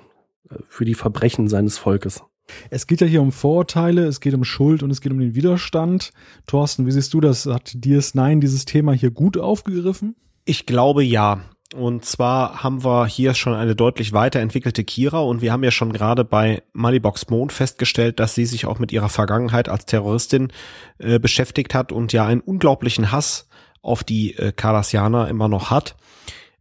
[0.68, 2.22] für die Verbrechen seines Volkes.
[2.70, 5.34] Es geht ja hier um Vorurteile, es geht um Schuld und es geht um den
[5.34, 6.12] Widerstand.
[6.46, 7.46] Thorsten, wie siehst du das?
[7.46, 10.16] Hat DS9 dieses Thema hier gut aufgegriffen?
[10.44, 11.40] Ich glaube ja.
[11.74, 15.92] Und zwar haben wir hier schon eine deutlich weiterentwickelte Kira und wir haben ja schon
[15.92, 20.52] gerade bei Moneybox Mond festgestellt, dass sie sich auch mit ihrer Vergangenheit als Terroristin
[20.98, 23.48] äh, beschäftigt hat und ja einen unglaublichen Hass
[23.82, 25.96] auf die äh, Cardassianer immer noch hat.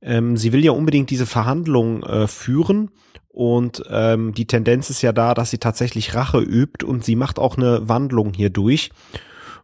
[0.02, 2.90] Ähm, sie will ja unbedingt diese Verhandlungen äh, führen
[3.36, 7.38] und ähm, die Tendenz ist ja da, dass sie tatsächlich Rache übt und sie macht
[7.38, 8.92] auch eine Wandlung hier durch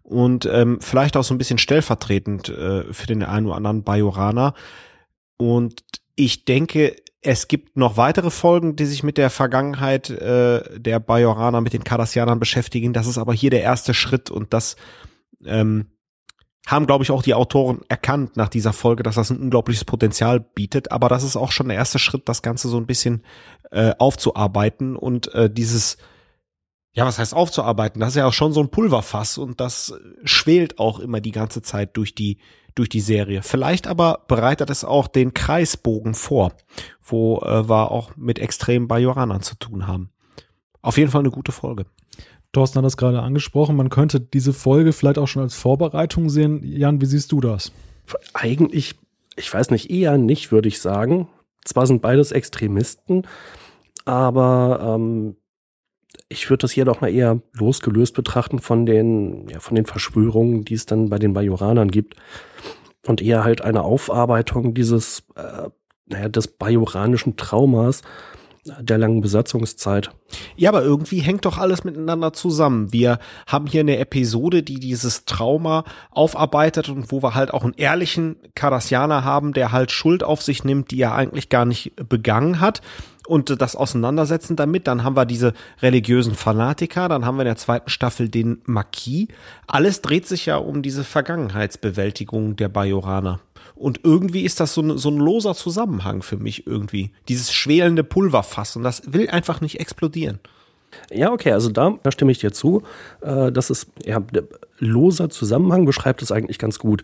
[0.03, 4.55] und ähm, vielleicht auch so ein bisschen stellvertretend äh, für den einen oder anderen Bajoraner
[5.37, 5.83] und
[6.15, 11.61] ich denke, es gibt noch weitere Folgen, die sich mit der Vergangenheit äh, der Bajoraner,
[11.61, 12.93] mit den Cardassianern beschäftigen.
[12.93, 14.75] Das ist aber hier der erste Schritt und das
[15.45, 15.85] ähm,
[16.71, 20.39] haben, glaube ich, auch die Autoren erkannt nach dieser Folge, dass das ein unglaubliches Potenzial
[20.39, 20.91] bietet.
[20.91, 23.23] Aber das ist auch schon der erste Schritt, das Ganze so ein bisschen
[23.71, 25.97] äh, aufzuarbeiten und äh, dieses
[26.93, 28.01] ja, was heißt aufzuarbeiten?
[28.01, 29.93] Das ist ja auch schon so ein Pulverfass und das
[30.25, 32.39] schwelt auch immer die ganze Zeit durch die
[32.75, 33.43] durch die Serie.
[33.43, 36.53] Vielleicht aber bereitet es auch den Kreisbogen vor,
[37.01, 40.11] wo äh, wir auch mit extremen Bajoranern zu tun haben.
[40.81, 41.85] Auf jeden Fall eine gute Folge.
[42.51, 43.75] Thorsten hat das gerade angesprochen.
[43.75, 46.61] Man könnte diese Folge vielleicht auch schon als Vorbereitung sehen.
[46.63, 47.71] Jan, wie siehst du das?
[48.33, 48.95] Eigentlich,
[49.35, 51.29] ich weiß nicht, eher nicht, würde ich sagen.
[51.63, 53.27] Zwar sind beides Extremisten,
[54.05, 55.35] aber ähm,
[56.27, 60.65] ich würde das hier doch mal eher losgelöst betrachten von den, ja, von den Verschwörungen,
[60.65, 62.15] die es dann bei den Bajoranern gibt.
[63.05, 65.69] Und eher halt eine Aufarbeitung dieses, äh,
[66.07, 68.01] naja, des bajoranischen Traumas
[68.65, 70.11] der langen Besatzungszeit.
[70.55, 72.93] Ja, aber irgendwie hängt doch alles miteinander zusammen.
[72.93, 77.73] Wir haben hier eine Episode, die dieses Trauma aufarbeitet und wo wir halt auch einen
[77.73, 82.59] ehrlichen Cardassianer haben, der halt Schuld auf sich nimmt, die er eigentlich gar nicht begangen
[82.59, 82.81] hat
[83.27, 84.87] und das Auseinandersetzen damit.
[84.87, 89.27] Dann haben wir diese religiösen Fanatiker, dann haben wir in der zweiten Staffel den Marquis.
[89.67, 93.39] Alles dreht sich ja um diese Vergangenheitsbewältigung der Bajoraner.
[93.81, 97.09] Und irgendwie ist das so, ein, so ein loser Zusammenhang für mich irgendwie.
[97.27, 100.39] Dieses schwelende Pulverfass und das will einfach nicht explodieren.
[101.09, 102.83] Ja, okay, also da, da stimme ich dir zu.
[103.21, 104.21] Äh, das ist, ja,
[104.77, 107.03] loser Zusammenhang beschreibt es eigentlich ganz gut.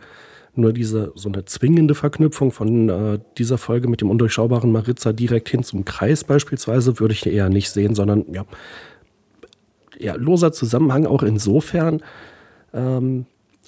[0.54, 5.50] Nur diese so eine zwingende Verknüpfung von äh, dieser Folge mit dem undurchschaubaren Maritza direkt
[5.50, 8.46] hin zum Kreis beispielsweise würde ich eher nicht sehen, sondern ja,
[9.98, 12.02] ja loser Zusammenhang auch insofern,
[12.72, 13.26] ähm,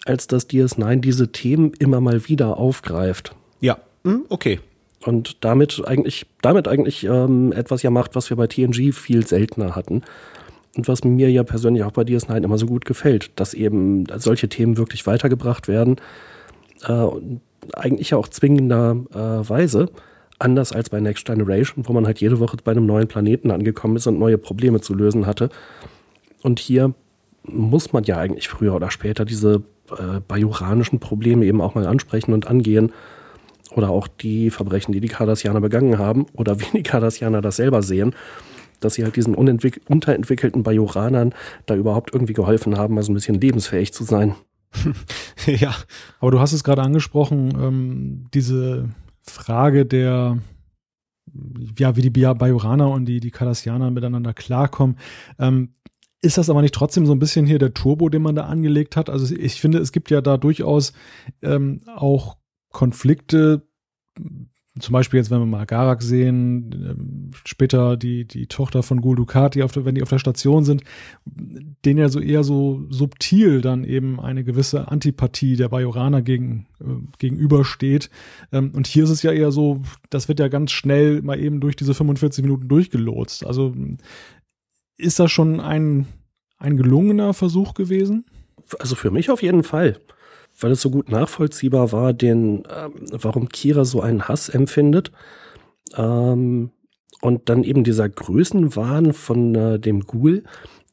[0.10, 3.36] als dass DS9 diese Themen immer mal wieder aufgreift.
[3.62, 4.60] Ja, hm, okay.
[5.06, 9.76] Und damit eigentlich, damit eigentlich ähm, etwas ja macht, was wir bei TNG viel seltener
[9.76, 10.02] hatten.
[10.76, 14.50] Und was mir ja persönlich auch bei DS9 immer so gut gefällt, dass eben solche
[14.50, 15.98] Themen wirklich weitergebracht werden.
[16.88, 17.08] Äh,
[17.74, 19.84] eigentlich ja auch zwingenderweise.
[19.84, 19.88] Äh,
[20.40, 23.98] anders als bei Next Generation, wo man halt jede Woche bei einem neuen Planeten angekommen
[23.98, 25.50] ist und neue Probleme zu lösen hatte.
[26.42, 26.94] Und hier
[27.44, 29.64] muss man ja eigentlich früher oder später diese
[29.98, 32.92] äh, bajoranischen Probleme eben auch mal ansprechen und angehen.
[33.72, 37.82] Oder auch die Verbrechen, die die Cardassianer begangen haben oder wie die Cardassianer das selber
[37.84, 38.16] sehen
[38.80, 41.34] dass sie halt diesen unterentwickelten Bajoranern
[41.66, 44.36] da überhaupt irgendwie geholfen haben, mal so ein bisschen lebensfähig zu sein.
[45.46, 45.76] ja,
[46.20, 48.90] aber du hast es gerade angesprochen, ähm, diese
[49.22, 50.38] Frage der,
[51.78, 54.98] ja, wie die Bajoraner und die, die Cardassianer miteinander klarkommen.
[55.40, 55.74] Ähm,
[56.22, 58.96] ist das aber nicht trotzdem so ein bisschen hier der Turbo, den man da angelegt
[58.96, 59.10] hat?
[59.10, 60.94] Also ich finde, es gibt ja da durchaus
[61.42, 62.38] ähm, auch
[62.72, 63.64] Konflikte,
[64.80, 69.16] zum Beispiel jetzt, wenn wir mal Garak sehen, ähm, später die, die Tochter von Gul
[69.16, 70.84] Dukat, auf der, wenn die auf der Station sind,
[71.86, 76.86] denen ja so eher so subtil dann eben eine gewisse Antipathie der Bajoraner gegen, äh,
[77.18, 78.10] gegenübersteht.
[78.52, 81.60] Ähm, und hier ist es ja eher so, das wird ja ganz schnell mal eben
[81.60, 83.46] durch diese 45 Minuten durchgelotst.
[83.46, 83.74] Also
[85.00, 86.06] ist das schon ein,
[86.58, 88.26] ein gelungener Versuch gewesen?
[88.78, 90.00] Also für mich auf jeden Fall
[90.60, 95.12] weil es so gut nachvollziehbar war, den, äh, warum Kira so einen Hass empfindet.
[95.96, 96.72] Ähm,
[97.22, 100.44] und dann eben dieser Größenwahn von äh, dem Ghoul,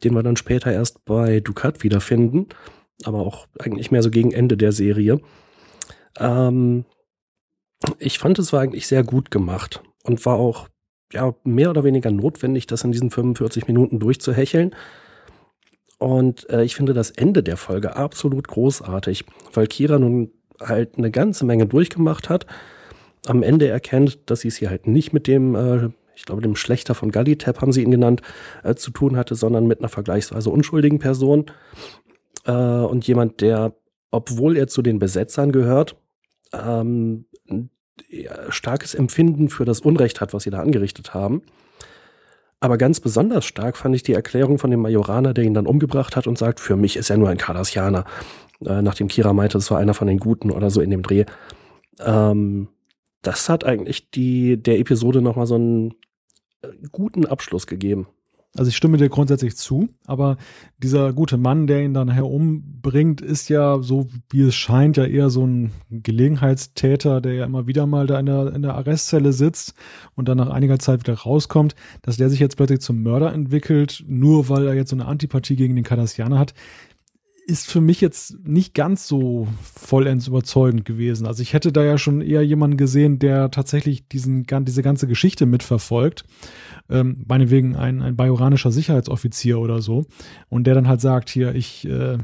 [0.02, 2.48] den wir dann später erst bei Ducat wiederfinden,
[3.04, 5.20] aber auch eigentlich mehr so gegen Ende der Serie.
[6.18, 6.84] Ähm,
[7.98, 10.68] ich fand, es war eigentlich sehr gut gemacht und war auch
[11.12, 14.74] ja, mehr oder weniger notwendig, das in diesen 45 Minuten durchzuhecheln.
[15.98, 20.30] Und äh, ich finde das Ende der Folge absolut großartig, weil Kira nun
[20.60, 22.46] halt eine ganze Menge durchgemacht hat.
[23.26, 26.56] Am Ende erkennt, dass sie es hier halt nicht mit dem, äh, ich glaube, dem
[26.56, 28.22] Schlechter von Gallitep haben sie ihn genannt,
[28.62, 31.46] äh, zu tun hatte, sondern mit einer vergleichsweise unschuldigen Person.
[32.44, 33.74] Äh, und jemand, der,
[34.10, 35.96] obwohl er zu den Besetzern gehört,
[36.52, 37.26] ähm,
[38.50, 41.42] starkes Empfinden für das Unrecht hat, was sie da angerichtet haben.
[42.60, 46.16] Aber ganz besonders stark fand ich die Erklärung von dem Majoraner, der ihn dann umgebracht
[46.16, 48.04] hat und sagt, für mich ist er nur ein Cardassianer.
[48.64, 51.26] Äh, nachdem Kira meinte, es war einer von den Guten oder so in dem Dreh.
[52.00, 52.68] Ähm,
[53.22, 55.94] das hat eigentlich die, der Episode nochmal so einen
[56.62, 58.06] äh, guten Abschluss gegeben.
[58.56, 60.36] Also ich stimme dir grundsätzlich zu, aber
[60.78, 65.04] dieser gute Mann, der ihn dann nachher umbringt, ist ja so, wie es scheint, ja
[65.04, 69.32] eher so ein Gelegenheitstäter, der ja immer wieder mal da in der, in der Arrestzelle
[69.32, 69.74] sitzt
[70.14, 74.04] und dann nach einiger Zeit wieder rauskommt, dass der sich jetzt plötzlich zum Mörder entwickelt,
[74.06, 76.54] nur weil er jetzt so eine Antipathie gegen den Cardassianer hat
[77.46, 81.28] ist für mich jetzt nicht ganz so vollends überzeugend gewesen.
[81.28, 85.46] Also ich hätte da ja schon eher jemanden gesehen, der tatsächlich diesen, diese ganze Geschichte
[85.46, 86.24] mitverfolgt.
[86.90, 90.06] Ähm, meinetwegen ein, ein bajoranischer Sicherheitsoffizier oder so.
[90.48, 92.18] Und der dann halt sagt, hier, ich, äh,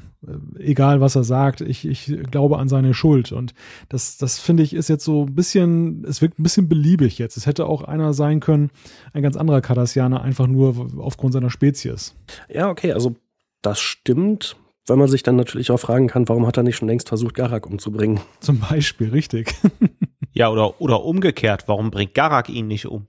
[0.59, 3.31] egal was er sagt, ich, ich glaube an seine Schuld.
[3.31, 3.55] Und
[3.89, 7.37] das, das finde ich ist jetzt so ein bisschen, es wirkt ein bisschen beliebig jetzt.
[7.37, 8.71] Es hätte auch einer sein können,
[9.13, 12.17] ein ganz anderer Kardassianer, einfach nur aufgrund seiner Spezies.
[12.53, 13.15] Ja, okay, also
[13.63, 14.57] das stimmt
[14.87, 17.35] weil man sich dann natürlich auch fragen kann, warum hat er nicht schon längst versucht,
[17.35, 18.21] Garak umzubringen?
[18.41, 19.55] Zum Beispiel, richtig.
[20.33, 23.07] ja, oder, oder umgekehrt, warum bringt Garak ihn nicht um?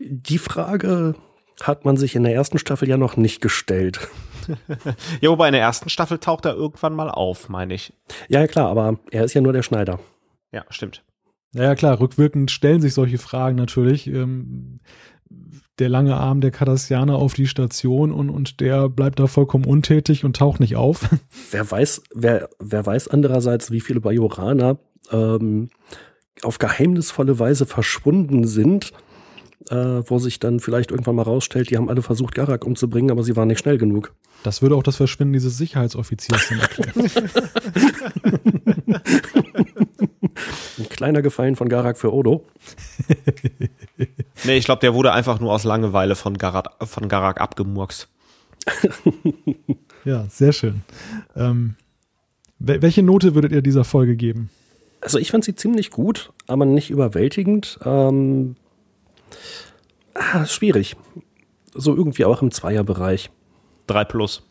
[0.00, 1.14] Die Frage
[1.62, 4.08] hat man sich in der ersten Staffel ja noch nicht gestellt.
[5.20, 7.92] ja, wobei in der ersten Staffel taucht er irgendwann mal auf, meine ich.
[8.28, 9.98] Ja, ja, klar, aber er ist ja nur der Schneider.
[10.52, 11.04] Ja, stimmt.
[11.54, 14.06] Ja, klar, rückwirkend stellen sich solche Fragen natürlich.
[14.06, 14.80] Ähm,
[15.78, 20.24] der lange Arm der Cardassianer auf die Station und, und der bleibt da vollkommen untätig
[20.24, 21.08] und taucht nicht auf.
[21.50, 24.78] Wer weiß, wer, wer weiß andererseits, wie viele Bajoraner
[25.10, 25.70] ähm,
[26.42, 28.92] auf geheimnisvolle Weise verschwunden sind,
[29.70, 33.22] äh, wo sich dann vielleicht irgendwann mal rausstellt, die haben alle versucht, Garak umzubringen, aber
[33.22, 34.14] sie waren nicht schnell genug.
[34.42, 37.10] Das würde auch das Verschwinden dieses Sicherheitsoffiziers erklären.
[40.98, 42.44] Ein kleiner Gefallen von Garak für Odo.
[44.44, 48.08] nee, ich glaube, der wurde einfach nur aus Langeweile von Garak, von Garak abgemurkst.
[50.04, 50.82] ja, sehr schön.
[51.36, 51.76] Ähm,
[52.58, 54.50] welche Note würdet ihr dieser Folge geben?
[55.00, 57.78] Also ich fand sie ziemlich gut, aber nicht überwältigend.
[57.84, 58.56] Ähm,
[60.14, 60.96] ah, schwierig.
[61.74, 63.30] So irgendwie auch im Zweierbereich.
[63.86, 64.42] Drei plus.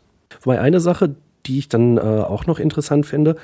[0.43, 3.35] Wobei eine Sache, die ich dann äh, auch noch interessant finde,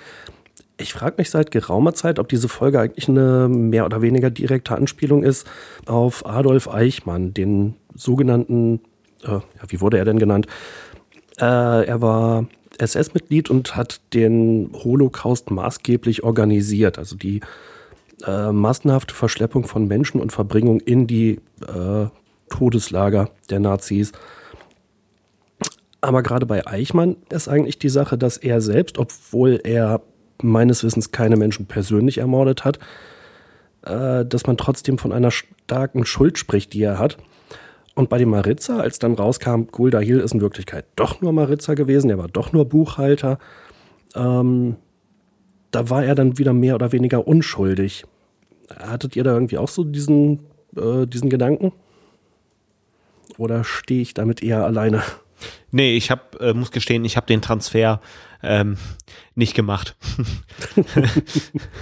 [0.77, 4.75] Ich frage mich seit geraumer Zeit, ob diese Folge eigentlich eine mehr oder weniger direkte
[4.75, 5.47] Anspielung ist
[5.85, 8.79] auf Adolf Eichmann, den sogenannten,
[9.23, 10.47] äh, wie wurde er denn genannt?
[11.37, 12.47] Äh, er war
[12.79, 17.41] SS-Mitglied und hat den Holocaust maßgeblich organisiert, also die
[18.25, 22.07] äh, massenhafte Verschleppung von Menschen und Verbringung in die äh,
[22.49, 24.11] Todeslager der Nazis.
[26.01, 30.01] Aber gerade bei Eichmann ist eigentlich die Sache, dass er selbst, obwohl er
[30.41, 32.79] meines Wissens keine Menschen persönlich ermordet hat,
[33.85, 37.17] äh, dass man trotzdem von einer starken Schuld spricht, die er hat.
[37.95, 41.75] Und bei dem Maritza, als dann rauskam, Gulda Hill ist in Wirklichkeit doch nur Maritza
[41.75, 43.37] gewesen, er war doch nur Buchhalter,
[44.15, 44.77] ähm,
[45.71, 48.05] da war er dann wieder mehr oder weniger unschuldig.
[48.79, 50.39] Hattet ihr da irgendwie auch so diesen,
[50.75, 51.71] äh, diesen Gedanken?
[53.37, 55.01] Oder stehe ich damit eher alleine?
[55.71, 57.99] Nee, ich hab, äh, muss gestehen, ich habe den Transfer
[58.43, 58.77] ähm,
[59.35, 59.95] nicht gemacht.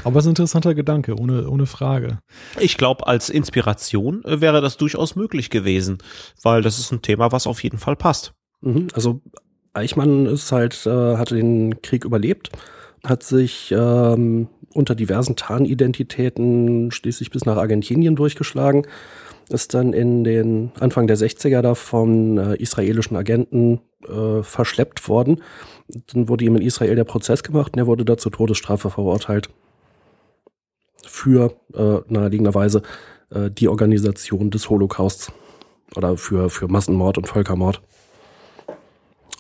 [0.03, 2.19] Aber es ist ein interessanter Gedanke, ohne, ohne Frage.
[2.59, 5.97] Ich glaube, als Inspiration äh, wäre das durchaus möglich gewesen,
[6.43, 8.33] weil das ist ein Thema, was auf jeden Fall passt.
[8.61, 9.21] Mhm, also
[9.73, 12.51] Eichmann ist halt, äh, hatte den Krieg überlebt,
[13.03, 18.85] hat sich ähm, unter diversen Tarnidentitäten schließlich bis nach Argentinien durchgeschlagen,
[19.49, 25.41] ist dann in den Anfang der 60er da von äh, israelischen Agenten äh, verschleppt worden.
[26.13, 29.49] Dann wurde ihm in Israel der Prozess gemacht und er wurde da zur Todesstrafe verurteilt.
[31.05, 32.81] Für äh, naheliegenderweise
[33.31, 35.31] äh, die Organisation des Holocausts
[35.95, 37.81] oder für, für Massenmord und Völkermord.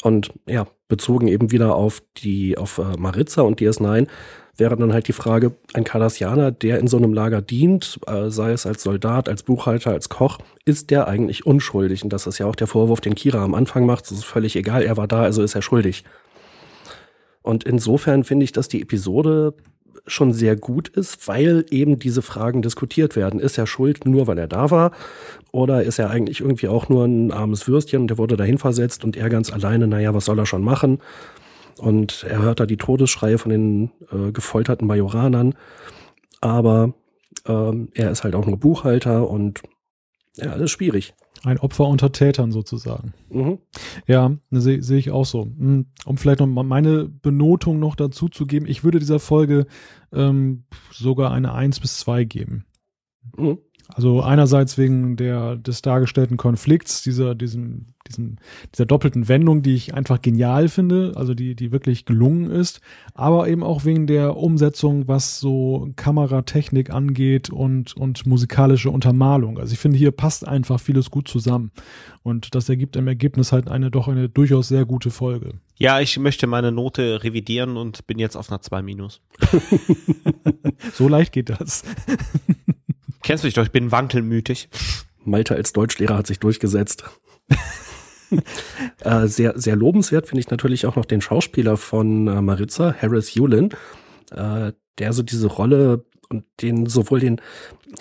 [0.03, 4.07] Und ja, bezogen eben wieder auf die, auf äh, Maritza und DS9
[4.57, 8.51] wäre dann halt die Frage, ein Kardassianer, der in so einem Lager dient, äh, sei
[8.51, 12.03] es als Soldat, als Buchhalter, als Koch, ist der eigentlich unschuldig?
[12.03, 14.05] Und das ist ja auch der Vorwurf, den Kira am Anfang macht.
[14.05, 16.03] Es ist völlig egal, er war da, also ist er schuldig.
[17.41, 19.53] Und insofern finde ich, dass die Episode
[20.07, 23.39] schon sehr gut ist, weil eben diese Fragen diskutiert werden.
[23.39, 24.91] Ist er schuld nur, weil er da war?
[25.51, 29.03] Oder ist er eigentlich irgendwie auch nur ein armes Würstchen und der wurde dahin versetzt
[29.03, 30.99] und er ganz alleine, naja, was soll er schon machen?
[31.77, 35.55] Und er hört da die Todesschreie von den äh, gefolterten Majoranern.
[36.41, 36.93] Aber
[37.47, 39.61] ähm, er ist halt auch nur Buchhalter und
[40.37, 41.13] ja, das ist schwierig.
[41.43, 43.13] Ein Opfer unter Tätern sozusagen.
[43.29, 43.57] Mhm.
[44.05, 45.43] Ja, sehe seh ich auch so.
[45.43, 49.65] Hm, um vielleicht noch meine Benotung noch dazu zu geben, ich würde dieser Folge
[50.13, 52.65] ähm, sogar eine 1 bis 2 geben.
[53.35, 53.59] Mhm.
[53.93, 58.37] Also einerseits wegen der, des dargestellten Konflikts, dieser, diesem, diesem,
[58.73, 62.81] dieser doppelten Wendung, die ich einfach genial finde, also die, die wirklich gelungen ist,
[63.13, 69.59] aber eben auch wegen der Umsetzung, was so Kameratechnik angeht und, und musikalische Untermalung.
[69.59, 71.71] Also ich finde, hier passt einfach vieles gut zusammen.
[72.23, 75.53] Und das ergibt im Ergebnis halt eine doch eine durchaus sehr gute Folge.
[75.77, 79.21] Ja, ich möchte meine Note revidieren und bin jetzt auf einer 2 minus.
[80.93, 81.83] so leicht geht das.
[83.23, 84.69] Kennst du dich doch, ich bin wankelmütig.
[85.23, 87.03] Malte als Deutschlehrer hat sich durchgesetzt.
[89.01, 93.35] äh, sehr, sehr lobenswert finde ich natürlich auch noch den Schauspieler von äh, Maritza, Harris
[93.35, 93.69] Yulin,
[94.31, 97.41] äh, der so diese Rolle und den sowohl den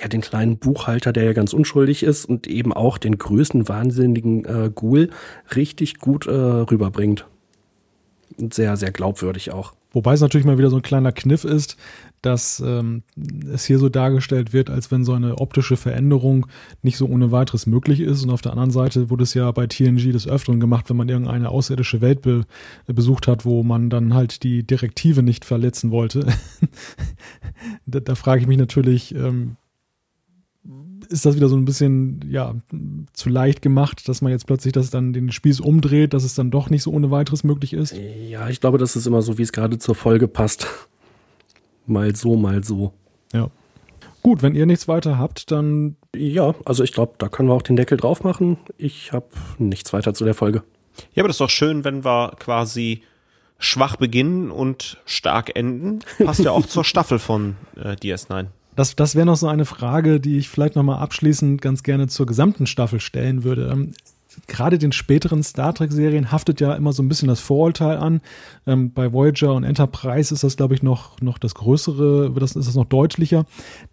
[0.00, 4.44] ja den kleinen Buchhalter, der ja ganz unschuldig ist, und eben auch den größten wahnsinnigen
[4.44, 5.10] äh, Ghoul
[5.56, 7.26] richtig gut äh, rüberbringt.
[8.38, 9.74] Und sehr, sehr glaubwürdig auch.
[9.92, 11.76] Wobei es natürlich mal wieder so ein kleiner Kniff ist,
[12.22, 13.02] dass ähm,
[13.52, 16.46] es hier so dargestellt wird, als wenn so eine optische Veränderung
[16.82, 18.22] nicht so ohne weiteres möglich ist.
[18.24, 21.08] Und auf der anderen Seite wurde es ja bei TNG des Öfteren gemacht, wenn man
[21.08, 22.44] irgendeine außerirdische Welt be
[22.86, 26.26] besucht hat, wo man dann halt die Direktive nicht verletzen wollte.
[27.86, 29.56] da, da frage ich mich natürlich, ähm,
[31.08, 32.54] ist das wieder so ein bisschen ja
[33.12, 36.50] zu leicht gemacht, dass man jetzt plötzlich das dann den Spieß umdreht, dass es dann
[36.50, 37.94] doch nicht so ohne weiteres möglich ist?
[38.28, 40.66] Ja, ich glaube, das ist immer so, wie es gerade zur Folge passt
[41.90, 42.92] mal so, mal so.
[43.32, 43.50] Ja.
[44.22, 45.96] Gut, wenn ihr nichts weiter habt, dann.
[46.14, 48.58] Ja, also ich glaube, da können wir auch den Deckel drauf machen.
[48.76, 49.26] Ich habe
[49.58, 50.62] nichts weiter zu der Folge.
[51.14, 53.02] Ja, aber das ist doch schön, wenn wir quasi
[53.58, 56.00] schwach beginnen und stark enden.
[56.24, 58.46] Passt ja auch zur Staffel von äh, DS9.
[58.76, 62.26] Das, das wäre noch so eine Frage, die ich vielleicht nochmal abschließend ganz gerne zur
[62.26, 63.88] gesamten Staffel stellen würde.
[64.46, 68.20] Gerade den späteren Star Trek-Serien haftet ja immer so ein bisschen das Vorurteil an.
[68.66, 72.68] Ähm, bei Voyager und Enterprise ist das, glaube ich, noch, noch das Größere, das ist
[72.68, 73.44] das noch deutlicher,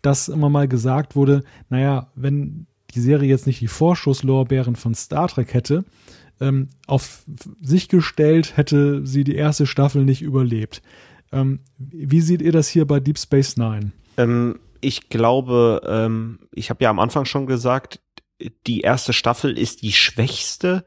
[0.02, 5.28] dass immer mal gesagt wurde, naja, wenn die Serie jetzt nicht die Vorschusslorbeeren von Star
[5.28, 5.86] Trek hätte,
[6.40, 7.24] ähm, auf
[7.62, 10.82] sich gestellt, hätte sie die erste Staffel nicht überlebt.
[11.32, 13.92] Ähm, wie seht ihr das hier bei Deep Space Nine?
[14.18, 18.00] Ähm, ich glaube, ähm, ich habe ja am Anfang schon gesagt,
[18.40, 20.86] die erste Staffel ist die schwächste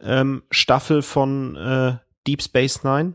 [0.00, 1.96] ähm, Staffel von äh,
[2.26, 3.14] Deep Space Nine.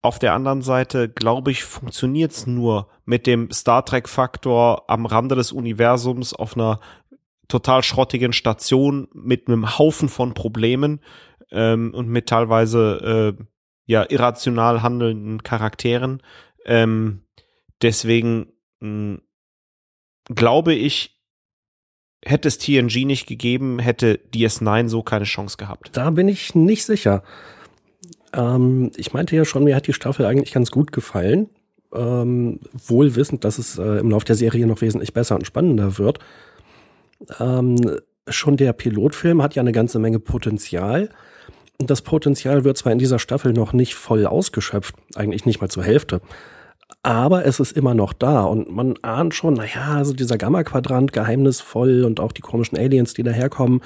[0.00, 5.34] Auf der anderen Seite, glaube ich, funktioniert es nur mit dem Star Trek-Faktor am Rande
[5.34, 6.80] des Universums auf einer
[7.48, 11.00] total schrottigen Station mit einem Haufen von Problemen
[11.50, 13.44] ähm, und mit teilweise äh,
[13.86, 16.22] ja irrational handelnden Charakteren.
[16.64, 17.24] Ähm,
[17.82, 19.18] deswegen mh,
[20.26, 21.17] glaube ich,
[22.24, 25.90] hätte es TNG nicht gegeben, hätte DS9 so keine Chance gehabt.
[25.92, 27.22] Da bin ich nicht sicher.
[28.32, 31.48] Ähm, ich meinte ja schon, mir hat die Staffel eigentlich ganz gut gefallen.
[31.94, 35.98] Ähm, wohl wissend, dass es äh, im Laufe der Serie noch wesentlich besser und spannender
[35.98, 36.18] wird.
[37.40, 37.76] Ähm,
[38.28, 41.08] schon der Pilotfilm hat ja eine ganze Menge Potenzial.
[41.80, 45.68] Und das Potenzial wird zwar in dieser Staffel noch nicht voll ausgeschöpft, eigentlich nicht mal
[45.68, 46.20] zur Hälfte.
[47.02, 52.04] Aber es ist immer noch da und man ahnt schon, naja, also dieser Gamma-Quadrant, geheimnisvoll
[52.04, 53.80] und auch die komischen Aliens, die daherkommen,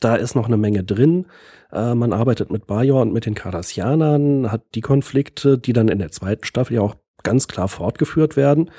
[0.00, 1.26] da ist noch eine Menge drin.
[1.72, 5.98] Äh, man arbeitet mit Bajor und mit den Cardassianern, hat die Konflikte, die dann in
[5.98, 8.70] der zweiten Staffel ja auch ganz klar fortgeführt werden.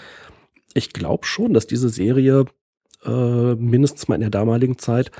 [0.73, 2.45] Ich glaube schon, dass diese Serie
[3.05, 5.11] äh, mindestens mal in der damaligen Zeit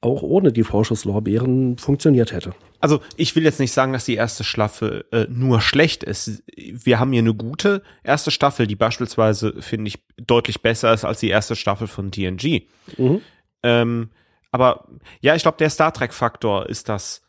[0.00, 2.54] auch ohne die Vorschusslorbeeren funktioniert hätte.
[2.80, 6.42] Also ich will jetzt nicht sagen, dass die erste Staffel äh, nur schlecht ist.
[6.56, 11.20] Wir haben hier eine gute erste Staffel, die beispielsweise, finde ich, deutlich besser ist als
[11.20, 12.66] die erste Staffel von TNG.
[12.98, 13.22] Mhm.
[13.62, 14.10] Ähm,
[14.52, 14.86] aber
[15.20, 17.22] ja, ich glaube, der Star Trek-Faktor ist das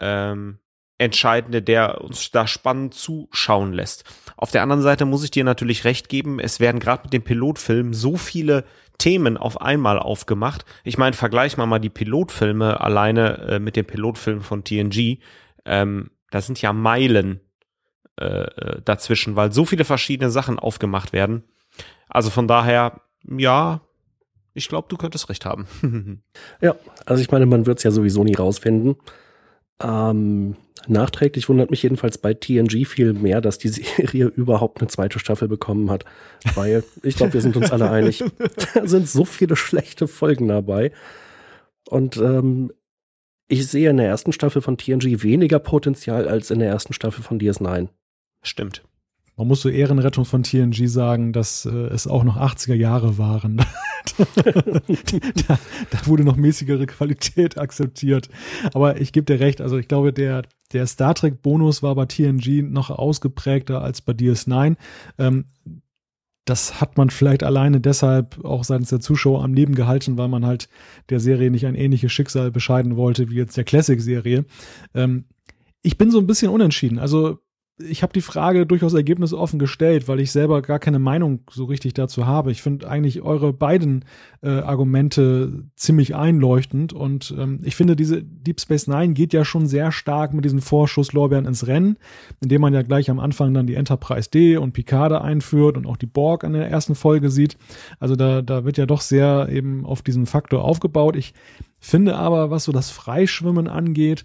[0.00, 0.58] ähm,
[0.98, 4.04] Entscheidende, der uns da spannend zuschauen lässt.
[4.36, 7.22] Auf der anderen Seite muss ich dir natürlich recht geben, es werden gerade mit dem
[7.22, 8.64] Pilotfilm so viele
[9.00, 10.64] Themen auf einmal aufgemacht.
[10.84, 15.18] Ich meine, vergleich mal mal die Pilotfilme alleine äh, mit dem Pilotfilm von TNG.
[15.64, 17.40] Ähm, da sind ja Meilen
[18.20, 21.42] äh, äh, dazwischen, weil so viele verschiedene Sachen aufgemacht werden.
[22.08, 23.80] Also von daher, ja,
[24.52, 25.66] ich glaube, du könntest recht haben.
[26.60, 28.96] ja, also ich meine, man wird es ja sowieso nie rausfinden.
[29.82, 35.18] Ähm, nachträglich wundert mich jedenfalls bei TNG viel mehr, dass die Serie überhaupt eine zweite
[35.18, 36.04] Staffel bekommen hat.
[36.54, 38.24] Weil ich glaube, wir sind uns alle einig,
[38.74, 40.92] da sind so viele schlechte Folgen dabei.
[41.88, 42.72] Und ähm,
[43.48, 47.24] ich sehe in der ersten Staffel von TNG weniger Potenzial als in der ersten Staffel
[47.24, 47.88] von DS9.
[48.42, 48.82] Stimmt.
[49.40, 53.56] Man muss zur Ehrenrettung von TNG sagen, dass äh, es auch noch 80er Jahre waren.
[55.48, 55.58] da,
[55.88, 58.28] da, wurde noch mäßigere Qualität akzeptiert.
[58.74, 60.42] Aber ich gebe dir recht, also ich glaube, der,
[60.74, 64.76] der Star Trek-Bonus war bei TNG noch ausgeprägter als bei DS9.
[65.16, 65.46] Ähm,
[66.44, 70.44] das hat man vielleicht alleine deshalb auch seitens der Zuschauer am Leben gehalten, weil man
[70.44, 70.68] halt
[71.08, 74.44] der Serie nicht ein ähnliches Schicksal bescheiden wollte wie jetzt der Classic-Serie.
[74.92, 75.24] Ähm,
[75.80, 76.98] ich bin so ein bisschen unentschieden.
[76.98, 77.38] Also
[77.88, 81.94] ich habe die Frage durchaus ergebnisoffen gestellt, weil ich selber gar keine Meinung so richtig
[81.94, 82.50] dazu habe.
[82.50, 84.04] Ich finde eigentlich eure beiden
[84.42, 89.66] äh, Argumente ziemlich einleuchtend und ähm, ich finde, diese Deep Space Nine geht ja schon
[89.66, 91.96] sehr stark mit diesen Vorschusslorbeeren ins Rennen,
[92.40, 95.96] indem man ja gleich am Anfang dann die Enterprise D und Picard einführt und auch
[95.96, 97.56] die Borg in der ersten Folge sieht.
[97.98, 101.16] Also da, da wird ja doch sehr eben auf diesen Faktor aufgebaut.
[101.16, 101.34] Ich
[101.78, 104.24] finde aber, was so das Freischwimmen angeht,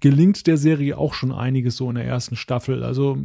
[0.00, 2.82] gelingt der Serie auch schon einiges so in der ersten Staffel.
[2.82, 3.18] Also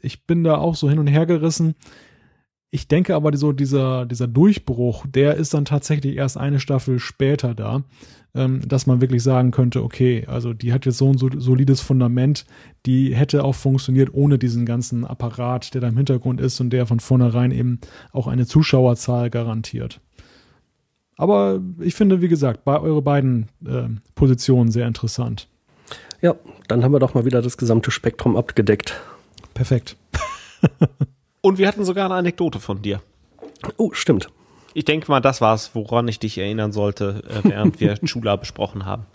[0.00, 1.74] ich bin da auch so hin und her gerissen.
[2.74, 7.54] Ich denke aber, so dieser, dieser Durchbruch, der ist dann tatsächlich erst eine Staffel später
[7.54, 7.84] da,
[8.34, 12.46] ähm, dass man wirklich sagen könnte, okay, also die hat jetzt so ein solides Fundament,
[12.86, 16.86] die hätte auch funktioniert ohne diesen ganzen Apparat, der da im Hintergrund ist und der
[16.86, 17.78] von vornherein eben
[18.10, 20.00] auch eine Zuschauerzahl garantiert.
[21.16, 25.46] Aber ich finde, wie gesagt, bei eure beiden äh, Positionen sehr interessant.
[26.22, 26.36] Ja,
[26.68, 29.00] dann haben wir doch mal wieder das gesamte Spektrum abgedeckt.
[29.54, 29.96] Perfekt.
[31.40, 33.02] Und wir hatten sogar eine Anekdote von dir.
[33.76, 34.28] Oh, stimmt.
[34.72, 38.36] Ich denke mal, das war es, woran ich dich erinnern sollte, äh, während wir Chula
[38.36, 39.06] besprochen haben.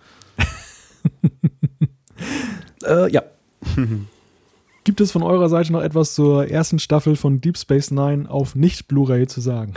[2.84, 3.24] äh, ja.
[4.84, 8.54] Gibt es von eurer Seite noch etwas zur ersten Staffel von Deep Space Nine auf
[8.56, 9.76] Nicht-Blu-ray zu sagen?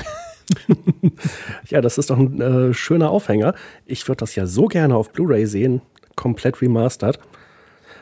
[1.69, 3.55] ja, das ist doch ein äh, schöner Aufhänger.
[3.87, 5.81] Ich würde das ja so gerne auf Blu-ray sehen
[6.17, 7.19] komplett remastered.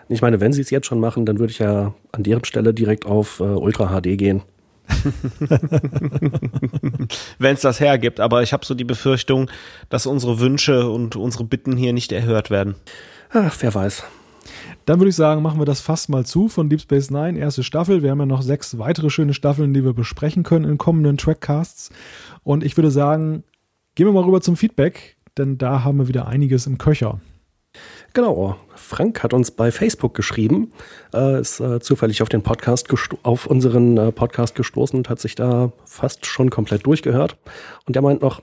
[0.08, 2.72] Ich meine, wenn sie es jetzt schon machen, dann würde ich ja an deren Stelle
[2.72, 4.42] direkt auf äh, Ultra HD gehen.
[7.38, 9.50] wenn es das hergibt, aber ich habe so die Befürchtung,
[9.90, 12.74] dass unsere Wünsche und unsere Bitten hier nicht erhört werden.
[13.30, 14.04] Ach, wer weiß.
[14.86, 17.62] Dann würde ich sagen, machen wir das fast mal zu von Deep Space Nine, erste
[17.62, 18.02] Staffel.
[18.02, 21.90] Wir haben ja noch sechs weitere schöne Staffeln, die wir besprechen können in kommenden Trackcasts.
[22.42, 23.44] Und ich würde sagen,
[23.94, 27.20] gehen wir mal rüber zum Feedback, denn da haben wir wieder einiges im Köcher.
[28.14, 30.72] Genau, Frank hat uns bei Facebook geschrieben,
[31.14, 32.88] äh, ist äh, zufällig auf den Podcast
[33.22, 37.36] auf unseren äh, Podcast gestoßen und hat sich da fast schon komplett durchgehört.
[37.86, 38.40] Und er meint noch,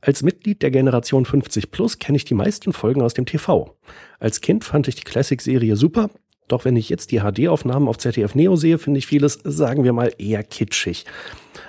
[0.00, 3.76] als Mitglied der Generation 50 Plus kenne ich die meisten Folgen aus dem TV.
[4.18, 6.10] Als Kind fand ich die Classic-Serie super
[6.48, 9.92] Doch wenn ich jetzt die HD-Aufnahmen auf ZDF Neo sehe, finde ich vieles, sagen wir
[9.92, 11.04] mal, eher kitschig.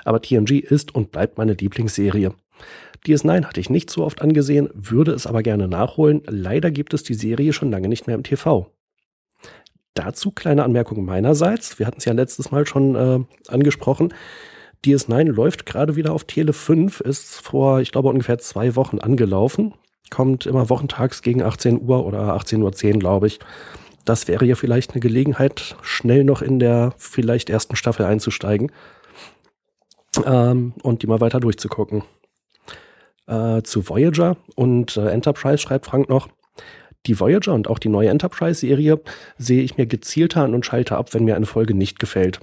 [0.03, 2.33] Aber TNG ist und bleibt meine Lieblingsserie.
[3.05, 6.23] DS9 hatte ich nicht so oft angesehen, würde es aber gerne nachholen.
[6.25, 8.71] Leider gibt es die Serie schon lange nicht mehr im TV.
[9.93, 11.79] Dazu kleine Anmerkung meinerseits.
[11.79, 14.13] Wir hatten es ja letztes Mal schon äh, angesprochen.
[14.83, 19.73] DS9 läuft gerade wieder auf Tele 5, ist vor, ich glaube, ungefähr zwei Wochen angelaufen.
[20.11, 22.61] Kommt immer wochentags gegen 18 Uhr oder 18.10
[22.93, 23.39] Uhr, glaube ich.
[24.03, 28.71] Das wäre ja vielleicht eine Gelegenheit, schnell noch in der vielleicht ersten Staffel einzusteigen
[30.25, 32.03] ähm, und die mal weiter durchzugucken.
[33.27, 36.27] Äh, zu Voyager und äh, Enterprise schreibt Frank noch,
[37.07, 39.01] die Voyager und auch die neue Enterprise-Serie
[39.37, 42.39] sehe ich mir gezielter an und schalte ab, wenn mir eine Folge nicht gefällt.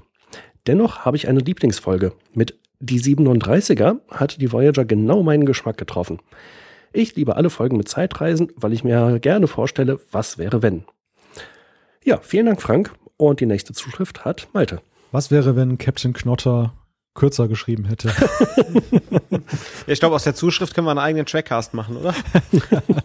[0.67, 2.13] Dennoch habe ich eine Lieblingsfolge.
[2.35, 6.19] Mit die 37er hat die Voyager genau meinen Geschmack getroffen.
[6.93, 10.85] Ich liebe alle Folgen mit Zeitreisen, weil ich mir gerne vorstelle, was wäre wenn.
[12.05, 12.93] Ja, vielen Dank, Frank.
[13.17, 14.81] Und die nächste Zuschrift hat Malte.
[15.13, 16.73] Was wäre, wenn Captain Knotter
[17.15, 18.11] kürzer geschrieben hätte.
[19.87, 22.15] ich glaube, aus der Zuschrift können wir einen eigenen Trackcast machen, oder?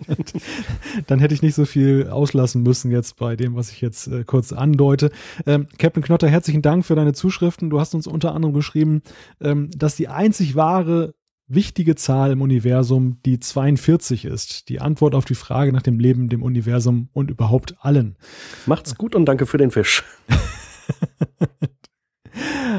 [1.07, 4.23] Dann hätte ich nicht so viel auslassen müssen jetzt bei dem, was ich jetzt äh,
[4.23, 5.11] kurz andeute.
[5.45, 7.69] Ähm, Captain Knotter, herzlichen Dank für deine Zuschriften.
[7.69, 9.01] Du hast uns unter anderem geschrieben,
[9.41, 11.13] ähm, dass die einzig wahre
[11.47, 14.69] wichtige Zahl im Universum die 42 ist.
[14.69, 18.17] Die Antwort auf die Frage nach dem Leben, dem Universum und überhaupt allen.
[18.65, 20.03] Macht's gut und danke für den Fisch.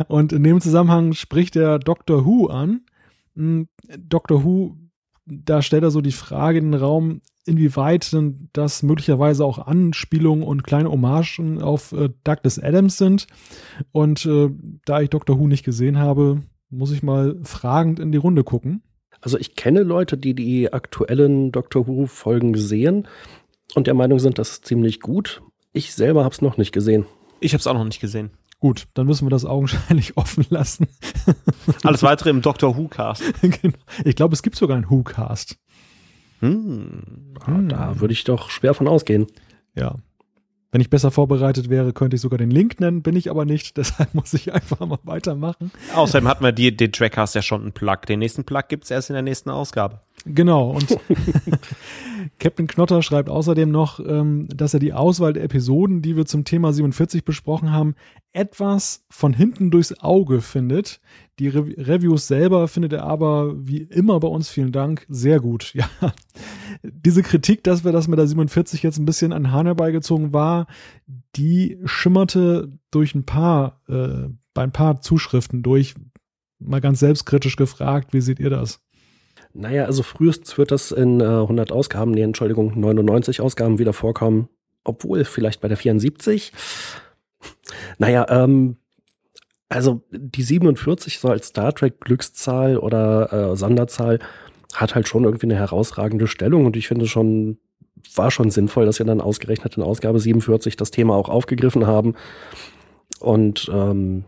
[0.08, 2.24] Und in dem Zusammenhang spricht er Dr.
[2.24, 2.82] Who an.
[3.34, 3.68] Hm,
[3.98, 4.44] Dr.
[4.44, 4.76] Who,
[5.26, 10.44] da stellt er so die Frage in den Raum, inwieweit denn das möglicherweise auch Anspielungen
[10.44, 13.26] und kleine Hommagen auf äh, Douglas Adams sind.
[13.90, 14.50] Und äh,
[14.84, 15.38] da ich Dr.
[15.38, 18.82] Who nicht gesehen habe, muss ich mal fragend in die Runde gucken.
[19.20, 23.08] Also ich kenne Leute, die die aktuellen Doctor Who-Folgen sehen
[23.74, 25.42] und der Meinung sind, das ist ziemlich gut.
[25.72, 27.06] Ich selber habe es noch nicht gesehen.
[27.40, 28.30] Ich habe es auch noch nicht gesehen.
[28.60, 30.88] Gut, dann müssen wir das augenscheinlich offen lassen.
[31.84, 33.22] Alles weitere im Doctor Who Cast.
[33.42, 33.78] genau.
[34.04, 35.56] Ich glaube, es gibt sogar einen Who Cast.
[36.40, 37.34] Hm.
[37.44, 37.68] hm.
[37.68, 39.26] Da würde ich doch schwer von ausgehen.
[39.74, 39.96] Ja.
[40.70, 43.76] Wenn ich besser vorbereitet wäre, könnte ich sogar den Link nennen, bin ich aber nicht,
[43.76, 45.70] deshalb muss ich einfach mal weitermachen.
[45.94, 48.02] Außerdem hatten wir die, den Trackcast ja schon einen Plug.
[48.08, 50.00] Den nächsten Plug gibt es erst in der nächsten Ausgabe.
[50.26, 50.98] Genau, und
[52.38, 56.44] Captain Knotter schreibt außerdem noch, ähm, dass er die Auswahl der Episoden, die wir zum
[56.44, 57.94] Thema 47 besprochen haben,
[58.32, 61.00] etwas von hinten durchs Auge findet.
[61.38, 65.74] Die Re Reviews selber findet er aber wie immer bei uns, vielen Dank, sehr gut.
[65.78, 65.88] Ja,
[66.82, 70.66] diese Kritik, dass wir das mit der 47 jetzt ein bisschen an Hahn herbeigezogen war,
[71.34, 75.94] die schimmerte durch ein paar, äh, bei ein paar Zuschriften durch.
[76.58, 78.80] Mal ganz selbstkritisch gefragt, wie seht ihr das?
[79.54, 84.48] Naja, also frühestens wird das in äh, 100 Ausgaben, nee, Entschuldigung, 99 Ausgaben wieder vorkommen.
[84.84, 86.52] Obwohl, vielleicht bei der 74.
[87.98, 88.76] Naja, ähm,
[89.68, 94.18] also die 47 so als Star Trek Glückszahl oder äh, Sonderzahl
[94.74, 97.58] hat halt schon irgendwie eine herausragende Stellung und ich finde schon,
[98.14, 102.14] war schon sinnvoll, dass wir dann ausgerechnet in Ausgabe 47 das Thema auch aufgegriffen haben.
[103.20, 104.24] Und ähm,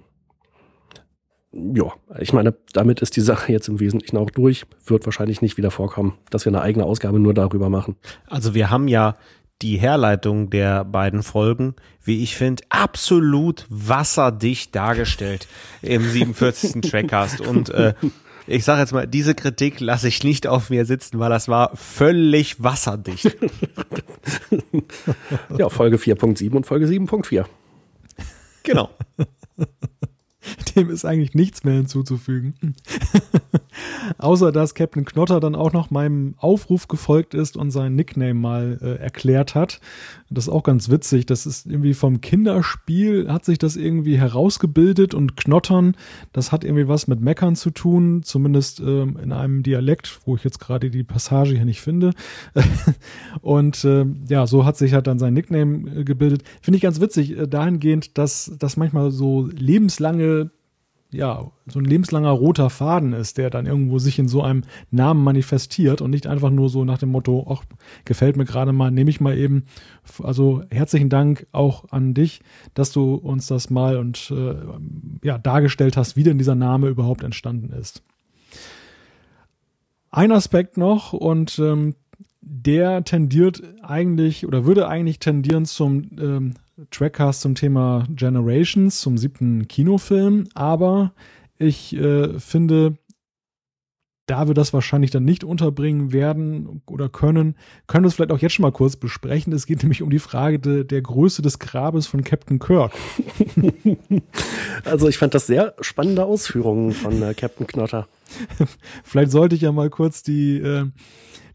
[1.53, 4.65] ja, ich meine, damit ist die Sache jetzt im Wesentlichen auch durch.
[4.87, 7.97] Wird wahrscheinlich nicht wieder vorkommen, dass wir eine eigene Ausgabe nur darüber machen.
[8.27, 9.17] Also wir haben ja
[9.63, 15.49] die Herleitung der beiden Folgen, wie ich finde, absolut wasserdicht dargestellt
[15.83, 16.81] im 47.
[16.91, 17.41] Trackcast.
[17.41, 17.95] Und äh,
[18.47, 21.77] ich sage jetzt mal, diese Kritik lasse ich nicht auf mir sitzen, weil das war
[21.77, 23.37] völlig wasserdicht.
[25.57, 27.45] ja, Folge 4.7 und Folge 7.4.
[28.63, 28.91] Genau.
[30.77, 32.55] Dem ist eigentlich nichts mehr hinzuzufügen.
[34.19, 38.79] Außer dass Captain Knotter dann auch noch meinem Aufruf gefolgt ist und sein Nickname mal
[38.83, 39.81] äh, erklärt hat.
[40.29, 41.27] Das ist auch ganz witzig.
[41.27, 45.97] Das ist irgendwie vom Kinderspiel hat sich das irgendwie herausgebildet und Knottern,
[46.33, 50.45] das hat irgendwie was mit Meckern zu tun, zumindest ähm, in einem Dialekt, wo ich
[50.45, 52.13] jetzt gerade die Passage hier nicht finde.
[53.41, 56.43] und äh, ja, so hat sich halt dann sein Nickname äh, gebildet.
[56.61, 60.40] Finde ich ganz witzig, äh, dahingehend, dass das manchmal so lebenslange
[61.13, 65.25] ja, so ein lebenslanger roter Faden ist, der dann irgendwo sich in so einem Namen
[65.25, 67.65] manifestiert und nicht einfach nur so nach dem Motto, ach,
[68.05, 69.65] gefällt mir gerade mal, nehme ich mal eben.
[70.23, 72.43] Also herzlichen Dank auch an dich,
[72.75, 74.55] dass du uns das mal und äh,
[75.27, 78.03] ja, dargestellt hast, wie denn dieser Name überhaupt entstanden ist.
[80.13, 81.95] Ein Aspekt noch und ähm,
[82.41, 86.55] der tendiert eigentlich oder würde eigentlich tendieren zum ähm,
[86.91, 91.13] Trackcast zum Thema Generations, zum siebten Kinofilm, aber
[91.59, 92.97] ich äh, finde,
[94.27, 97.57] da wir das wahrscheinlich dann nicht unterbringen werden oder können,
[97.89, 99.53] können wir es vielleicht auch jetzt schon mal kurz besprechen.
[99.53, 102.93] Es geht nämlich um die Frage de, der Größe des Grabes von Captain Kirk.
[104.85, 108.09] Also ich fand das sehr spannende Ausführungen von äh, Captain Knotter.
[109.05, 110.87] vielleicht sollte ich ja mal kurz die äh,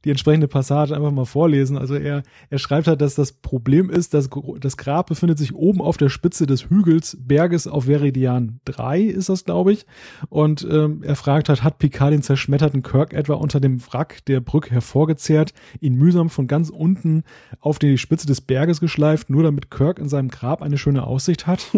[0.06, 1.78] die entsprechende Passage einfach mal vorlesen.
[1.78, 4.30] Also er, er schreibt halt, dass das Problem ist, dass
[4.60, 9.30] das Grab befindet sich oben auf der Spitze des Hügels Berges auf Veridian 3 ist
[9.30, 9.88] das, glaube ich.
[10.30, 14.42] Und ähm, er fragt halt, hat Picard den zerschmetterten Kirk etwa unter dem Wrack der
[14.42, 17.24] Brücke hervorgezehrt, ihn mühsam von ganz unten
[17.60, 21.48] auf die Spitze des Berges geschleift, nur damit Kirk in seinem Grab eine schöne Aussicht
[21.48, 21.66] hat?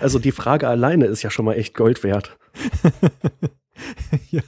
[0.00, 2.38] also die Frage alleine ist ja schon mal echt Gold wert.
[4.30, 4.42] ja,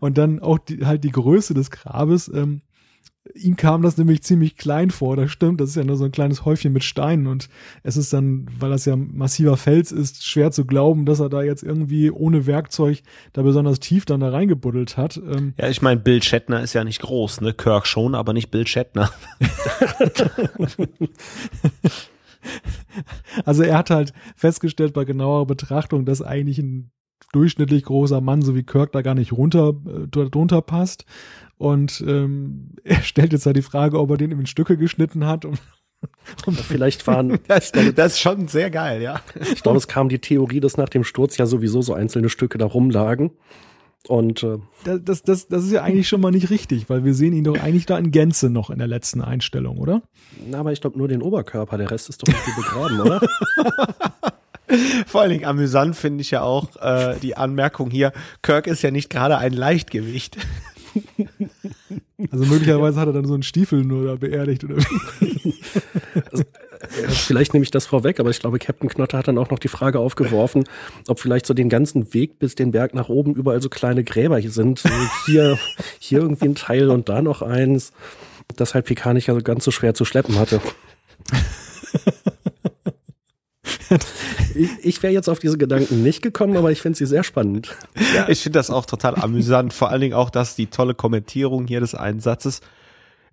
[0.00, 2.30] und dann auch die, halt die Größe des Grabes.
[2.32, 2.62] Ähm,
[3.34, 5.60] ihm kam das nämlich ziemlich klein vor, das stimmt.
[5.60, 7.48] Das ist ja nur so ein kleines Häufchen mit Steinen und
[7.82, 11.42] es ist dann, weil das ja massiver Fels ist, schwer zu glauben, dass er da
[11.42, 13.02] jetzt irgendwie ohne Werkzeug
[13.32, 15.16] da besonders tief dann da reingebuddelt hat.
[15.16, 17.52] Ähm, ja, ich meine, Bill Shatner ist ja nicht groß, ne?
[17.52, 19.10] Kirk schon, aber nicht Bill Shatner.
[23.44, 26.90] also er hat halt festgestellt bei genauer Betrachtung, dass eigentlich ein
[27.32, 31.04] durchschnittlich großer Mann, so wie Kirk, da gar nicht runter, äh, drunter passt.
[31.58, 35.44] Und ähm, er stellt jetzt halt die Frage, ob er den in Stücke geschnitten hat.
[36.46, 37.38] Und, und Vielleicht waren.
[37.48, 39.22] das, das ist schon sehr geil, ja.
[39.40, 42.58] Ich glaube, es kam die Theorie, dass nach dem Sturz ja sowieso so einzelne Stücke
[42.58, 43.30] da rumlagen.
[44.06, 47.14] Und äh, das, das, das, das ist ja eigentlich schon mal nicht richtig, weil wir
[47.14, 50.02] sehen ihn doch eigentlich da in Gänze noch in der letzten Einstellung, oder?
[50.46, 53.20] Na, aber ich glaube nur den Oberkörper, der Rest ist doch irgendwie begraben, oder?
[55.06, 58.12] Vor allen Dingen amüsant finde ich ja auch äh, die Anmerkung hier,
[58.42, 60.36] Kirk ist ja nicht gerade ein Leichtgewicht.
[62.32, 65.54] Also möglicherweise hat er dann so einen Stiefel nur da beerdigt oder wie.
[66.30, 69.50] Also, äh, vielleicht nehme ich das vorweg, aber ich glaube, Captain Knotter hat dann auch
[69.50, 70.64] noch die Frage aufgeworfen,
[71.08, 74.38] ob vielleicht so den ganzen Weg bis den Berg nach oben überall so kleine Gräber
[74.38, 74.82] hier sind.
[75.26, 75.58] Hier,
[75.98, 77.92] hier irgendwie ein Teil und da noch eins,
[78.56, 80.60] das halt Picard nicht also ganz so schwer zu schleppen hatte.
[84.56, 87.76] ich, ich wäre jetzt auf diese Gedanken nicht gekommen, aber ich finde sie sehr spannend.
[88.14, 88.28] Ja.
[88.28, 89.72] Ich finde das auch total amüsant.
[89.72, 92.60] Vor allen Dingen auch, dass die tolle Kommentierung hier des Einsatzes.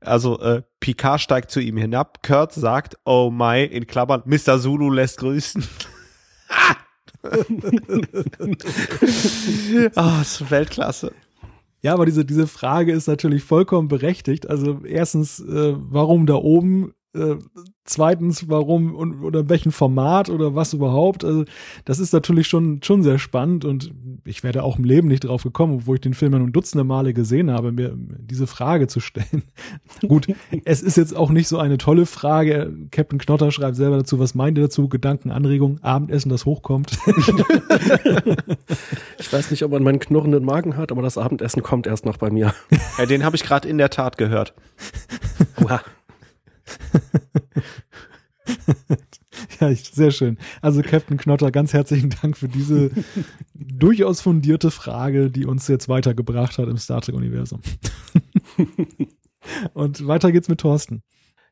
[0.02, 2.22] Also äh, Picard steigt zu ihm hinab.
[2.24, 4.60] Kurt sagt, oh my, in Klammern, Mr.
[4.60, 5.64] Zulu lässt grüßen.
[9.96, 11.14] Ah, oh, ist Weltklasse.
[11.82, 14.50] Ja, aber diese, diese Frage ist natürlich vollkommen berechtigt.
[14.50, 16.94] Also erstens, äh, warum da oben?
[17.16, 17.36] Äh,
[17.86, 21.24] zweitens, warum und oder welchen Format oder was überhaupt.
[21.24, 21.46] Also,
[21.86, 23.94] das ist natürlich schon, schon sehr spannend und
[24.26, 26.84] ich werde auch im Leben nicht drauf gekommen, obwohl ich den Film ja nun dutzende
[26.84, 29.44] Male gesehen habe, mir diese Frage zu stellen.
[30.08, 30.28] Gut,
[30.66, 32.74] es ist jetzt auch nicht so eine tolle Frage.
[32.90, 34.90] Captain Knotter schreibt selber dazu, was meint ihr dazu?
[34.90, 36.98] Gedanken, Anregung, Abendessen, das hochkommt.
[39.20, 42.18] ich weiß nicht, ob man meinen knurrenden Magen hat, aber das Abendessen kommt erst noch
[42.18, 42.54] bei mir.
[42.98, 44.54] Ja, den habe ich gerade in der Tat gehört.
[45.58, 45.82] Wow.
[49.60, 50.38] ja, sehr schön.
[50.62, 52.92] Also Captain Knotter, ganz herzlichen Dank für diese
[53.54, 57.62] durchaus fundierte Frage, die uns jetzt weitergebracht hat im Star Trek-Universum.
[59.74, 61.04] Und weiter geht's mit Thorsten.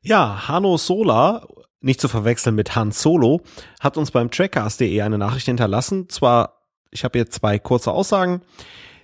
[0.02, 1.46] Ja, Hanno Sola,
[1.82, 3.42] nicht zu verwechseln mit Han Solo,
[3.80, 6.08] hat uns beim Trackcast.de eine Nachricht hinterlassen.
[6.10, 6.62] Zwar,
[6.92, 8.42] ich habe jetzt zwei kurze Aussagen.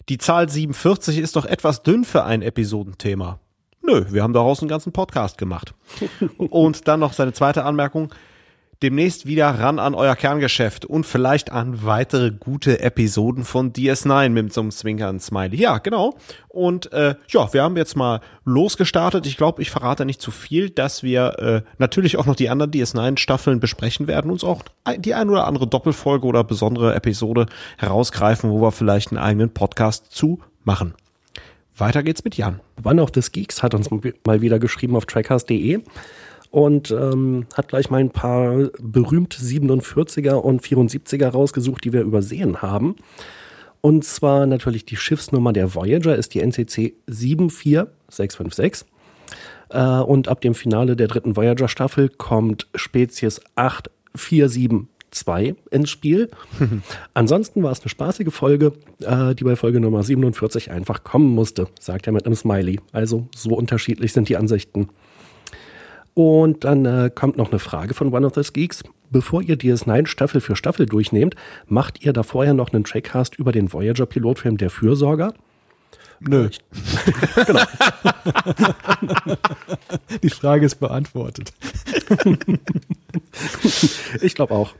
[0.09, 3.41] Die Zahl 47 ist doch etwas dünn für ein Episodenthema.
[3.87, 5.73] Nö, wir haben daraus einen ganzen Podcast gemacht.
[6.37, 8.13] Und dann noch seine zweite Anmerkung.
[8.83, 14.53] Demnächst wieder ran an euer Kerngeschäft und vielleicht an weitere gute Episoden von DS9 mit
[14.53, 15.57] so einem Zwinkern Smiley.
[15.57, 16.15] Ja, genau.
[16.47, 19.25] Und äh, ja, wir haben jetzt mal losgestartet.
[19.25, 22.71] Ich glaube, ich verrate nicht zu viel, dass wir äh, natürlich auch noch die anderen
[22.71, 24.61] DS9-Staffeln besprechen werden, uns auch
[24.99, 27.47] die ein oder andere Doppelfolge oder besondere Episode
[27.79, 30.93] herausgreifen, wo wir vielleicht einen eigenen Podcast zu machen.
[31.77, 32.59] Weiter geht's mit Jan.
[32.83, 35.81] One of the Geeks hat uns mal wieder geschrieben auf trackers.de
[36.49, 42.61] und ähm, hat gleich mal ein paar berühmte 47er und 74er rausgesucht, die wir übersehen
[42.61, 42.95] haben.
[43.81, 48.85] Und zwar natürlich die Schiffsnummer der Voyager ist die NCC 74656.
[49.69, 54.87] Äh, und ab dem Finale der dritten Voyager-Staffel kommt Spezies 847
[55.17, 56.29] 2 ins Spiel.
[57.13, 61.67] Ansonsten war es eine spaßige Folge, äh, die bei Folge Nummer 47 einfach kommen musste,
[61.79, 62.79] sagt er mit einem Smiley.
[62.91, 64.89] Also so unterschiedlich sind die Ansichten.
[66.13, 68.83] Und dann äh, kommt noch eine Frage von One of the Geeks.
[69.09, 71.35] Bevor ihr DS9 Staffel für Staffel durchnehmt,
[71.67, 75.33] macht ihr da vorher noch einen Trackcast über den Voyager-Pilotfilm Der Fürsorger?
[76.19, 76.49] Nö.
[77.45, 77.61] genau.
[80.23, 81.53] Die Frage ist beantwortet.
[84.21, 84.73] ich glaube auch.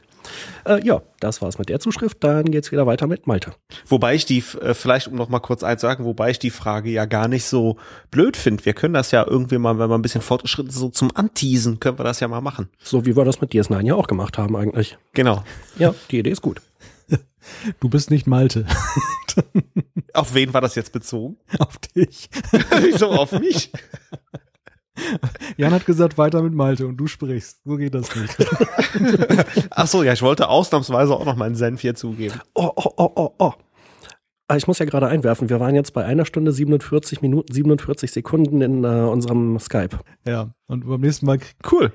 [0.66, 2.24] Äh, ja, das war's mit der Zuschrift.
[2.24, 3.54] Dann geht's wieder weiter mit Malte.
[3.88, 6.90] Wobei ich die, äh, vielleicht um noch mal kurz eins sagen, wobei ich die Frage
[6.90, 7.78] ja gar nicht so
[8.12, 8.66] blöd finde.
[8.66, 11.80] Wir können das ja irgendwie mal, wenn wir ein bisschen fortgeschritten sind, so zum Anteasen,
[11.80, 12.70] können wir das ja mal machen.
[12.84, 14.98] So wie wir das mit DS9 ja auch gemacht haben eigentlich.
[15.14, 15.44] Genau.
[15.78, 16.62] Ja, die Idee ist gut.
[17.80, 18.66] Du bist nicht Malte.
[20.14, 21.38] Auf wen war das jetzt bezogen?
[21.60, 22.30] auf dich.
[22.82, 23.72] Wieso auf mich?
[25.58, 27.60] Jan hat gesagt, weiter mit Malte und du sprichst.
[27.66, 28.36] So geht das nicht.
[29.72, 32.36] Ach so, ja, ich wollte ausnahmsweise auch noch meinen Senf hier zugeben.
[32.54, 33.54] Oh, oh, oh, oh, oh.
[34.50, 38.12] Ah, Ich muss ja gerade einwerfen, wir waren jetzt bei einer Stunde 47 Minuten 47
[38.12, 40.00] Sekunden in äh, unserem Skype.
[40.26, 41.92] Ja, und beim nächsten Mal Cool.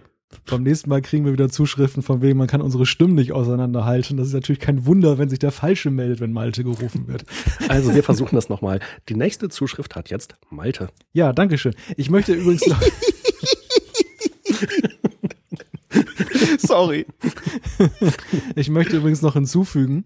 [0.46, 4.16] Beim nächsten Mal kriegen wir wieder Zuschriften von wegen, man kann unsere Stimmen nicht auseinanderhalten.
[4.16, 7.24] Das ist natürlich kein Wunder, wenn sich der Falsche meldet, wenn Malte gerufen wird.
[7.68, 8.80] Also wir versuchen das nochmal.
[9.08, 10.88] Die nächste Zuschrift hat jetzt Malte.
[11.12, 11.74] Ja, danke schön.
[11.96, 12.80] Ich möchte übrigens noch,
[16.58, 17.06] Sorry.
[18.54, 20.04] ich möchte übrigens noch hinzufügen,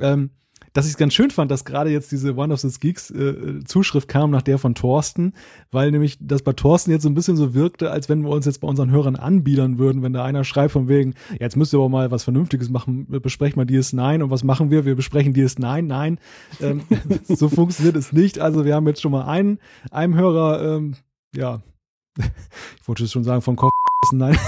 [0.00, 0.30] ähm,
[0.74, 3.62] dass ich es ganz schön fand, dass gerade jetzt diese One of the Geeks äh,
[3.64, 5.32] Zuschrift kam nach der von Thorsten,
[5.70, 8.44] weil nämlich das bei Thorsten jetzt so ein bisschen so wirkte, als wenn wir uns
[8.44, 11.72] jetzt bei unseren Hörern anbiedern würden, wenn da einer schreibt von wegen, ja, jetzt müsst
[11.72, 14.84] ihr aber mal was Vernünftiges machen, besprecht mal DS9 und was machen wir?
[14.84, 16.18] Wir besprechen DS9, nein,
[16.60, 16.82] ähm,
[17.22, 18.40] so funktioniert es nicht.
[18.40, 19.60] Also wir haben jetzt schon mal einen,
[19.92, 20.96] einem Hörer, ähm,
[21.36, 21.62] ja,
[22.18, 23.70] ich wollte es schon sagen, vom Kopf,
[24.10, 24.36] nein.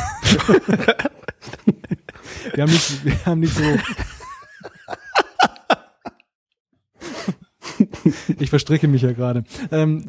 [2.53, 3.63] wir haben nicht, wir haben nicht so,
[8.39, 9.45] ich verstricke mich ja gerade.
[9.71, 10.05] Ähm,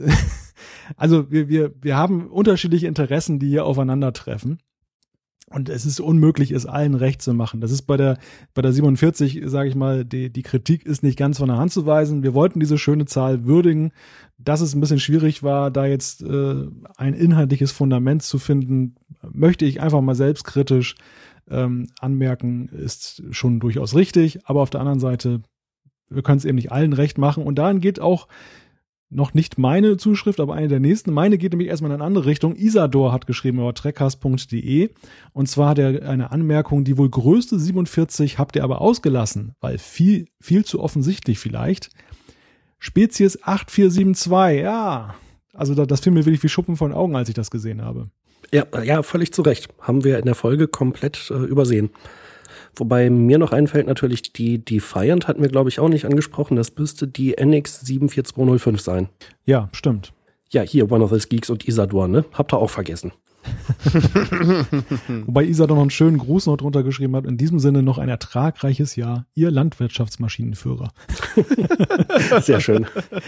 [0.97, 4.59] also wir, wir, wir haben unterschiedliche Interessen, die hier aufeinandertreffen.
[5.49, 7.61] Und es ist unmöglich, es allen recht zu machen.
[7.61, 8.17] Das ist bei der,
[8.53, 11.71] bei der 47, sage ich mal, die, die Kritik ist nicht ganz von der Hand
[11.71, 12.21] zu weisen.
[12.21, 13.93] Wir wollten diese schöne Zahl würdigen.
[14.37, 16.65] Dass es ein bisschen schwierig war, da jetzt äh,
[16.97, 18.95] ein inhaltliches Fundament zu finden,
[19.31, 20.95] möchte ich einfach mal selbstkritisch
[21.49, 24.45] ähm, anmerken, ist schon durchaus richtig.
[24.45, 25.41] Aber auf der anderen Seite
[26.09, 27.43] wir können es eben nicht allen recht machen.
[27.43, 28.27] Und dahin geht auch
[29.09, 31.13] noch nicht meine Zuschrift, aber eine der nächsten.
[31.13, 32.55] Meine geht nämlich erstmal in eine andere Richtung.
[32.55, 34.89] Isador hat geschrieben über trekkers.de
[35.31, 39.77] und zwar hat er eine Anmerkung, die wohl größte 47 habt ihr aber ausgelassen, weil
[39.77, 41.89] viel, viel zu offensichtlich vielleicht.
[42.79, 45.15] Spezies 8472, ja.
[45.53, 48.09] Also da, das fiel mir wirklich wie Schuppen von Augen, als ich das gesehen habe.
[48.53, 49.69] Ja, ja, völlig zu Recht.
[49.81, 51.89] Haben wir in der Folge komplett äh, übersehen.
[52.79, 56.55] Wobei mir noch einfällt natürlich, die Defiant hatten wir, glaube ich, auch nicht angesprochen.
[56.55, 59.09] Das müsste die NX 74205 sein.
[59.45, 60.13] Ja, stimmt.
[60.49, 62.25] Ja, hier One of the Geeks und Isador, ne?
[62.33, 63.11] Habt ihr auch vergessen.
[65.25, 67.25] Wobei Isa doch noch einen schönen Gruß noch drunter geschrieben hat.
[67.25, 69.25] In diesem Sinne noch ein ertragreiches Jahr.
[69.33, 70.91] Ihr Landwirtschaftsmaschinenführer.
[72.41, 72.85] Sehr schön.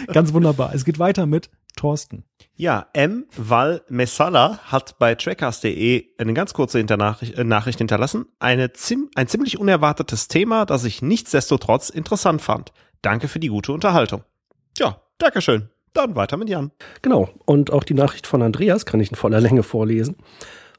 [0.07, 0.73] Ganz wunderbar.
[0.73, 2.23] Es geht weiter mit Thorsten.
[2.55, 3.25] Ja, M.
[3.37, 8.25] Val Messala hat bei trackers.de eine ganz kurze Internachricht, äh, Nachricht hinterlassen.
[8.39, 12.73] Eine zim ein ziemlich unerwartetes Thema, das ich nichtsdestotrotz interessant fand.
[13.01, 14.23] Danke für die gute Unterhaltung.
[14.77, 15.69] Ja, Dankeschön.
[15.93, 16.71] Dann weiter mit Jan.
[17.01, 17.29] Genau.
[17.45, 20.15] Und auch die Nachricht von Andreas kann ich in voller Länge vorlesen.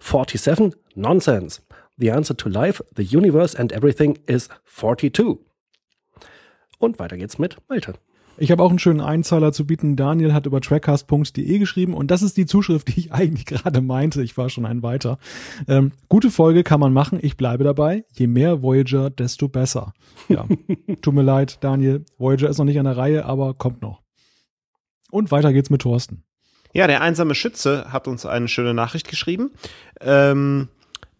[0.01, 1.62] 47 Nonsense.
[1.97, 5.39] The answer to life, the universe and everything is 42.
[6.78, 7.95] Und weiter geht's mit Malte.
[8.39, 9.97] Ich habe auch einen schönen Einzeiler zu bieten.
[9.97, 14.23] Daniel hat über trackcast.de geschrieben und das ist die Zuschrift, die ich eigentlich gerade meinte.
[14.23, 15.19] Ich war schon ein weiter.
[15.69, 17.19] Ähm, gute Folge kann man machen.
[17.20, 18.05] Ich bleibe dabei.
[18.15, 19.93] Je mehr Voyager, desto besser.
[20.31, 20.47] Ja,
[21.03, 22.07] tut mir leid, Daniel.
[22.16, 24.00] Voyager ist noch nicht an der Reihe, aber kommt noch.
[25.11, 26.23] Und weiter geht's mit Thorsten.
[26.73, 29.51] Ja, der einsame Schütze hat uns eine schöne Nachricht geschrieben.
[30.01, 30.69] Ähm,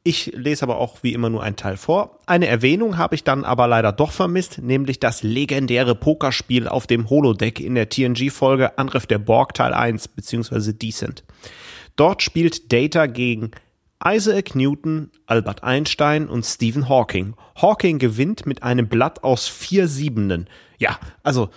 [0.03, 2.21] ich lese aber auch wie immer nur einen Teil vor.
[2.27, 7.11] Eine Erwähnung habe ich dann aber leider doch vermisst, nämlich das legendäre Pokerspiel auf dem
[7.11, 10.73] Holodeck in der TNG-Folge Angriff der Borg Teil 1 bzw.
[10.73, 11.25] Decent.
[11.97, 13.51] Dort spielt Data gegen
[14.03, 17.35] Isaac Newton, Albert Einstein und Stephen Hawking.
[17.61, 20.49] Hawking gewinnt mit einem Blatt aus vier Siebenden.
[20.79, 21.51] Ja, also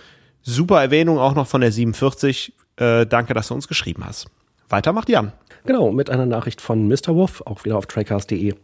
[0.44, 2.52] super Erwähnung auch noch von der 47.
[2.76, 4.26] Äh, danke, dass du uns geschrieben hast.
[4.68, 5.32] Weiter macht Jan.
[5.66, 7.14] Genau, mit einer Nachricht von Mr.
[7.14, 8.54] Wolf, auch wieder auf trackcast.de.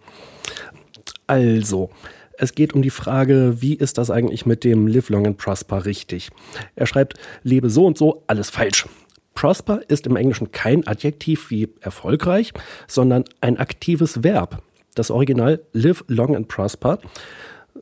[1.27, 1.91] Also,
[2.37, 5.85] es geht um die Frage, wie ist das eigentlich mit dem Live Long and Prosper
[5.85, 6.31] richtig?
[6.77, 8.87] Er schreibt, lebe so und so, alles falsch.
[9.35, 12.53] Prosper ist im Englischen kein Adjektiv wie erfolgreich,
[12.87, 14.63] sondern ein aktives Verb.
[14.95, 16.99] Das Original live long and prosper,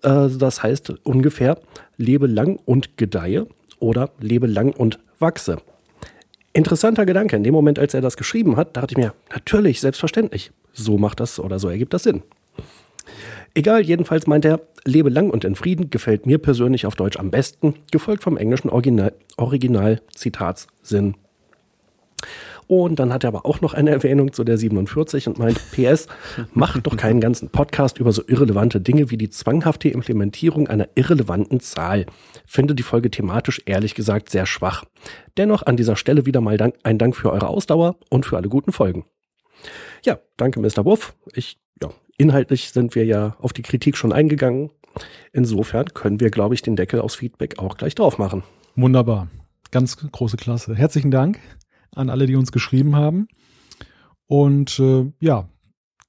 [0.03, 1.59] äh, das heißt ungefähr
[1.97, 3.47] lebe lang und gedeihe
[3.81, 5.59] oder lebe lang und wachse.
[6.53, 7.37] Interessanter Gedanke.
[7.37, 10.51] In dem Moment, als er das geschrieben hat, dachte ich mir, natürlich, selbstverständlich.
[10.73, 12.23] So macht das oder so ergibt das Sinn.
[13.55, 17.31] Egal, jedenfalls meint er, lebe lang und in Frieden gefällt mir persönlich auf Deutsch am
[17.31, 21.15] besten, gefolgt vom englischen Original, Original Zitatssinn.
[22.69, 26.07] Und dann hat er aber auch noch eine Erwähnung zu der 47 und meint, PS,
[26.53, 31.61] macht doch keinen ganzen Podcast über so irrelevante Dinge wie die zwanghafte Implementierung einer irrelevanten
[31.61, 32.05] Zahl.
[32.45, 34.85] Finde die Folge thematisch ehrlich gesagt sehr schwach.
[35.39, 38.51] Dennoch an dieser Stelle wieder mal Dank, ein Dank für eure Ausdauer und für alle
[38.51, 39.07] guten Folgen.
[40.05, 40.85] Ja, danke, Mr.
[40.85, 41.15] Wuff.
[41.33, 41.89] Ich, ja,
[42.19, 44.71] inhaltlich sind wir ja auf die Kritik schon eingegangen.
[45.33, 48.43] Insofern können wir, glaube ich, den Deckel aufs Feedback auch gleich drauf machen.
[48.77, 49.29] Wunderbar.
[49.71, 50.75] Ganz große Klasse.
[50.75, 51.39] Herzlichen Dank
[51.95, 53.29] an alle, die uns geschrieben haben.
[54.27, 55.49] Und äh, ja,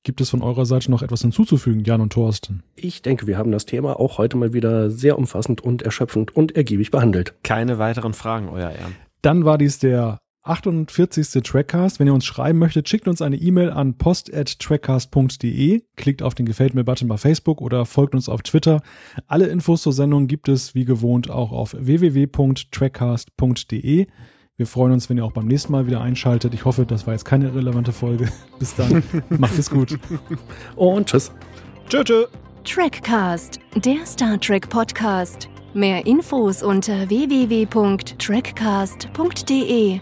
[0.03, 2.63] gibt es von eurer Seite noch etwas hinzuzufügen, Jan und Thorsten?
[2.75, 6.55] Ich denke, wir haben das Thema auch heute mal wieder sehr umfassend und erschöpfend und
[6.55, 7.35] ergiebig behandelt.
[7.43, 8.95] Keine weiteren Fragen, euer Ehren.
[9.21, 11.43] Dann war dies der 48.
[11.43, 11.99] Trackcast.
[11.99, 16.73] Wenn ihr uns schreiben möchtet, schickt uns eine E-Mail an post.trackcast.de, klickt auf den Gefällt
[16.73, 18.81] mir-Button bei Facebook oder folgt uns auf Twitter.
[19.27, 24.07] Alle Infos zur Sendung gibt es wie gewohnt auch auf www.trackcast.de.
[24.59, 26.53] Wir freuen uns, wenn ihr auch beim nächsten Mal wieder einschaltet.
[26.53, 28.29] Ich hoffe, das war jetzt keine relevante Folge.
[28.59, 29.01] Bis dann.
[29.29, 29.97] Macht es gut.
[30.75, 31.31] Und tschüss.
[31.87, 32.25] Tschö, tschö.
[32.65, 35.47] Trackcast, der Star Trek Podcast.
[35.73, 40.01] Mehr Infos unter www.trackcast.de.